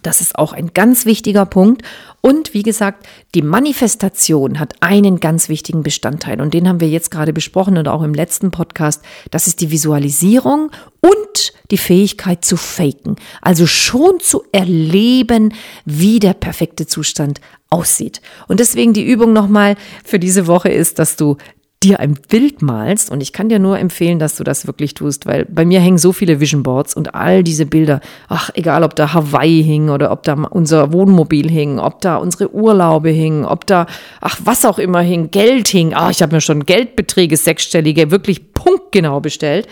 Das 0.03 0.21
ist 0.21 0.37
auch 0.37 0.53
ein 0.53 0.73
ganz 0.75 1.07
wichtiger 1.07 1.47
Punkt. 1.47 1.83
Und 2.21 2.55
wie 2.55 2.63
gesagt, 2.63 3.07
die 3.35 3.43
Manifestation 3.43 4.59
hat 4.59 4.75
einen 4.81 5.21
ganz 5.21 5.49
wichtigen 5.49 5.83
Bestandteil 5.83 6.41
und 6.41 6.55
den 6.55 6.69
haben 6.69 6.81
wir 6.81 6.89
jetzt 6.89 7.11
gerade 7.11 7.33
besprochen 7.33 7.79
und 7.79 7.89
auch 7.89 8.03
im 8.03 8.15
letzten 8.15 8.51
Podcast. 8.51 9.03
Das 9.31 9.47
ist 9.47 9.61
die 9.61 9.71
Visualisierung 9.71 10.71
und 11.01 11.53
die 11.71 11.79
Fähigkeit 11.79 12.45
zu 12.45 12.57
faken. 12.57 13.17
Also 13.41 13.67
schon 13.67 14.21
zu 14.21 14.45
erleben, 14.53 15.55
wie 15.85 16.19
der 16.19 16.35
perfekte 16.35 16.87
Zustand 16.87 17.41
aussieht. 17.71 18.21
Und 18.49 18.61
deswegen 18.61 18.93
die 18.93 19.05
Übung 19.05 19.33
nochmal 19.33 19.77
für 20.05 20.19
diese 20.19 20.47
Woche 20.47 20.69
ist, 20.69 20.99
dass 20.99 21.17
du 21.17 21.39
dir 21.83 22.01
ein 22.01 22.15
Bild 22.29 22.63
malst, 22.63 23.11
und 23.11 23.23
ich 23.23 23.33
kann 23.33 23.49
dir 23.49 23.59
nur 23.59 23.79
empfehlen, 23.79 24.19
dass 24.19 24.37
du 24.37 24.45
das 24.45 24.67
wirklich 24.67 24.95
tust, 24.95 25.27
weil 25.27 25.45
bei 25.45 25.65
mir 25.65 25.81
hängen 25.81 25.99
so 25.99 26.13
viele 26.13 26.41
Vision 26.41 26.63
Boards 26.63 26.95
und 26.95 27.15
all 27.15 27.43
diese 27.43 27.67
Bilder, 27.67 28.01
ach, 28.29 28.51
egal 28.55 28.85
ob 28.85 28.97
da 28.97 29.13
Hawaii 29.13 29.63
hing 29.63 29.91
oder 29.91 30.11
ob 30.11 30.23
da 30.23 30.35
unser 30.35 30.93
Wohnmobil 30.93 31.51
hing, 31.51 31.79
ob 31.79 32.01
da 32.01 32.17
unsere 32.17 32.55
Urlaube 32.55 33.11
hingen, 33.11 33.45
ob 33.45 33.67
da, 33.67 33.87
ach, 34.21 34.39
was 34.45 34.65
auch 34.65 34.79
immer 34.79 35.01
hing, 35.01 35.31
Geld 35.31 35.69
hing, 35.69 35.95
ah, 35.95 36.11
ich 36.11 36.23
habe 36.23 36.35
mir 36.35 36.41
schon 36.41 36.67
Geldbeträge 36.67 37.37
sechsstellige 37.37 38.11
wirklich 38.11 38.53
punktgenau 38.55 39.21
bestellt 39.21 39.67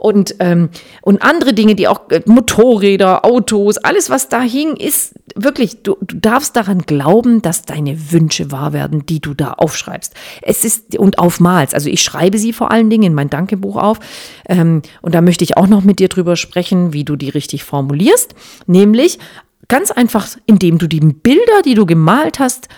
und, 0.00 0.36
ähm, 0.38 0.70
und 1.02 1.22
andere 1.22 1.52
Dinge, 1.52 1.74
die 1.74 1.86
auch 1.86 2.08
äh, 2.08 2.22
Motorräder, 2.24 3.26
Autos, 3.26 3.76
alles, 3.76 4.08
was 4.08 4.30
da 4.30 4.40
hing, 4.40 4.76
ist 4.76 5.14
wirklich, 5.34 5.82
du, 5.82 5.98
du 6.00 6.16
darfst 6.16 6.56
daran 6.56 6.80
glauben, 6.86 7.42
dass 7.42 7.66
deine 7.66 8.10
Wünsche 8.10 8.50
wahr 8.50 8.72
werden, 8.72 9.04
die 9.04 9.20
du 9.20 9.34
da 9.34 9.52
aufschreibst. 9.52 10.14
Es 10.40 10.64
ist 10.64 10.96
und 10.98 11.18
aufmalst. 11.18 11.74
Also 11.74 11.90
ich 11.90 12.00
schreibe 12.00 12.38
sie 12.38 12.54
vor 12.54 12.70
allen 12.70 12.88
Dingen 12.88 13.02
in 13.02 13.14
mein 13.14 13.28
Dankebuch 13.28 13.76
auf. 13.76 14.00
Ähm, 14.48 14.80
und 15.02 15.14
da 15.14 15.20
möchte 15.20 15.44
ich 15.44 15.58
auch 15.58 15.66
noch 15.66 15.84
mit 15.84 15.98
dir 15.98 16.08
drüber 16.08 16.34
sprechen, 16.36 16.94
wie 16.94 17.04
du 17.04 17.16
die 17.16 17.28
richtig 17.28 17.64
formulierst. 17.64 18.34
Nämlich 18.66 19.18
ganz 19.68 19.90
einfach, 19.90 20.28
indem 20.46 20.78
du 20.78 20.86
die 20.86 21.00
Bilder, 21.00 21.60
die 21.62 21.74
du 21.74 21.84
gemalt 21.84 22.38
hast, 22.38 22.68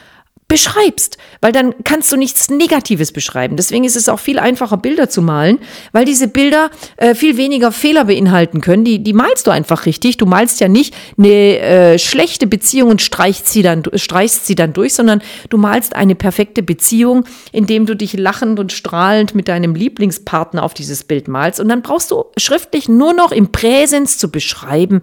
beschreibst, 0.53 1.17
weil 1.41 1.51
dann 1.51 1.75
kannst 1.83 2.13
du 2.13 2.17
nichts 2.19 2.51
Negatives 2.51 3.11
beschreiben. 3.11 3.57
Deswegen 3.57 3.85
ist 3.85 3.97
es 3.97 4.11
auch 4.11 4.19
viel 4.19 4.39
einfacher, 4.39 4.77
Bilder 4.77 5.09
zu 5.09 5.23
malen, 5.23 5.59
weil 5.93 6.05
diese 6.05 6.29
Bilder 6.29 6.71
äh, 6.99 7.15
viel 7.15 7.39
weniger 7.39 7.73
Fehler 7.73 8.05
beinhalten 8.05 8.61
können. 8.61 8.85
Die, 8.85 9.03
die 9.03 9.15
malst 9.15 9.47
du 9.47 9.51
einfach 9.51 9.87
richtig. 9.87 10.19
Du 10.19 10.27
malst 10.27 10.61
ja 10.61 10.69
nicht 10.69 10.95
eine 11.17 11.59
äh, 11.59 11.99
schlechte 11.99 12.47
Beziehung 12.47 12.91
und 12.91 13.01
streichst 13.01 13.49
sie, 13.49 13.63
dann, 13.63 13.83
streichst 13.95 14.47
sie 14.47 14.55
dann 14.55 14.75
durch, 14.75 14.93
sondern 14.93 15.23
du 15.49 15.57
malst 15.57 15.97
eine 15.97 16.15
perfekte 16.15 16.63
Beziehung, 16.63 17.25
indem 17.51 17.87
du 17.87 17.97
dich 17.97 18.13
lachend 18.13 18.61
und 18.61 18.73
strahlend 18.73 19.35
mit 19.35 19.49
deinem 19.49 19.75
Lieblingspartner 19.75 20.63
auf 20.63 20.75
dieses 20.75 21.03
Bild 21.03 21.29
malst. 21.29 21.61
Und 21.61 21.71
dann 21.71 21.81
brauchst 21.81 22.11
du 22.11 22.27
schriftlich 22.37 22.91
nur 22.91 23.15
noch 23.15 23.33
im 23.33 23.53
Präsens 23.53 24.19
zu 24.19 24.31
beschreiben, 24.31 25.01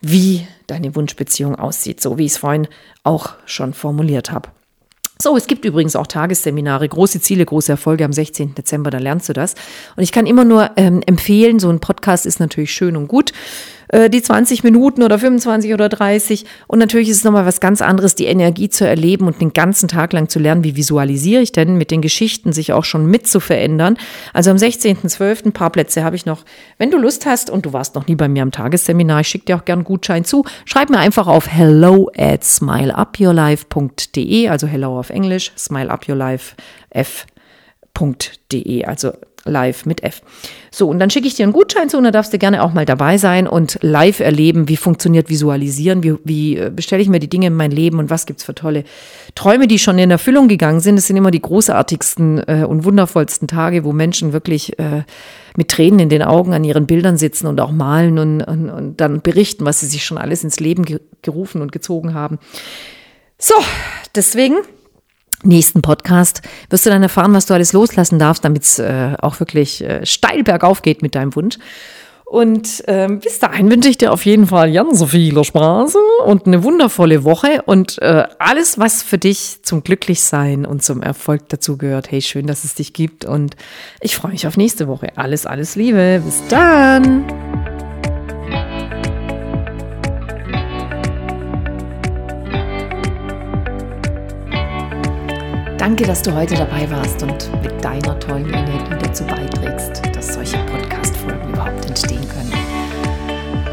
wie 0.00 0.44
deine 0.66 0.96
Wunschbeziehung 0.96 1.54
aussieht, 1.54 2.00
so 2.00 2.18
wie 2.18 2.24
ich 2.24 2.32
es 2.32 2.38
vorhin 2.38 2.66
auch 3.04 3.34
schon 3.46 3.74
formuliert 3.74 4.32
habe. 4.32 4.48
So, 5.22 5.36
es 5.36 5.46
gibt 5.46 5.64
übrigens 5.64 5.94
auch 5.94 6.08
Tagesseminare, 6.08 6.88
große 6.88 7.20
Ziele, 7.20 7.44
große 7.44 7.70
Erfolge 7.70 8.04
am 8.04 8.12
16. 8.12 8.56
Dezember, 8.56 8.90
da 8.90 8.98
lernst 8.98 9.28
du 9.28 9.32
das. 9.32 9.54
Und 9.94 10.02
ich 10.02 10.10
kann 10.10 10.26
immer 10.26 10.44
nur 10.44 10.72
ähm, 10.74 11.00
empfehlen, 11.06 11.60
so 11.60 11.70
ein 11.70 11.78
Podcast 11.78 12.26
ist 12.26 12.40
natürlich 12.40 12.72
schön 12.72 12.96
und 12.96 13.06
gut. 13.06 13.32
Äh, 13.92 14.10
die 14.10 14.22
20 14.22 14.64
Minuten 14.64 15.04
oder 15.04 15.18
25 15.18 15.72
oder 15.72 15.88
30. 15.88 16.44
Und 16.66 16.80
natürlich 16.80 17.08
ist 17.10 17.18
es 17.18 17.24
nochmal 17.24 17.46
was 17.46 17.60
ganz 17.60 17.80
anderes, 17.82 18.16
die 18.16 18.24
Energie 18.24 18.70
zu 18.70 18.86
erleben 18.86 19.26
und 19.26 19.38
den 19.40 19.52
ganzen 19.52 19.86
Tag 19.86 20.14
lang 20.14 20.28
zu 20.28 20.40
lernen, 20.40 20.64
wie 20.64 20.74
visualisiere 20.76 21.42
ich 21.42 21.52
denn, 21.52 21.76
mit 21.76 21.92
den 21.92 22.00
Geschichten 22.00 22.52
sich 22.52 22.72
auch 22.72 22.84
schon 22.84 23.06
mit 23.06 23.28
zu 23.28 23.38
verändern. 23.38 23.96
Also 24.32 24.50
am 24.50 24.56
16.12. 24.56 25.46
ein 25.46 25.52
paar 25.52 25.70
Plätze 25.70 26.02
habe 26.02 26.16
ich 26.16 26.26
noch. 26.26 26.44
Wenn 26.78 26.90
du 26.90 26.98
Lust 26.98 27.26
hast 27.26 27.50
und 27.50 27.66
du 27.66 27.74
warst 27.74 27.94
noch 27.94 28.06
nie 28.06 28.16
bei 28.16 28.28
mir 28.28 28.42
am 28.42 28.50
Tagesseminar, 28.50 29.20
ich 29.20 29.28
schicke 29.28 29.44
dir 29.44 29.56
auch 29.56 29.66
gern 29.66 29.80
einen 29.80 29.84
Gutschein 29.84 30.24
zu, 30.24 30.46
schreib 30.64 30.88
mir 30.90 30.98
einfach 30.98 31.26
auf 31.26 31.48
hello 31.48 32.10
at 32.16 32.44
smileupyourlife.de, 32.44 34.48
also 34.48 34.66
hello 34.66 34.98
auf 34.98 35.10
Englisch, 35.10 35.52
smileupyourlife, 35.56 36.54
f.de, 36.90 38.86
also 38.86 39.12
live 39.44 39.86
mit 39.86 40.02
F. 40.02 40.22
So, 40.70 40.88
und 40.88 40.98
dann 40.98 41.10
schicke 41.10 41.26
ich 41.26 41.34
dir 41.34 41.44
einen 41.44 41.52
Gutschein 41.52 41.88
zu 41.88 41.98
und 41.98 42.04
da 42.04 42.10
darfst 42.10 42.32
du 42.32 42.38
gerne 42.38 42.62
auch 42.62 42.72
mal 42.72 42.86
dabei 42.86 43.18
sein 43.18 43.46
und 43.46 43.78
live 43.82 44.20
erleben, 44.20 44.68
wie 44.68 44.76
funktioniert 44.76 45.28
Visualisieren, 45.28 46.02
wie, 46.02 46.14
wie 46.24 46.56
äh, 46.56 46.70
bestelle 46.74 47.02
ich 47.02 47.08
mir 47.08 47.20
die 47.20 47.28
Dinge 47.28 47.48
in 47.48 47.54
mein 47.54 47.70
Leben 47.70 47.98
und 47.98 48.10
was 48.10 48.26
gibt's 48.26 48.44
für 48.44 48.54
tolle 48.54 48.84
Träume, 49.34 49.66
die 49.66 49.78
schon 49.78 49.98
in 49.98 50.10
Erfüllung 50.10 50.48
gegangen 50.48 50.80
sind. 50.80 50.96
Das 50.96 51.06
sind 51.06 51.16
immer 51.16 51.30
die 51.30 51.42
großartigsten 51.42 52.38
äh, 52.46 52.64
und 52.66 52.84
wundervollsten 52.84 53.48
Tage, 53.48 53.84
wo 53.84 53.92
Menschen 53.92 54.32
wirklich 54.32 54.78
äh, 54.78 55.02
mit 55.56 55.68
Tränen 55.68 55.98
in 55.98 56.08
den 56.08 56.22
Augen 56.22 56.54
an 56.54 56.64
ihren 56.64 56.86
Bildern 56.86 57.18
sitzen 57.18 57.46
und 57.46 57.60
auch 57.60 57.72
malen 57.72 58.18
und, 58.18 58.42
und, 58.42 58.70
und 58.70 59.00
dann 59.00 59.20
berichten, 59.20 59.64
was 59.64 59.80
sie 59.80 59.86
sich 59.86 60.04
schon 60.04 60.18
alles 60.18 60.44
ins 60.44 60.60
Leben 60.60 60.84
ge 60.84 61.00
gerufen 61.24 61.62
und 61.62 61.70
gezogen 61.70 62.14
haben. 62.14 62.40
So, 63.38 63.54
deswegen 64.16 64.56
nächsten 65.42 65.82
Podcast 65.82 66.42
wirst 66.70 66.86
du 66.86 66.90
dann 66.90 67.02
erfahren, 67.02 67.32
was 67.34 67.46
du 67.46 67.54
alles 67.54 67.72
loslassen 67.72 68.18
darfst, 68.18 68.44
damit 68.44 68.62
es 68.62 68.78
äh, 68.78 69.14
auch 69.20 69.40
wirklich 69.40 69.82
äh, 69.82 70.04
steil 70.06 70.42
bergauf 70.42 70.82
geht 70.82 71.02
mit 71.02 71.14
deinem 71.14 71.34
Wunsch. 71.34 71.58
Und 72.32 72.82
ähm, 72.86 73.20
bis 73.20 73.40
dahin 73.40 73.70
wünsche 73.70 73.90
ich 73.90 73.98
dir 73.98 74.10
auf 74.10 74.24
jeden 74.24 74.46
Fall 74.46 74.72
ganz 74.72 74.98
so 74.98 75.06
viel 75.06 75.44
Spaß 75.44 75.96
und 76.24 76.46
eine 76.46 76.64
wundervolle 76.64 77.24
Woche 77.24 77.60
und 77.66 78.00
äh, 78.00 78.24
alles, 78.38 78.78
was 78.78 79.02
für 79.02 79.18
dich 79.18 79.58
zum 79.62 79.82
Glücklichsein 79.82 80.64
und 80.64 80.82
zum 80.82 81.02
Erfolg 81.02 81.50
dazu 81.50 81.76
gehört. 81.76 82.10
Hey, 82.10 82.22
schön, 82.22 82.46
dass 82.46 82.64
es 82.64 82.74
dich 82.74 82.94
gibt 82.94 83.26
und 83.26 83.56
ich 84.00 84.16
freue 84.16 84.32
mich 84.32 84.46
auf 84.46 84.56
nächste 84.56 84.88
Woche. 84.88 85.08
Alles, 85.16 85.44
alles 85.44 85.76
Liebe. 85.76 86.22
Bis 86.24 86.40
dann. 86.48 87.26
Danke, 95.82 96.06
dass 96.06 96.22
du 96.22 96.32
heute 96.32 96.54
dabei 96.54 96.88
warst 96.92 97.24
und 97.24 97.50
mit 97.60 97.84
deiner 97.84 98.16
tollen 98.20 98.48
Energie 98.54 98.94
dazu 99.00 99.24
beiträgst, 99.24 100.00
dass 100.14 100.34
solche 100.34 100.56
Podcast-Folgen 100.58 101.52
überhaupt 101.52 101.84
entstehen 101.86 102.24
können. 102.28 102.52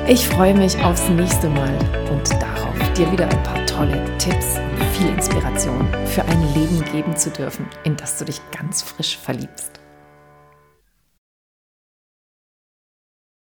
Ich 0.07 0.27
freue 0.27 0.55
mich 0.55 0.75
aufs 0.83 1.07
nächste 1.09 1.47
Mal 1.49 1.71
und 2.11 2.27
darauf, 2.41 2.93
dir 2.97 3.11
wieder 3.11 3.29
ein 3.29 3.43
paar 3.43 3.63
tolle 3.67 4.03
Tipps 4.17 4.57
und 4.57 4.83
viel 4.85 5.07
Inspiration 5.09 5.87
für 6.07 6.23
ein 6.23 6.53
Leben 6.55 6.83
geben 6.91 7.15
zu 7.15 7.29
dürfen, 7.29 7.67
in 7.83 7.95
das 7.95 8.17
du 8.17 8.25
dich 8.25 8.41
ganz 8.57 8.81
frisch 8.81 9.15
verliebst. 9.15 9.78